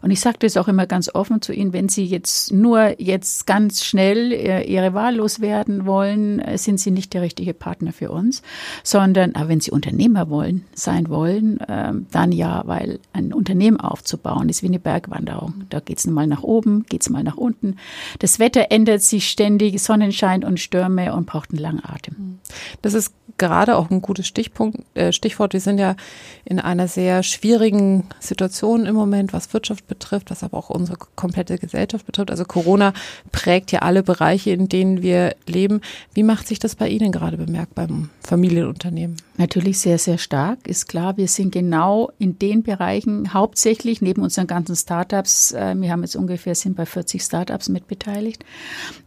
Und 0.00 0.10
ich 0.10 0.20
sage 0.20 0.38
das 0.40 0.56
auch 0.56 0.68
immer 0.68 0.86
ganz 0.86 1.08
offen 1.14 1.42
zu 1.42 1.52
Ihnen, 1.52 1.72
wenn 1.72 1.88
Sie 1.88 2.04
jetzt 2.04 2.52
nur 2.52 3.00
jetzt 3.00 3.46
ganz 3.46 3.84
schnell 3.84 4.32
äh, 4.32 4.64
Ihre 4.64 4.94
Wahl 4.94 5.16
loswerden 5.16 5.86
wollen, 5.86 6.40
äh, 6.40 6.58
sind 6.58 6.80
Sie 6.80 6.90
nicht 6.90 7.14
der 7.14 7.22
richtige 7.22 7.54
Partner 7.54 7.92
für 7.92 8.10
uns, 8.10 8.42
sondern 8.82 9.34
aber 9.34 9.48
wenn 9.48 9.60
Sie 9.60 9.70
Unternehmer 9.70 10.28
wollen, 10.28 10.64
sein 10.74 11.08
wollen, 11.08 11.58
ähm, 11.68 12.06
dann 12.10 12.32
ja, 12.32 12.62
weil 12.66 12.98
ein 13.12 13.32
Unternehmen 13.32 13.78
aufzubauen 13.80 14.48
ist 14.48 14.62
wie 14.62 14.66
eine 14.66 14.78
Bergwanderung. 14.78 15.64
Da 15.70 15.80
geht 15.80 15.98
es 15.98 16.06
mal 16.06 16.26
nach 16.26 16.42
oben, 16.42 16.84
geht 16.88 17.02
es 17.02 17.10
mal 17.10 17.22
nach 17.22 17.36
unten. 17.36 17.76
Das 18.18 18.38
Wetter 18.38 18.66
ändert 18.70 19.02
sich 19.02 19.28
ständig, 19.28 19.82
Sonnenschein 19.82 20.44
und 20.44 20.60
Stürme 20.60 21.14
und 21.14 21.26
braucht 21.26 21.50
einen 21.50 21.60
langen 21.60 21.82
Atem. 21.84 22.38
Das 22.82 22.94
ist 22.94 23.12
gerade 23.38 23.76
auch 23.76 23.90
ein 23.90 24.02
gutes 24.02 24.26
Stichpunkt, 24.26 24.78
äh, 24.94 25.12
Stichwort. 25.12 25.52
Wir 25.52 25.60
sind 25.60 25.78
ja 25.78 25.96
in 26.44 26.58
einer 26.58 26.88
sehr 26.88 27.22
schwierigen 27.22 28.04
Situation 28.20 28.86
im 28.86 28.94
Moment, 28.94 29.32
was 29.32 29.46
Wirtschaft 29.62 29.86
betrifft, 29.86 30.32
was 30.32 30.42
aber 30.42 30.58
auch 30.58 30.70
unsere 30.70 30.98
komplette 31.14 31.56
Gesellschaft 31.56 32.04
betrifft. 32.04 32.32
Also 32.32 32.44
Corona 32.44 32.92
prägt 33.30 33.70
ja 33.70 33.78
alle 33.80 34.02
Bereiche, 34.02 34.50
in 34.50 34.68
denen 34.68 35.02
wir 35.02 35.36
leben. 35.46 35.80
Wie 36.14 36.24
macht 36.24 36.48
sich 36.48 36.58
das 36.58 36.74
bei 36.74 36.88
Ihnen 36.88 37.12
gerade 37.12 37.36
bemerkt 37.36 37.76
beim 37.76 38.10
Familienunternehmen? 38.20 39.18
Natürlich 39.36 39.78
sehr, 39.78 39.98
sehr 39.98 40.18
stark. 40.18 40.66
Ist 40.66 40.88
klar, 40.88 41.16
wir 41.16 41.28
sind 41.28 41.52
genau 41.52 42.10
in 42.18 42.40
den 42.40 42.64
Bereichen 42.64 43.32
hauptsächlich 43.32 44.02
neben 44.02 44.22
unseren 44.22 44.48
ganzen 44.48 44.74
Startups. 44.74 45.52
Äh, 45.52 45.76
wir 45.76 45.92
haben 45.92 46.02
jetzt 46.02 46.16
ungefähr 46.16 46.56
sind 46.56 46.74
bei 46.74 46.84
40 46.84 47.22
Startups 47.22 47.68
mitbeteiligt. 47.68 48.44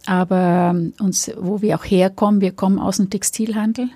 Aber 0.06 0.72
ähm, 0.74 0.94
uns, 0.98 1.30
wo 1.38 1.60
wir 1.60 1.76
auch 1.78 1.84
herkommen, 1.84 2.40
wir 2.40 2.52
kommen 2.52 2.78
aus 2.78 2.96
dem 2.96 3.10
Textilhandel 3.10 3.90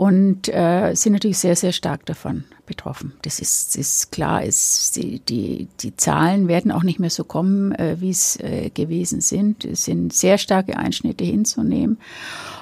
und 0.00 0.48
äh, 0.48 0.94
sind 0.94 1.12
natürlich 1.12 1.36
sehr, 1.36 1.56
sehr 1.56 1.72
stark 1.72 2.06
davon 2.06 2.44
betroffen. 2.64 3.12
Das 3.20 3.38
ist, 3.38 3.76
ist 3.76 4.10
klar, 4.10 4.42
ist, 4.42 4.96
die, 4.96 5.20
die, 5.20 5.68
die 5.78 5.94
Zahlen 5.94 6.48
werden 6.48 6.72
auch 6.72 6.84
nicht 6.84 6.98
mehr 6.98 7.10
so 7.10 7.22
kommen, 7.22 7.72
äh, 7.72 7.96
wie 8.00 8.08
es 8.08 8.40
äh, 8.40 8.70
gewesen 8.70 9.20
sind. 9.20 9.66
Es 9.66 9.84
sind 9.84 10.14
sehr 10.14 10.38
starke 10.38 10.78
Einschnitte 10.78 11.24
hinzunehmen. 11.24 11.98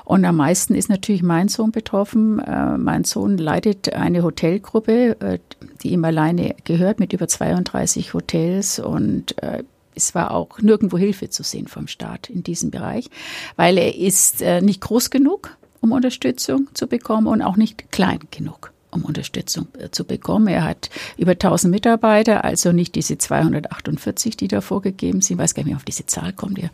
Und 0.04 0.24
am 0.24 0.34
meisten 0.34 0.74
ist 0.74 0.88
natürlich 0.88 1.22
mein 1.22 1.46
Sohn 1.46 1.70
betroffen. 1.70 2.40
Äh, 2.40 2.76
mein 2.76 3.04
Sohn 3.04 3.38
leitet 3.38 3.92
eine 3.92 4.24
Hotelgruppe, 4.24 5.20
äh, 5.20 5.38
die 5.84 5.92
ihm 5.92 6.04
alleine 6.04 6.56
gehört, 6.64 6.98
mit 6.98 7.12
über 7.12 7.28
32 7.28 8.14
Hotels 8.14 8.80
und 8.80 9.40
äh, 9.44 9.62
es 9.94 10.12
war 10.14 10.32
auch 10.32 10.58
nirgendwo 10.60 10.98
Hilfe 10.98 11.30
zu 11.30 11.44
sehen 11.44 11.68
vom 11.68 11.86
Staat 11.86 12.30
in 12.30 12.42
diesem 12.42 12.72
Bereich, 12.72 13.10
weil 13.54 13.78
er 13.78 13.96
ist 13.96 14.42
äh, 14.42 14.60
nicht 14.60 14.80
groß 14.80 15.10
genug 15.10 15.56
um 15.88 15.92
Unterstützung 15.92 16.68
zu 16.74 16.86
bekommen 16.86 17.26
und 17.26 17.42
auch 17.42 17.56
nicht 17.56 17.90
klein 17.90 18.20
genug 18.30 18.72
um 18.90 19.04
Unterstützung 19.04 19.68
äh, 19.78 19.90
zu 19.90 20.04
bekommen. 20.04 20.48
Er 20.48 20.64
hat 20.64 20.88
über 21.16 21.32
1000 21.32 21.70
Mitarbeiter, 21.70 22.44
also 22.44 22.72
nicht 22.72 22.94
diese 22.94 23.18
248, 23.18 24.36
die 24.36 24.48
da 24.48 24.60
vorgegeben 24.60 25.20
sind. 25.20 25.36
Ich 25.36 25.42
weiß 25.42 25.54
gar 25.54 25.62
nicht, 25.62 25.72
wie 25.72 25.76
auf 25.76 25.84
diese 25.84 26.06
Zahl 26.06 26.32
kommt 26.32 26.58
ihr. 26.58 26.70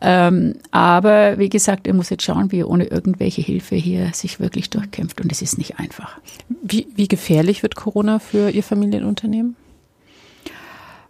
Ähm, 0.00 0.56
aber 0.72 1.38
wie 1.38 1.48
gesagt, 1.48 1.86
er 1.86 1.94
muss 1.94 2.10
jetzt 2.10 2.24
schauen, 2.24 2.50
wie 2.50 2.60
er 2.60 2.68
ohne 2.68 2.86
irgendwelche 2.86 3.42
Hilfe 3.42 3.76
hier 3.76 4.12
sich 4.14 4.40
wirklich 4.40 4.70
durchkämpft. 4.70 5.20
Und 5.20 5.30
es 5.30 5.42
ist 5.42 5.58
nicht 5.58 5.78
einfach. 5.78 6.18
Wie, 6.48 6.88
wie 6.96 7.08
gefährlich 7.08 7.62
wird 7.62 7.76
Corona 7.76 8.18
für 8.18 8.50
Ihr 8.50 8.64
Familienunternehmen? 8.64 9.56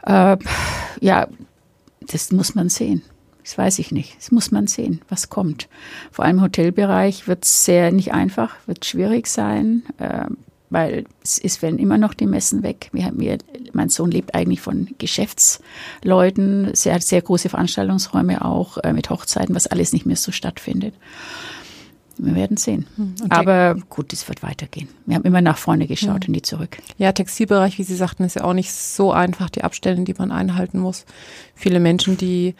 Äh, 0.03 0.37
ja, 1.01 1.29
das 2.01 2.33
muss 2.33 2.55
man 2.55 2.69
sehen. 2.69 3.03
Das 3.45 3.59
weiß 3.59 3.79
ich 3.79 3.93
nicht. 3.93 4.17
Das 4.17 4.33
muss 4.33 4.51
man 4.51 4.67
sehen, 4.67 5.03
was 5.11 5.29
kommt. 5.29 5.69
Vor 6.11 6.25
allem 6.25 6.39
im 6.39 6.43
Hotelbereich 6.43 7.29
wird 7.29 7.45
es 7.45 7.67
sehr 7.67 7.93
nicht 7.93 8.15
einfach, 8.15 8.57
wird 8.67 8.87
schwierig 8.87 9.27
sein, 9.27 9.83
äh, 9.99 10.25
weil 10.71 11.05
es 11.23 11.39
ist, 11.39 11.61
werden 11.61 11.79
immer 11.79 11.99
noch 11.99 12.15
die 12.15 12.27
Messen 12.27 12.63
weg. 12.63 12.89
Wir, 12.93 13.13
wir, 13.15 13.39
mein 13.75 13.91
Sohn 13.91 14.11
lebt 14.11 14.35
eigentlich 14.35 14.63
von 14.63 14.89
Geschäftsleuten, 14.97 16.75
sehr, 16.75 16.99
sehr 17.01 17.21
große 17.21 17.51
Veranstaltungsräume 17.51 18.43
auch 18.43 18.79
äh, 18.79 18.95
mit 18.95 19.11
Hochzeiten, 19.11 19.55
was 19.55 19.67
alles 19.67 19.93
nicht 19.93 20.07
mehr 20.07 20.17
so 20.17 20.33
stattfindet. 20.33 20.95
Wir 22.17 22.35
werden 22.35 22.57
sehen. 22.57 22.87
Hm, 22.97 23.15
und 23.25 23.33
Aber 23.33 23.77
gut, 23.91 24.13
es 24.15 24.27
wird 24.27 24.43
weitergehen. 24.43 24.89
Wir 25.05 25.17
haben 25.17 25.25
immer 25.25 25.43
nach 25.43 25.59
vorne 25.59 25.87
geschaut 25.87 26.23
mhm. 26.23 26.27
und 26.27 26.29
nie 26.29 26.43
zurück. 26.43 26.79
Ja, 26.97 27.13
Textilbereich, 27.13 27.77
wie 27.79 27.83
Sie 27.83 27.97
sagten, 27.97 28.25
ist 28.25 28.37
ja 28.37 28.45
auch 28.45 28.55
nicht 28.55 28.73
so 28.73 29.13
einfach, 29.13 29.51
die 29.51 29.65
Abstände, 29.65 30.05
die 30.05 30.19
man 30.19 30.33
einhalten 30.33 30.79
muss. 30.79 31.05
Viele 31.55 31.81
Menschen, 31.81 32.17
die 32.17 32.55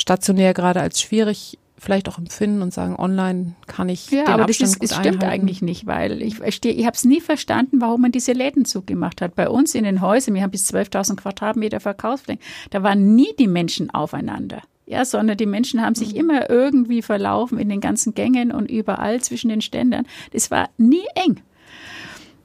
stationär 0.00 0.54
gerade 0.54 0.80
als 0.80 1.00
schwierig 1.00 1.58
vielleicht 1.80 2.08
auch 2.08 2.18
empfinden 2.18 2.62
und 2.62 2.74
sagen, 2.74 2.96
online 2.96 3.54
kann 3.66 3.88
ich 3.88 4.10
ja, 4.10 4.24
den 4.24 4.34
aber 4.34 4.44
Abstand 4.44 4.76
das 4.76 4.76
ist, 4.76 4.92
es 4.92 4.96
stimmt 4.98 5.24
eigentlich 5.24 5.62
nicht, 5.62 5.86
weil 5.86 6.20
ich 6.20 6.36
verstehe, 6.36 6.72
ich 6.72 6.84
habe 6.84 6.94
es 6.94 7.04
nie 7.04 7.20
verstanden, 7.20 7.80
warum 7.80 8.02
man 8.02 8.12
diese 8.12 8.32
Läden 8.32 8.66
zugemacht 8.66 9.22
hat. 9.22 9.34
Bei 9.34 9.48
uns 9.48 9.74
in 9.74 9.84
den 9.84 10.02
Häusern, 10.02 10.34
wir 10.34 10.42
haben 10.42 10.50
bis 10.50 10.70
12.000 10.72 11.16
Quadratmeter 11.16 11.80
Verkaufsfläche, 11.80 12.38
da 12.68 12.82
waren 12.82 13.14
nie 13.14 13.34
die 13.38 13.48
Menschen 13.48 13.90
aufeinander. 13.90 14.62
Ja, 14.86 15.04
sondern 15.04 15.36
die 15.36 15.46
Menschen 15.46 15.80
haben 15.80 15.94
sich 15.94 16.14
mhm. 16.14 16.20
immer 16.20 16.50
irgendwie 16.50 17.00
verlaufen 17.00 17.58
in 17.58 17.68
den 17.68 17.80
ganzen 17.80 18.12
Gängen 18.12 18.50
und 18.50 18.70
überall 18.70 19.20
zwischen 19.20 19.48
den 19.48 19.60
Ständern. 19.60 20.04
Das 20.32 20.50
war 20.50 20.68
nie 20.78 21.04
eng. 21.14 21.40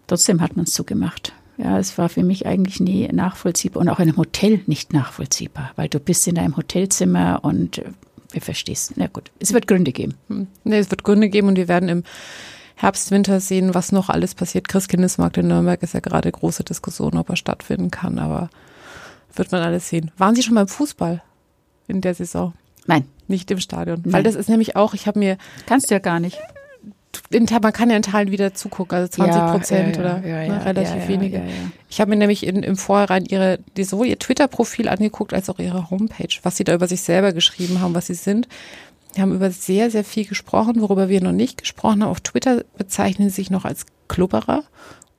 Trotzdem 0.08 0.42
hat 0.42 0.56
man 0.56 0.66
es 0.66 0.74
zugemacht. 0.74 1.34
Ja, 1.58 1.80
es 1.80 1.98
war 1.98 2.10
für 2.10 2.24
mich 2.24 2.46
eigentlich 2.46 2.80
nie 2.80 3.08
nachvollziehbar 3.08 3.82
und 3.82 3.90
auch 3.90 4.00
in 4.00 4.10
einem 4.10 4.18
Hotel 4.18 4.62
nicht 4.68 4.94
nachvollziehbar, 4.94 5.72
weil 5.76 5.88
du 5.88 6.00
bist 6.00 6.28
in 6.28 6.36
deinem 6.36 6.58
Hotelzimmer 6.58 7.40
und 7.44 7.78
äh, 7.78 7.86
wir 8.32 8.42
verstehst. 8.42 8.94
Na 8.96 9.08
gut, 9.08 9.32
es 9.40 9.54
wird 9.54 9.68
Gründe 9.68 9.94
geben. 9.94 10.16
Hm. 10.28 10.48
Nee, 10.64 10.80
es 10.80 10.92
wird 10.92 11.04
Gründe 11.04 11.30
geben 11.30 11.48
und 11.48 11.56
wir 11.56 11.68
werden 11.68 11.88
im 11.88 12.04
Herbst, 12.76 13.12
Winter 13.12 13.40
sehen, 13.40 13.74
was 13.74 13.94
noch 13.94 14.10
alles 14.10 14.36
passiert. 14.36 14.68
Christkindesmarkt 14.68 15.38
in 15.38 15.48
Nürnberg 15.48 15.82
ist 15.82 15.94
ja 15.94 16.02
gerade 16.02 16.30
große 16.30 16.66
Diskussion, 16.66 17.18
ob 17.18 17.30
er 17.30 17.38
stattfinden 17.38 17.90
kann, 17.90 18.20
aber 18.20 18.50
wird 19.34 19.52
man 19.52 19.62
alles 19.62 19.88
sehen. 19.88 20.12
Waren 20.18 20.36
Sie 20.36 20.44
schon 20.44 20.56
beim 20.56 20.68
Fußball 20.68 21.22
in 21.88 22.02
der 22.02 22.16
Saison? 22.16 22.54
Nein. 22.86 23.06
Nicht 23.28 23.50
im 23.50 23.60
Stadion. 23.60 24.02
Nein. 24.04 24.14
Weil 24.14 24.24
das 24.24 24.36
ist 24.36 24.50
nämlich 24.50 24.76
auch, 24.76 24.94
ich 24.94 25.08
habe 25.08 25.20
mir. 25.20 25.38
Kannst 25.66 25.90
du 25.90 25.96
ja 25.96 26.00
gar 26.00 26.20
nicht 26.20 26.38
in, 27.30 27.46
man 27.62 27.74
kann 27.74 27.90
ja 27.90 27.96
in 27.96 28.02
Teilen 28.02 28.32
wieder 28.32 28.54
zugucken, 28.54 28.98
also 28.98 29.08
20 29.10 29.42
Prozent 29.52 29.98
ja, 29.98 30.04
ja, 30.04 30.18
oder 30.18 30.20
ne, 30.20 30.66
relativ 30.66 31.08
wenige. 31.08 31.42
Ich 31.90 32.02
habe 32.02 32.10
mir 32.10 32.18
nämlich 32.18 32.46
in, 32.46 32.64
im 32.64 32.78
Vorhinein 32.78 33.26
ihre, 33.26 33.60
sowohl 33.80 34.08
ihr 34.08 34.20
Twitter-Profil 34.20 34.88
angeguckt, 34.90 35.34
als 35.34 35.50
auch 35.50 35.60
ihre 35.60 35.90
Homepage, 35.90 36.36
was 36.44 36.58
sie 36.58 36.64
da 36.64 36.74
über 36.74 36.88
sich 36.88 37.02
selber 37.02 37.34
geschrieben 37.34 37.82
haben, 37.82 37.94
was 37.94 38.08
sie 38.08 38.14
sind. 38.14 38.48
Wir 39.14 39.22
haben 39.22 39.34
über 39.34 39.50
sehr, 39.50 39.90
sehr 39.90 40.04
viel 40.04 40.26
gesprochen, 40.26 40.82
worüber 40.82 41.08
wir 41.08 41.22
noch 41.22 41.32
nicht 41.32 41.58
gesprochen 41.58 42.04
haben. 42.04 42.10
Auf 42.10 42.22
Twitter 42.22 42.64
bezeichnen 42.78 43.30
sie 43.30 43.36
sich 43.36 43.50
noch 43.50 43.64
als 43.64 43.86
Klubberer 44.08 44.64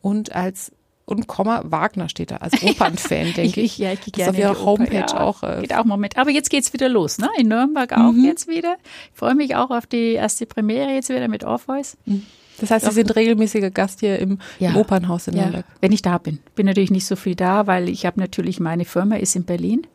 und 0.03 0.35
als 0.35 0.73
und 1.07 1.29
Komma 1.29 1.63
Wagner 1.65 2.09
steht 2.09 2.33
da 2.33 2.37
als 2.39 2.53
Opernfan, 2.63 3.33
denke 3.33 3.61
ich. 3.61 3.79
Ja, 3.79 3.93
ich 3.93 4.01
gehe 4.01 4.13
gerne. 4.13 4.31
Auf 4.33 4.39
ihrer 4.39 4.65
Homepage 4.65 4.97
ja, 4.97 5.21
auch. 5.21 5.43
Äh, 5.43 5.61
geht 5.63 5.75
auch 5.75 5.85
Moment. 5.85 6.19
Aber 6.19 6.31
jetzt 6.31 6.51
geht's 6.51 6.73
wieder 6.73 6.89
los, 6.89 7.19
ne? 7.19 7.29
In 7.39 7.49
Nürnberg 7.49 7.93
auch 7.93 8.13
mhm. 8.13 8.25
jetzt 8.25 8.49
wieder. 8.49 8.77
Ich 9.13 9.19
freue 9.19 9.35
mich 9.35 9.55
auch 9.55 9.71
auf 9.71 9.87
die 9.87 10.13
erste 10.13 10.47
Premiere 10.47 10.91
jetzt 10.93 11.09
wieder 11.09 11.29
mit 11.29 11.45
Orpheus. 11.45 11.97
Mhm. 12.05 12.27
Das 12.59 12.71
heißt, 12.71 12.87
Sie 12.87 12.93
sind 12.93 13.15
regelmäßiger 13.15 13.71
Gast 13.71 14.01
hier 14.01 14.19
im, 14.19 14.39
Ja. 14.59 14.71
im 14.71 14.77
Opernhaus 14.77 15.29
in 15.29 15.37
Ja, 15.37 15.43
Nürnberg. 15.43 15.67
wenn 15.81 15.93
ich 15.93 16.03
da 16.03 16.19
bin. 16.19 16.39
Bin 16.55 16.67
natürlich 16.67 16.91
nicht 16.91 17.07
so 17.07 17.15
viel 17.15 17.35
da, 17.35 17.67
weil 17.67 17.89
ich 17.89 18.07
habe 18.07 18.19
natürlich, 18.19 18.61
meine 18.61 18.85
Firma 18.85 19.17
ist 19.17 19.37
in 19.37 19.45
Berlin. 19.45 19.87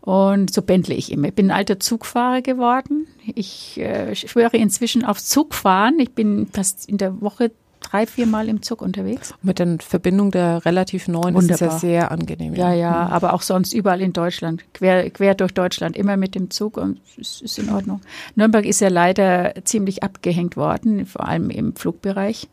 Und 0.00 0.52
so 0.52 0.60
pendle 0.62 0.94
ich 0.94 1.12
immer. 1.12 1.28
Ich 1.28 1.34
bin 1.34 1.46
ein 1.46 1.56
alter 1.56 1.80
Zugfahrer 1.80 2.42
geworden. 2.42 3.06
Ich 3.34 3.78
äh, 3.78 4.14
schwöre 4.14 4.56
inzwischen 4.56 5.04
aufs 5.04 5.26
Zugfahren. 5.26 5.98
Ich 5.98 6.12
bin 6.12 6.46
fast 6.52 6.88
in 6.88 6.98
der 6.98 7.20
Woche 7.22 7.52
drei, 7.84 8.06
vier 8.06 8.26
Mal 8.26 8.48
im 8.48 8.62
Zug 8.62 8.82
unterwegs. 8.82 9.34
Mit 9.42 9.58
der 9.58 9.78
Verbindung 9.80 10.30
der 10.30 10.64
relativ 10.64 11.08
neuen 11.08 11.36
ist 11.36 11.44
es 11.44 11.60
ja 11.60 11.66
Wunderbar. 11.66 11.78
sehr 11.78 12.10
angenehm. 12.10 12.54
Ja, 12.54 12.72
ja, 12.72 13.06
aber 13.06 13.32
auch 13.34 13.42
sonst 13.42 13.72
überall 13.72 14.00
in 14.00 14.12
Deutschland, 14.12 14.64
quer, 14.72 15.10
quer 15.10 15.34
durch 15.34 15.52
Deutschland, 15.52 15.96
immer 15.96 16.16
mit 16.16 16.34
dem 16.34 16.50
Zug 16.50 16.76
und 16.76 17.00
es 17.20 17.40
ist 17.40 17.58
in 17.58 17.70
Ordnung. 17.70 18.00
Nürnberg 18.34 18.64
ist 18.64 18.80
ja 18.80 18.88
leider 18.88 19.54
ziemlich 19.64 20.02
abgehängt 20.02 20.56
worden, 20.56 21.06
vor 21.06 21.26
allem 21.26 21.50
im 21.50 21.76
Flugbereich. 21.76 22.48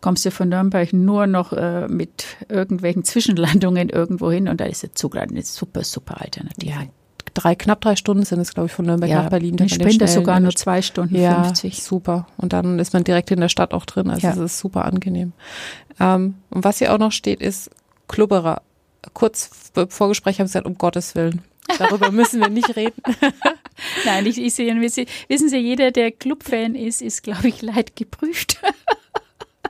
Kommst 0.00 0.26
du 0.26 0.30
von 0.30 0.48
Nürnberg 0.50 0.92
nur 0.92 1.26
noch 1.26 1.52
äh, 1.52 1.88
mit 1.88 2.24
irgendwelchen 2.48 3.04
Zwischenlandungen 3.04 3.88
irgendwo 3.88 4.30
hin 4.30 4.48
und 4.48 4.60
da 4.60 4.66
ist 4.66 4.82
der 4.82 4.94
Zug 4.94 5.16
eine 5.16 5.42
super, 5.42 5.82
super 5.82 6.20
Alternative. 6.20 6.70
Ja, 6.70 6.82
drei, 7.34 7.54
knapp 7.54 7.80
drei 7.80 7.96
Stunden 7.96 8.24
sind 8.24 8.40
es, 8.40 8.54
glaube 8.54 8.66
ich, 8.66 8.72
von 8.72 8.86
Nürnberg 8.86 9.10
nach 9.10 9.28
Berlin. 9.30 9.56
Den 9.56 9.68
Sprinter 9.68 10.06
Stellen 10.06 10.08
sogar 10.08 10.40
nur 10.40 10.54
zwei 10.54 10.80
Stunden 10.82 11.16
ja, 11.16 11.44
50. 11.44 11.82
super. 11.82 12.26
Und 12.36 12.52
dann 12.52 12.78
ist 12.78 12.92
man 12.92 13.04
direkt 13.04 13.30
in 13.30 13.40
der 13.40 13.48
Stadt 13.48 13.74
auch 13.74 13.84
drin. 13.84 14.08
Also 14.10 14.26
Ja. 14.26 14.32
es 14.32 14.38
ist 14.38 14.58
super 14.58 14.84
angenehm. 14.84 15.32
Ähm, 16.00 16.34
und 16.50 16.64
was 16.64 16.78
hier 16.78 16.94
auch 16.94 16.98
noch 16.98 17.12
steht, 17.12 17.40
ist 17.40 17.70
Klubberer. 18.08 18.62
Kurz 19.12 19.50
vor 19.74 19.88
Vorgespräch 19.88 20.38
haben 20.40 20.46
sie 20.46 20.52
gesagt, 20.52 20.66
um 20.66 20.78
Gottes 20.78 21.14
Willen. 21.14 21.42
Darüber 21.78 22.10
müssen 22.12 22.40
wir 22.40 22.48
nicht 22.48 22.74
reden. 22.76 23.00
Nein, 24.04 24.26
ich, 24.26 24.40
ich 24.40 24.54
sehe, 24.54 24.74
wissen 24.80 25.06
wissen 25.28 25.48
Sie, 25.48 25.58
jeder, 25.58 25.90
der 25.90 26.12
Clubfan 26.12 26.74
ist, 26.74 27.02
ist, 27.02 27.22
glaube 27.22 27.48
ich, 27.48 27.62
leidgeprüft. 27.62 28.58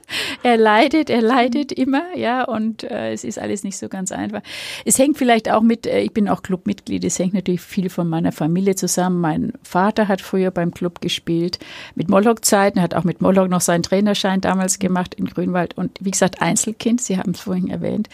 er 0.43 0.57
leidet, 0.57 1.11
er 1.11 1.23
leidet 1.23 1.73
immer, 1.73 2.05
ja, 2.17 2.45
und 2.45 2.85
äh, 2.85 3.13
es 3.13 3.25
ist 3.25 3.39
alles 3.39 3.65
nicht 3.65 3.77
so 3.77 3.89
ganz 3.89 4.13
einfach. 4.13 4.43
Es 4.85 4.99
hängt 4.99 5.19
vielleicht 5.19 5.51
auch 5.51 5.63
mit, 5.63 5.87
äh, 5.87 6.01
ich 6.01 6.13
bin 6.13 6.29
auch 6.29 6.43
Clubmitglied, 6.43 7.05
es 7.05 7.19
hängt 7.19 7.35
natürlich 7.35 7.61
viel 7.61 7.91
von 7.91 8.09
meiner 8.09 8.33
Familie 8.33 8.75
zusammen. 8.75 9.21
Mein 9.21 9.53
Vater 9.63 10.09
hat 10.09 10.21
früher 10.21 10.51
beim 10.51 10.73
Club 10.73 11.01
gespielt, 11.01 11.59
mit 11.95 12.09
Moloch-Zeiten, 12.09 12.81
hat 12.81 12.95
auch 12.95 13.05
mit 13.05 13.21
Moloch 13.21 13.49
noch 13.49 13.61
seinen 13.61 13.83
Trainerschein 13.83 14.41
damals 14.41 14.79
gemacht 14.79 15.15
in 15.15 15.27
Grünwald 15.27 15.77
und 15.77 15.99
wie 16.01 16.11
gesagt, 16.11 16.43
Einzelkind, 16.43 17.01
Sie 17.01 17.19
haben 17.19 17.33
es 17.33 17.41
vorhin 17.41 17.69
erwähnt. 17.69 18.09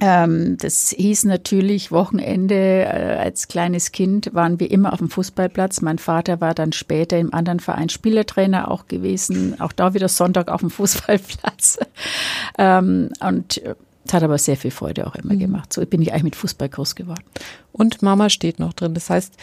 Ähm, 0.00 0.56
das 0.58 0.90
hieß 0.90 1.24
natürlich 1.24 1.92
Wochenende. 1.92 2.54
Äh, 2.54 3.16
als 3.18 3.48
kleines 3.48 3.92
Kind 3.92 4.34
waren 4.34 4.58
wir 4.58 4.70
immer 4.70 4.92
auf 4.92 4.98
dem 4.98 5.10
Fußballplatz. 5.10 5.80
Mein 5.82 5.98
Vater 5.98 6.40
war 6.40 6.54
dann 6.54 6.72
später 6.72 7.18
im 7.18 7.32
anderen 7.32 7.60
Verein 7.60 7.88
Spielertrainer 7.88 8.70
auch 8.70 8.88
gewesen. 8.88 9.60
Auch 9.60 9.72
da 9.72 9.94
wieder 9.94 10.08
Sonntag 10.08 10.48
auf 10.48 10.60
dem 10.60 10.70
Fußballplatz. 10.70 11.78
ähm, 12.58 13.10
und 13.20 13.58
äh, 13.58 13.74
es 14.06 14.12
hat 14.12 14.22
aber 14.22 14.36
sehr 14.36 14.56
viel 14.56 14.70
Freude 14.70 15.06
auch 15.06 15.14
immer 15.14 15.34
gemacht. 15.36 15.72
So 15.72 15.84
bin 15.86 16.02
ich 16.02 16.12
eigentlich 16.12 16.24
mit 16.24 16.36
Fußball 16.36 16.68
groß 16.68 16.94
geworden. 16.94 17.24
Und 17.72 18.02
Mama 18.02 18.28
steht 18.28 18.58
noch 18.58 18.74
drin. 18.74 18.92
Das 18.92 19.08
heißt, 19.08 19.34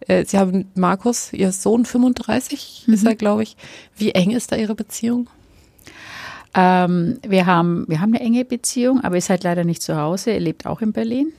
äh, 0.00 0.24
Sie 0.26 0.38
haben 0.38 0.66
Markus, 0.74 1.32
Ihr 1.32 1.52
Sohn 1.52 1.84
35 1.86 2.84
ist 2.88 3.06
er, 3.06 3.14
glaube 3.14 3.44
ich. 3.44 3.56
Wie 3.96 4.10
eng 4.12 4.30
ist 4.30 4.52
da 4.52 4.56
Ihre 4.56 4.74
Beziehung? 4.74 5.28
Ähm, 6.54 7.18
wir, 7.26 7.46
haben, 7.46 7.84
wir 7.88 8.00
haben 8.00 8.14
eine 8.14 8.24
enge 8.24 8.44
Beziehung, 8.44 9.02
aber 9.02 9.14
er 9.14 9.18
ist 9.18 9.30
halt 9.30 9.44
leider 9.44 9.64
nicht 9.64 9.82
zu 9.82 9.96
Hause. 9.96 10.30
Er 10.32 10.40
lebt 10.40 10.66
auch 10.66 10.80
in 10.80 10.92
Berlin. 10.92 11.32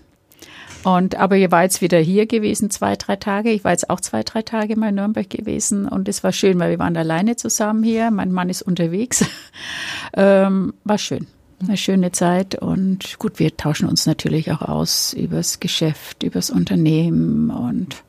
Und, 0.84 1.16
aber 1.16 1.38
ihr 1.38 1.51
war 1.51 1.64
jetzt 1.64 1.82
wieder 1.82 1.99
hier 1.99 2.26
gewesen, 2.26 2.70
zwei, 2.72 2.95
drei 2.95 3.16
Tage. 3.16 3.51
Ich 3.51 3.64
war 3.64 3.72
jetzt 3.72 3.89
auch 3.89 3.99
zwei, 3.99 4.24
drei 4.24 4.41
Tage 4.41 4.76
mal 4.76 4.89
in 4.89 4.95
Nürnberg 4.95 5.30
gewesen 5.30 5.88
und 5.88 6.09
es 6.09 6.24
war 6.24 6.32
schön, 6.32 6.59
weil 6.59 6.72
wir 6.72 6.80
waren 6.80 6.97
alleine 6.97 7.36
zusammen 7.36 7.84
hier. 7.84 8.09
Mein 8.09 8.32
Mann 8.32 8.49
ist 8.49 8.64
unterwegs. 8.64 9.24
ähm, 10.16 10.74
war 10.84 10.97
schön. 10.97 11.28
Eine 11.62 11.78
schöne 11.78 12.12
Zeit 12.12 12.55
und 12.55 13.20
gut, 13.20 13.38
wir 13.38 13.55
tauschen 13.55 13.88
uns 13.88 14.07
natürlich 14.07 14.51
auch 14.51 14.64
aus 14.64 15.14
übers 15.14 15.59
Geschäft, 15.59 16.24
übers 16.24 16.49
Unternehmen 16.49 17.51
und 17.51 18.03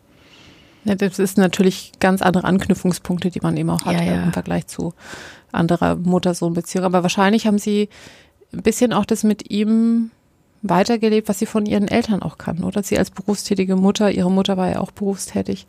Ja, 0.84 0.94
das 0.94 1.18
ist 1.18 1.36
natürlich 1.36 1.92
ganz 2.00 2.22
andere 2.22 2.44
Anknüpfungspunkte, 2.44 3.30
die 3.30 3.40
man 3.40 3.54
eben 3.58 3.68
auch 3.68 3.84
hat 3.84 3.92
Ja, 3.92 4.02
ja. 4.02 4.22
im 4.22 4.32
Vergleich 4.32 4.68
zu 4.68 4.94
anderer 5.52 5.96
Mutter-Sohn-Beziehung. 5.96 6.84
Aber 6.84 7.02
wahrscheinlich 7.02 7.46
haben 7.46 7.58
Sie 7.58 7.88
ein 8.52 8.62
bisschen 8.62 8.92
auch 8.92 9.04
das 9.04 9.24
mit 9.24 9.50
ihm 9.50 10.10
weitergelebt, 10.62 11.28
was 11.28 11.38
Sie 11.38 11.46
von 11.46 11.66
Ihren 11.66 11.88
Eltern 11.88 12.22
auch 12.22 12.38
kannten, 12.38 12.64
oder? 12.64 12.82
Sie 12.82 12.98
als 12.98 13.10
berufstätige 13.10 13.76
Mutter, 13.76 14.10
Ihre 14.10 14.30
Mutter 14.30 14.56
war 14.56 14.70
ja 14.70 14.80
auch 14.80 14.92
berufstätig. 14.92 15.66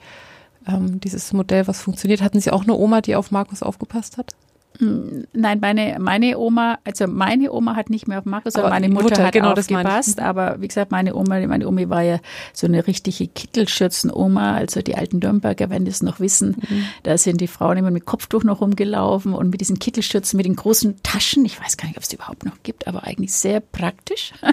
Ähm, 0.67 0.99
dieses 0.99 1.33
Modell, 1.33 1.67
was 1.67 1.81
funktioniert, 1.81 2.21
hatten 2.21 2.39
Sie 2.39 2.51
auch 2.51 2.63
eine 2.63 2.75
Oma, 2.75 3.01
die 3.01 3.15
auf 3.15 3.31
Markus 3.31 3.63
aufgepasst 3.63 4.17
hat? 4.17 4.35
Nein, 4.79 5.59
meine, 5.59 5.97
meine 5.99 6.37
Oma, 6.37 6.79
also 6.83 7.07
meine 7.07 7.51
Oma 7.51 7.75
hat 7.75 7.89
nicht 7.89 8.07
mehr 8.07 8.19
auf 8.19 8.25
Markus, 8.25 8.55
Aber 8.55 8.69
meine 8.69 8.87
die 8.87 8.93
Mutter, 8.93 9.09
Mutter, 9.09 9.23
hat 9.25 9.33
genau, 9.33 9.53
aufgepasst. 9.53 10.19
Aber 10.19 10.59
wie 10.59 10.67
gesagt, 10.67 10.91
meine 10.91 11.15
Oma, 11.15 11.39
meine 11.45 11.67
Omi 11.67 11.89
war 11.89 12.01
ja 12.01 12.19
so 12.53 12.67
eine 12.67 12.87
richtige 12.87 13.27
Kittelschürzen-Oma, 13.27 14.55
also 14.55 14.81
die 14.81 14.95
alten 14.95 15.19
Nürnberger 15.19 15.69
werden 15.69 15.85
das 15.85 16.01
noch 16.01 16.19
wissen. 16.19 16.55
Mhm. 16.67 16.85
Da 17.03 17.17
sind 17.17 17.39
die 17.41 17.47
Frauen 17.47 17.77
immer 17.77 17.91
mit 17.91 18.05
Kopftuch 18.05 18.43
noch 18.43 18.61
rumgelaufen 18.61 19.33
und 19.33 19.49
mit 19.49 19.61
diesen 19.61 19.79
Kittelschürzen, 19.79 20.37
mit 20.37 20.45
den 20.45 20.55
großen 20.55 21.01
Taschen. 21.03 21.45
Ich 21.45 21.61
weiß 21.61 21.77
gar 21.77 21.87
nicht, 21.87 21.97
ob 21.97 22.03
es 22.03 22.09
die 22.09 22.15
überhaupt 22.15 22.45
noch 22.45 22.63
gibt, 22.63 22.87
aber 22.87 23.03
eigentlich 23.03 23.33
sehr 23.33 23.59
praktisch. 23.59 24.33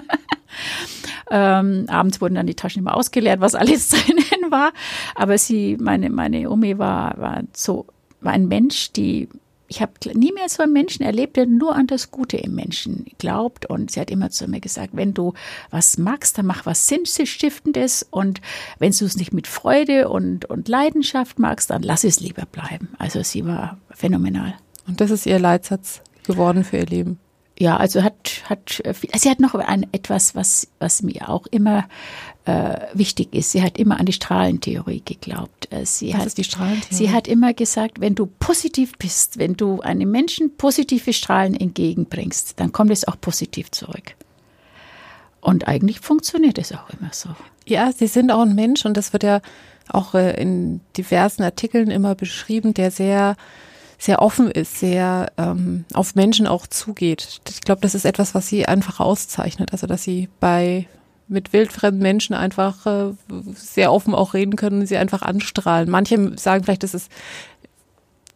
Ähm, 1.33 1.85
abends 1.87 2.19
wurden 2.19 2.35
dann 2.35 2.45
die 2.45 2.55
Taschen 2.55 2.81
immer 2.81 2.95
ausgeleert, 2.97 3.39
was 3.39 3.55
alles 3.55 3.87
drinnen 3.89 4.51
war. 4.51 4.73
Aber 5.15 5.37
sie, 5.37 5.77
meine, 5.79 6.09
meine 6.09 6.49
Omi 6.49 6.77
war, 6.77 7.17
war 7.17 7.43
so, 7.53 7.85
war 8.19 8.33
ein 8.33 8.49
Mensch, 8.49 8.91
die, 8.91 9.29
ich 9.71 9.81
habe 9.81 9.93
nie 10.13 10.33
mehr 10.33 10.49
so 10.49 10.63
einen 10.63 10.73
Menschen 10.73 11.01
erlebt, 11.01 11.37
der 11.37 11.45
nur 11.45 11.73
an 11.77 11.87
das 11.87 12.11
Gute 12.11 12.35
im 12.35 12.53
Menschen 12.53 13.05
glaubt. 13.19 13.65
Und 13.65 13.89
sie 13.89 14.01
hat 14.01 14.11
immer 14.11 14.29
zu 14.29 14.45
mir 14.49 14.59
gesagt, 14.59 14.89
wenn 14.91 15.13
du 15.13 15.33
was 15.69 15.97
magst, 15.97 16.37
dann 16.37 16.45
mach 16.45 16.65
was 16.65 16.87
Sinnstiftendes. 16.87 18.05
Und 18.11 18.41
wenn 18.79 18.91
du 18.91 19.05
es 19.05 19.15
nicht 19.15 19.31
mit 19.31 19.47
Freude 19.47 20.09
und, 20.09 20.43
und 20.43 20.67
Leidenschaft 20.67 21.39
magst, 21.39 21.69
dann 21.69 21.83
lass 21.83 22.03
es 22.03 22.19
lieber 22.19 22.45
bleiben. 22.45 22.89
Also 22.97 23.23
sie 23.23 23.45
war 23.45 23.77
phänomenal. 23.91 24.55
Und 24.87 24.99
das 24.99 25.09
ist 25.09 25.25
Ihr 25.25 25.39
Leitsatz 25.39 26.01
geworden 26.25 26.65
für 26.65 26.75
Ihr 26.75 26.87
Leben. 26.87 27.19
Ja, 27.57 27.77
also 27.77 28.03
hat, 28.03 28.41
hat 28.49 28.81
äh, 28.83 28.93
viel, 28.93 29.09
sie 29.15 29.29
hat 29.29 29.39
noch 29.39 29.55
ein, 29.55 29.87
etwas, 29.93 30.35
was, 30.35 30.67
was 30.79 31.01
mir 31.01 31.29
auch 31.29 31.47
immer 31.47 31.87
äh, 32.51 32.87
wichtig 32.93 33.33
ist. 33.33 33.51
Sie 33.51 33.61
hat 33.61 33.77
immer 33.77 33.99
an 33.99 34.05
die 34.05 34.13
Strahlentheorie 34.13 35.01
geglaubt. 35.03 35.71
Äh, 35.71 35.85
Sie 35.85 36.13
Was 36.13 36.19
hat, 36.19 36.27
ist 36.27 36.37
die 36.37 36.43
Strahlentheorie? 36.43 36.95
Sie 36.95 37.11
hat 37.11 37.27
immer 37.27 37.53
gesagt, 37.53 38.01
wenn 38.01 38.15
du 38.15 38.25
positiv 38.25 38.97
bist, 38.97 39.37
wenn 39.37 39.55
du 39.55 39.81
einem 39.81 40.11
Menschen 40.11 40.57
positive 40.57 41.13
Strahlen 41.13 41.55
entgegenbringst, 41.55 42.59
dann 42.59 42.71
kommt 42.71 42.91
es 42.91 43.07
auch 43.07 43.19
positiv 43.19 43.71
zurück. 43.71 44.15
Und 45.39 45.67
eigentlich 45.67 45.99
funktioniert 45.99 46.57
es 46.57 46.71
auch 46.71 46.89
immer 46.89 47.09
so. 47.11 47.29
Ja, 47.65 47.91
Sie 47.91 48.07
sind 48.07 48.31
auch 48.31 48.41
ein 48.41 48.53
Mensch 48.53 48.85
und 48.85 48.95
das 48.97 49.13
wird 49.13 49.23
ja 49.23 49.41
auch 49.89 50.13
äh, 50.13 50.39
in 50.41 50.81
diversen 50.97 51.43
Artikeln 51.43 51.89
immer 51.89 52.15
beschrieben, 52.15 52.73
der 52.73 52.91
sehr 52.91 53.35
sehr 53.97 54.19
offen 54.19 54.49
ist, 54.49 54.79
sehr 54.79 55.31
ähm, 55.37 55.85
auf 55.93 56.15
Menschen 56.15 56.47
auch 56.47 56.65
zugeht. 56.65 57.39
Ich 57.47 57.61
glaube, 57.61 57.81
das 57.81 57.93
ist 57.93 58.03
etwas, 58.03 58.33
was 58.33 58.47
sie 58.47 58.65
einfach 58.65 58.99
auszeichnet. 58.99 59.73
Also, 59.73 59.85
dass 59.85 60.01
sie 60.01 60.27
bei 60.39 60.87
mit 61.31 61.53
wildfremden 61.53 62.01
Menschen 62.01 62.35
einfach 62.35 62.85
äh, 62.85 63.13
sehr 63.55 63.91
offen 63.91 64.13
auch 64.13 64.33
reden 64.33 64.55
können 64.55 64.81
und 64.81 64.87
sie 64.87 64.97
einfach 64.97 65.21
anstrahlen. 65.21 65.89
Manche 65.89 66.37
sagen 66.37 66.63
vielleicht, 66.63 66.83
das 66.83 66.93
ist 66.93 67.11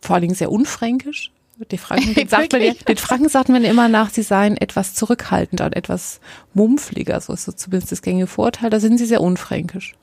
vor 0.02 0.16
allen 0.16 0.22
Dingen 0.22 0.36
sehr 0.36 0.52
unfränkisch. 0.52 1.32
Die 1.72 1.78
Franken, 1.78 2.14
den, 2.14 2.28
sagt 2.30 2.54
man 2.54 2.62
den 2.62 2.98
Franken 2.98 3.30
sagt 3.30 3.50
man 3.50 3.64
immer 3.64 3.88
nach, 3.88 4.10
sie 4.10 4.24
seien 4.24 4.58
etwas 4.58 4.94
zurückhaltender 4.94 5.66
und 5.66 5.76
etwas 5.76 6.20
mumpfliger, 6.54 7.22
so 7.22 7.34
ist 7.34 7.46
so 7.46 7.52
zumindest 7.52 7.92
das 7.92 8.02
gängige 8.02 8.28
Vorurteil. 8.28 8.70
Da 8.70 8.80
sind 8.80 8.98
sie 8.98 9.06
sehr 9.06 9.22
unfränkisch. 9.22 9.96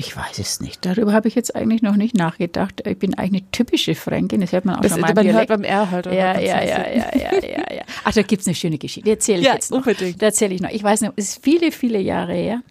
Ich 0.00 0.16
weiß 0.16 0.38
es 0.38 0.60
nicht. 0.60 0.86
Darüber 0.86 1.12
habe 1.12 1.28
ich 1.28 1.34
jetzt 1.34 1.54
eigentlich 1.54 1.82
noch 1.82 1.94
nicht 1.94 2.16
nachgedacht. 2.16 2.82
Ich 2.86 2.98
bin 2.98 3.18
eigentlich 3.18 3.42
eine 3.42 3.50
typische 3.50 3.94
Fränkin. 3.94 4.40
Das 4.40 4.50
hört 4.52 4.64
man 4.64 4.76
auch 4.76 4.80
Das, 4.80 4.92
schon 4.92 5.00
mal 5.02 5.12
man 5.12 5.26
im 5.26 5.34
hört 5.34 5.48
Dialekt. 5.48 5.48
beim 5.50 5.62
R 5.64 5.90
halt. 5.90 6.06
Ja, 6.06 6.12
ja, 6.12 6.40
ja, 6.40 6.62
ja, 6.62 6.86
ja, 7.14 7.34
ja, 7.42 7.74
ja. 7.76 7.82
Ach, 8.04 8.12
da 8.14 8.22
gibt's 8.22 8.46
eine 8.46 8.54
schöne 8.54 8.78
Geschichte. 8.78 9.04
Die 9.04 9.10
erzähle 9.10 9.40
ich 9.40 9.44
Ja, 9.46 9.52
jetzt 9.54 9.70
noch. 9.70 9.78
unbedingt. 9.78 10.22
Da 10.22 10.26
erzähle 10.26 10.54
ich 10.54 10.62
noch. 10.62 10.70
Ich 10.70 10.82
weiß 10.82 11.02
noch, 11.02 11.12
es 11.16 11.30
ist 11.32 11.44
viele, 11.44 11.70
viele 11.70 12.00
Jahre 12.00 12.32
her. 12.32 12.62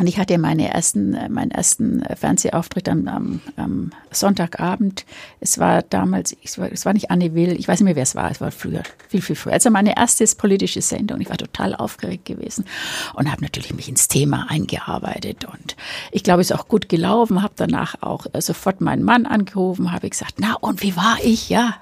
Und 0.00 0.06
ich 0.06 0.18
hatte 0.18 0.38
meine 0.38 0.72
ersten, 0.72 1.12
äh, 1.12 1.28
meinen 1.28 1.50
ersten 1.50 2.00
äh, 2.00 2.16
Fernsehauftritt 2.16 2.88
am, 2.88 3.06
am, 3.06 3.40
am 3.56 3.90
Sonntagabend. 4.10 5.04
Es 5.40 5.58
war 5.58 5.82
damals, 5.82 6.34
es 6.42 6.56
war, 6.56 6.72
es 6.72 6.86
war 6.86 6.94
nicht 6.94 7.10
Anne 7.10 7.34
Will, 7.34 7.52
ich 7.52 7.68
weiß 7.68 7.80
nicht 7.80 7.84
mehr, 7.84 7.96
wer 7.96 8.04
es 8.04 8.14
war, 8.14 8.30
es 8.30 8.40
war 8.40 8.50
früher, 8.50 8.82
viel, 9.10 9.20
viel 9.20 9.36
früher. 9.36 9.52
Also 9.52 9.70
meine 9.70 9.98
erste 9.98 10.24
politische 10.38 10.80
Sendung. 10.80 11.20
Ich 11.20 11.28
war 11.28 11.36
total 11.36 11.74
aufgeregt 11.74 12.24
gewesen 12.24 12.64
und 13.12 13.30
habe 13.30 13.42
natürlich 13.42 13.74
mich 13.74 13.90
ins 13.90 14.08
Thema 14.08 14.46
eingearbeitet. 14.48 15.44
Und 15.44 15.76
ich 16.12 16.24
glaube, 16.24 16.40
es 16.40 16.50
ist 16.50 16.56
auch 16.56 16.66
gut 16.66 16.88
gelaufen, 16.88 17.42
habe 17.42 17.52
danach 17.56 17.96
auch 18.00 18.24
äh, 18.32 18.40
sofort 18.40 18.80
meinen 18.80 19.04
Mann 19.04 19.26
angerufen, 19.26 19.92
habe 19.92 20.08
gesagt, 20.08 20.36
na 20.38 20.54
und 20.54 20.82
wie 20.82 20.96
war 20.96 21.18
ich? 21.22 21.50
Ja. 21.50 21.76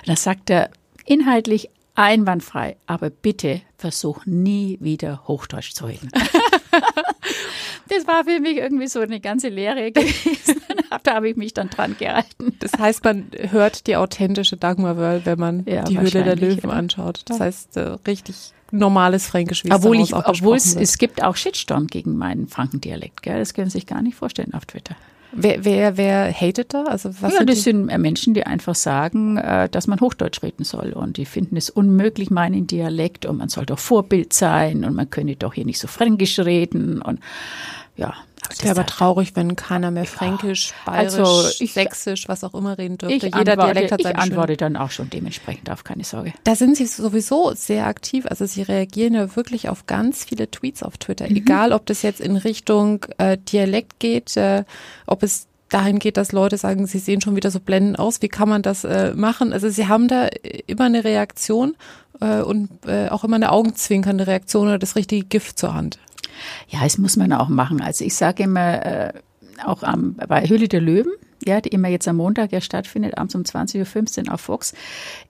Und 0.00 0.08
da 0.08 0.16
sagt 0.16 0.48
er, 0.48 0.70
inhaltlich 1.04 1.68
einwandfrei, 1.96 2.76
aber 2.86 3.10
bitte 3.10 3.60
versuch 3.76 4.24
nie 4.24 4.78
wieder 4.80 5.24
Hochdeutsch 5.26 5.74
zu 5.74 5.84
reden. 5.84 6.10
das 7.88 8.06
war 8.06 8.24
für 8.24 8.40
mich 8.40 8.56
irgendwie 8.56 8.86
so 8.86 9.00
eine 9.00 9.20
ganze 9.20 9.48
Lehre 9.48 9.90
gewesen. 9.92 10.60
da 11.02 11.14
habe 11.14 11.28
ich 11.28 11.36
mich 11.36 11.54
dann 11.54 11.70
dran 11.70 11.96
gehalten. 11.98 12.56
Das 12.60 12.72
heißt, 12.78 13.04
man 13.04 13.30
hört 13.50 13.86
die 13.86 13.96
authentische 13.96 14.56
Dagmar 14.56 14.96
Wörl, 14.96 15.22
wenn 15.24 15.38
man 15.38 15.64
ja, 15.66 15.82
die 15.84 15.98
Höhle 15.98 16.24
der 16.24 16.36
Löwen 16.36 16.70
ja. 16.70 16.76
anschaut. 16.76 17.22
Das 17.26 17.40
heißt, 17.40 17.76
äh, 17.76 17.96
richtig 18.06 18.52
normales 18.70 19.26
Fränkisch, 19.26 19.64
wie 19.64 19.72
obwohl 19.72 20.00
es 20.00 20.12
Obwohl 20.12 20.56
es, 20.56 20.74
es 20.74 20.98
gibt 20.98 21.22
auch 21.22 21.36
Shitstorm 21.36 21.86
gegen 21.86 22.16
meinen 22.16 22.48
Frankendialekt. 22.48 23.22
Gell? 23.22 23.38
Das 23.38 23.54
können 23.54 23.70
Sie 23.70 23.78
sich 23.78 23.86
gar 23.86 24.02
nicht 24.02 24.16
vorstellen 24.16 24.54
auf 24.54 24.66
Twitter. 24.66 24.96
Wer, 25.32 25.64
wer, 25.64 25.96
wer 25.96 26.32
hatet 26.32 26.72
da? 26.72 26.84
Also 26.84 27.10
was 27.20 27.32
ja, 27.32 27.38
sind 27.38 27.50
das 27.50 27.62
sind 27.62 27.86
Menschen, 27.86 28.34
die 28.34 28.44
einfach 28.44 28.74
sagen, 28.74 29.36
äh, 29.36 29.68
dass 29.68 29.86
man 29.86 30.00
Hochdeutsch 30.00 30.42
reden 30.42 30.64
soll. 30.64 30.92
Und 30.92 31.16
die 31.16 31.26
finden 31.26 31.56
es 31.56 31.68
unmöglich, 31.70 32.30
meinen 32.30 32.66
Dialekt. 32.66 33.26
Und 33.26 33.36
man 33.36 33.48
soll 33.48 33.66
doch 33.66 33.78
Vorbild 33.78 34.32
sein. 34.32 34.84
Und 34.84 34.94
man 34.94 35.10
könne 35.10 35.36
doch 35.36 35.54
hier 35.54 35.66
nicht 35.66 35.78
so 35.78 35.86
fränkisch 35.86 36.38
reden. 36.38 37.02
Und 37.02 37.20
ja, 37.96 38.14
es 38.50 38.62
wäre 38.62 38.72
aber 38.72 38.86
traurig, 38.86 39.36
wenn 39.36 39.56
keiner 39.56 39.90
mehr 39.90 40.04
Fränkisch, 40.04 40.72
Bayerisch, 40.84 41.18
also 41.18 41.48
ich, 41.60 41.72
Sächsisch, 41.72 42.28
was 42.28 42.44
auch 42.44 42.54
immer 42.54 42.78
reden 42.78 42.98
dürfte. 42.98 43.26
Jeder 43.26 43.36
antworte, 43.36 43.72
Dialekt 43.72 43.92
hat 43.92 44.02
seine 44.02 44.14
Ich 44.14 44.20
antworte 44.20 44.56
dann 44.56 44.76
auch 44.76 44.90
schon 44.90 45.10
dementsprechend 45.10 45.70
auf, 45.70 45.84
keine 45.84 46.04
Sorge. 46.04 46.32
Da 46.44 46.54
sind 46.54 46.76
Sie 46.76 46.86
sowieso 46.86 47.52
sehr 47.54 47.86
aktiv. 47.86 48.26
Also 48.26 48.46
Sie 48.46 48.62
reagieren 48.62 49.14
ja 49.14 49.36
wirklich 49.36 49.68
auf 49.68 49.86
ganz 49.86 50.24
viele 50.24 50.50
Tweets 50.50 50.82
auf 50.82 50.98
Twitter. 50.98 51.28
Mhm. 51.28 51.36
Egal, 51.36 51.72
ob 51.72 51.86
das 51.86 52.02
jetzt 52.02 52.20
in 52.20 52.36
Richtung 52.36 53.04
äh, 53.18 53.36
Dialekt 53.36 53.98
geht, 54.00 54.36
äh, 54.36 54.64
ob 55.06 55.22
es 55.22 55.46
dahin 55.68 55.98
geht, 55.98 56.16
dass 56.16 56.32
Leute 56.32 56.56
sagen, 56.56 56.86
sie 56.86 56.98
sehen 56.98 57.20
schon 57.20 57.36
wieder 57.36 57.50
so 57.50 57.60
blendend 57.60 57.98
aus. 57.98 58.22
Wie 58.22 58.28
kann 58.28 58.48
man 58.48 58.62
das 58.62 58.84
äh, 58.84 59.12
machen? 59.14 59.52
Also 59.52 59.68
Sie 59.68 59.86
haben 59.86 60.08
da 60.08 60.28
immer 60.66 60.84
eine 60.84 61.04
Reaktion 61.04 61.76
äh, 62.20 62.40
und 62.40 62.70
äh, 62.86 63.08
auch 63.08 63.24
immer 63.24 63.36
eine 63.36 63.52
augenzwinkernde 63.52 64.26
Reaktion 64.26 64.68
oder 64.68 64.78
das 64.78 64.96
richtige 64.96 65.26
Gift 65.26 65.58
zur 65.58 65.74
Hand. 65.74 65.98
Ja, 66.68 66.80
das 66.82 66.98
muss 66.98 67.16
man 67.16 67.32
auch 67.32 67.48
machen. 67.48 67.80
Also 67.80 68.04
ich 68.04 68.14
sage 68.14 68.44
immer, 68.44 68.84
äh, 68.84 69.12
auch 69.64 69.82
am, 69.82 70.14
bei 70.14 70.48
Höhle 70.48 70.68
der 70.68 70.80
Löwen, 70.80 71.12
ja, 71.44 71.60
die 71.60 71.70
immer 71.70 71.88
jetzt 71.88 72.08
am 72.08 72.16
Montag 72.16 72.52
ja 72.52 72.60
stattfindet, 72.60 73.16
abends 73.16 73.34
um 73.34 73.42
20.15 73.42 74.26
Uhr 74.26 74.34
auf 74.34 74.40
Fox, 74.40 74.74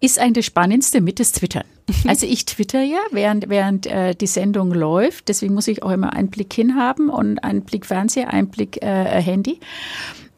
ist 0.01 0.19
eigentlich 0.19 0.47
das 0.47 0.47
Spannendste 0.47 1.01
mit 1.01 1.21
das 1.21 1.33
Twittern. 1.33 1.65
Also 2.07 2.27
ich 2.27 2.45
twitter 2.45 2.83
ja, 2.83 2.99
während, 3.13 3.49
während 3.49 3.87
äh, 3.87 4.15
die 4.15 4.27
Sendung 4.27 4.73
läuft. 4.73 5.29
Deswegen 5.29 5.55
muss 5.55 5.69
ich 5.69 5.83
auch 5.83 5.91
immer 5.91 6.13
einen 6.13 6.29
Blick 6.29 6.53
hinhaben 6.53 7.09
und 7.09 7.39
einen 7.39 7.63
Blick 7.63 7.87
Fernseher, 7.87 8.29
einen 8.31 8.49
Blick 8.49 8.83
äh, 8.83 9.23
Handy. 9.23 9.59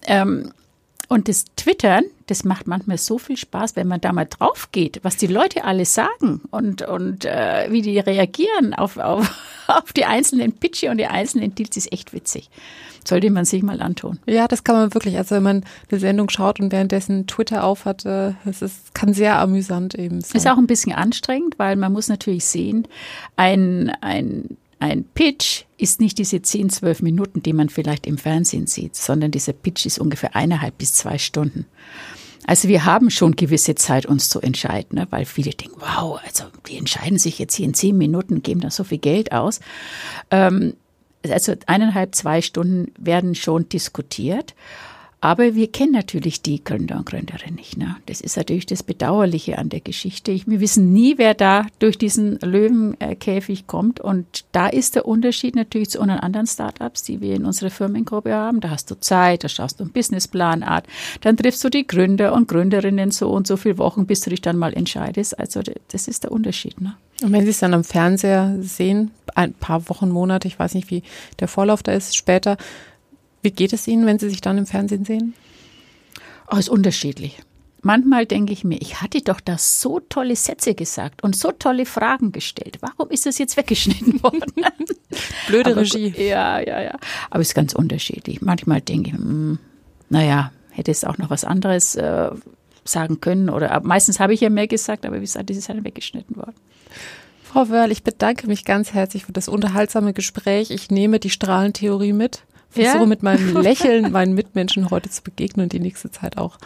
Ähm, 0.07 0.53
und 1.11 1.27
das 1.27 1.45
Twittern, 1.57 2.05
das 2.29 2.45
macht 2.45 2.69
manchmal 2.69 2.97
so 2.97 3.19
viel 3.19 3.37
Spaß, 3.37 3.75
wenn 3.75 3.89
man 3.89 4.01
da 4.01 4.13
mal 4.13 4.27
drauf 4.27 4.69
geht, 4.71 5.01
was 5.03 5.17
die 5.17 5.27
Leute 5.27 5.65
alles 5.65 5.93
sagen 5.93 6.43
und, 6.53 6.83
und 6.83 7.25
äh, 7.25 7.67
wie 7.69 7.83
die 7.83 7.99
reagieren 7.99 8.75
auf, 8.75 8.97
auf, 8.97 9.29
auf 9.67 9.93
die 9.93 10.05
einzelnen 10.05 10.53
Pitche 10.53 10.89
und 10.89 10.99
die 10.99 11.09
einzelnen 11.09 11.53
Deals, 11.53 11.77
ist 11.77 11.93
echt 11.93 12.13
witzig. 12.13 12.49
Sollte 13.05 13.29
man 13.31 13.45
sich 13.45 13.65
mal 13.65 13.83
antun. 13.83 14.21
Ja, 14.27 14.47
das 14.47 14.63
kann 14.63 14.77
man 14.77 14.95
wirklich. 14.95 15.17
Also 15.17 15.35
wenn 15.35 15.43
man 15.43 15.65
eine 15.91 15.99
Sendung 15.99 16.31
schaut 16.31 16.61
und 16.61 16.71
währenddessen 16.71 17.27
Twitter 17.27 17.65
aufhat, 17.65 18.05
äh, 18.05 18.35
es 18.45 18.63
ist, 18.63 18.95
kann 18.95 19.13
sehr 19.13 19.37
amüsant 19.41 19.97
eben 19.97 20.21
sein. 20.21 20.37
Ist 20.37 20.47
auch 20.47 20.59
ein 20.59 20.69
bisschen 20.69 20.93
anstrengend, 20.93 21.59
weil 21.59 21.75
man 21.75 21.93
muss 21.93 22.07
natürlich 22.07 22.45
sehen, 22.45 22.87
ein, 23.35 23.91
ein 24.01 24.57
ein 24.81 25.05
Pitch 25.05 25.65
ist 25.77 26.01
nicht 26.01 26.19
diese 26.19 26.43
10, 26.43 26.71
12 26.71 27.03
Minuten, 27.03 27.43
die 27.43 27.53
man 27.53 27.69
vielleicht 27.69 28.07
im 28.07 28.19
Fernsehen 28.19 28.67
sieht, 28.67 28.97
sondern 28.97 29.31
dieser 29.31 29.53
Pitch 29.53 29.87
ist 29.87 29.99
ungefähr 29.99 30.35
eineinhalb 30.35 30.79
bis 30.79 30.95
zwei 30.95 31.19
Stunden. 31.19 31.67
Also 32.47 32.69
wir 32.69 32.87
haben 32.87 33.11
schon 33.11 33.37
gewisse 33.37 33.75
Zeit, 33.75 34.07
uns 34.07 34.31
zu 34.31 34.41
entscheiden, 34.41 34.99
ne? 34.99 35.07
weil 35.11 35.27
viele 35.27 35.51
denken, 35.51 35.81
wow, 35.81 36.19
also 36.25 36.45
die 36.67 36.79
entscheiden 36.79 37.19
sich 37.19 37.39
jetzt 37.39 37.55
hier 37.55 37.67
in 37.67 37.75
zehn 37.75 37.97
Minuten, 37.97 38.43
geben 38.43 38.61
da 38.61 38.71
so 38.71 38.83
viel 38.83 38.99
Geld 38.99 39.33
aus. 39.33 39.61
Ähm, 40.31 40.75
also 41.29 41.55
eineinhalb, 41.67 42.15
zwei 42.15 42.41
Stunden 42.41 42.93
werden 42.99 43.35
schon 43.35 43.69
diskutiert. 43.69 44.55
Aber 45.23 45.55
wir 45.55 45.71
kennen 45.71 45.93
natürlich 45.93 46.41
die 46.41 46.65
Gründer 46.65 46.97
und 46.97 47.05
Gründerinnen 47.05 47.57
nicht. 47.57 47.77
Ne? 47.77 47.97
Das 48.07 48.23
ist 48.23 48.39
natürlich 48.39 48.65
das 48.65 48.83
Bedauerliche 48.83 49.59
an 49.59 49.69
der 49.69 49.81
Geschichte. 49.81 50.33
Wir 50.47 50.61
wissen 50.61 50.95
nie, 50.95 51.19
wer 51.19 51.35
da 51.35 51.67
durch 51.79 51.99
diesen 51.99 52.39
Löwenkäfig 52.39 53.67
kommt. 53.67 54.01
Und 54.01 54.47
da 54.53 54.69
ist 54.69 54.95
der 54.95 55.05
Unterschied 55.05 55.57
natürlich 55.57 55.91
zu 55.91 56.01
unseren 56.01 56.21
anderen 56.21 56.47
Startups, 56.47 57.03
die 57.03 57.21
wir 57.21 57.35
in 57.35 57.45
unserer 57.45 57.69
Firmengruppe 57.69 58.33
haben. 58.33 58.61
Da 58.61 58.71
hast 58.71 58.91
du 58.91 58.99
Zeit, 58.99 59.45
da 59.45 59.49
schaust 59.51 59.79
du 59.79 59.85
einen 59.85 59.93
Businessplanart, 59.93 60.87
dann 61.21 61.37
triffst 61.37 61.63
du 61.65 61.69
die 61.69 61.87
Gründer 61.87 62.33
und 62.33 62.49
Gründerinnen 62.49 63.11
so 63.11 63.31
und 63.31 63.47
so 63.47 63.59
viele 63.59 63.77
Wochen, 63.77 64.07
bis 64.07 64.21
du 64.21 64.31
dich 64.31 64.41
dann 64.41 64.57
mal 64.57 64.73
entscheidest. 64.73 65.39
Also 65.39 65.61
das 65.89 66.09
ist 66.09 66.25
der 66.25 66.33
Unterschied. 66.33 66.81
Ne? 66.81 66.95
Und 67.23 67.33
wenn 67.33 67.45
Sie 67.45 67.51
es 67.51 67.59
dann 67.59 67.75
am 67.75 67.85
Fernseher 67.85 68.57
sehen, 68.61 69.11
ein 69.35 69.53
paar 69.53 69.87
Wochen, 69.91 70.09
Monate, 70.09 70.49
ich 70.49 70.59
weiß 70.59 70.73
nicht, 70.75 70.91
wie 70.91 71.03
der 71.41 71.49
Vorlauf 71.49 71.83
da 71.83 71.93
ist, 71.93 72.17
später, 72.17 72.57
wie 73.43 73.51
geht 73.51 73.73
es 73.73 73.87
Ihnen, 73.89 74.07
wenn 74.07 74.19
Sie 74.19 74.29
sich 74.29 74.41
dann 74.41 74.59
im 74.59 74.67
Fernsehen 74.67 75.05
sehen? 75.05 75.35
Oh, 76.51 76.57
ist 76.57 76.69
unterschiedlich. 76.69 77.39
Manchmal 77.83 78.27
denke 78.27 78.53
ich 78.53 78.63
mir, 78.63 78.79
ich 78.81 79.01
hatte 79.01 79.23
doch 79.23 79.41
da 79.41 79.57
so 79.57 80.01
tolle 80.01 80.37
Sätze 80.37 80.75
gesagt 80.75 81.23
und 81.23 81.35
so 81.35 81.51
tolle 81.51 81.87
Fragen 81.87 82.31
gestellt. 82.31 82.79
Warum 82.81 83.11
ist 83.11 83.25
das 83.25 83.39
jetzt 83.39 83.57
weggeschnitten 83.57 84.23
worden? 84.23 84.53
Blöde 85.47 85.71
Aber, 85.71 85.81
Regie. 85.81 86.13
Ja, 86.19 86.59
ja, 86.61 86.83
ja. 86.83 86.99
Aber 87.31 87.41
es 87.41 87.49
ist 87.49 87.55
ganz 87.55 87.75
unterschiedlich. 87.75 88.43
Manchmal 88.43 88.83
denke 88.83 89.11
ich, 89.11 89.19
mh, 89.19 89.25
hm, 89.25 89.59
naja, 90.11 90.53
hätte 90.71 90.91
es 90.91 91.05
auch 91.05 91.17
noch 91.17 91.31
was 91.31 91.45
anderes 91.45 91.95
äh, 91.95 92.31
sagen 92.85 93.21
können. 93.21 93.49
Oder 93.49 93.81
meistens 93.83 94.21
habe 94.21 94.35
ich 94.35 94.41
ja 94.41 94.51
mehr 94.51 94.67
gesagt, 94.67 95.07
aber 95.07 95.17
wie 95.17 95.21
gesagt, 95.21 95.49
das 95.49 95.57
ist 95.57 95.69
halt 95.69 95.83
weggeschnitten 95.83 96.37
worden. 96.37 96.55
Frau 97.45 97.69
Wörl, 97.69 97.91
ich 97.91 98.05
bedanke 98.05 98.47
mich 98.47 98.65
ganz 98.65 98.93
herzlich 98.93 99.25
für 99.25 99.33
das 99.33 99.49
unterhaltsame 99.49 100.13
Gespräch. 100.13 100.71
Ich 100.71 100.91
nehme 100.91 101.19
die 101.19 101.31
Strahlentheorie 101.31 102.13
mit 102.13 102.45
versuche 102.71 102.99
ja? 102.99 103.07
mit 103.07 103.23
meinem 103.23 103.57
Lächeln 103.63 104.13
meinen 104.13 104.35
Mitmenschen 104.35 104.91
heute 104.91 105.11
zu 105.11 105.23
begegnen 105.23 105.65
und 105.65 105.73
die 105.73 105.81
nächste 105.81 106.11
Zeit 106.11 106.39
auch. 106.39 106.59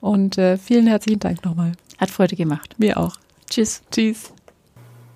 Und 0.00 0.38
äh, 0.38 0.58
vielen 0.58 0.86
herzlichen 0.86 1.20
Dank 1.20 1.44
nochmal. 1.44 1.72
Hat 1.98 2.10
Freude 2.10 2.36
gemacht. 2.36 2.74
Mir 2.78 2.98
auch. 2.98 3.16
Tschüss. 3.48 3.82
Tschüss. 3.90 4.32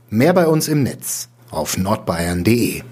Mehr 0.08 0.32
bei 0.32 0.46
uns 0.46 0.68
im 0.68 0.82
Netz 0.82 1.28
auf 1.50 1.76
nordbayern.de 1.76 2.82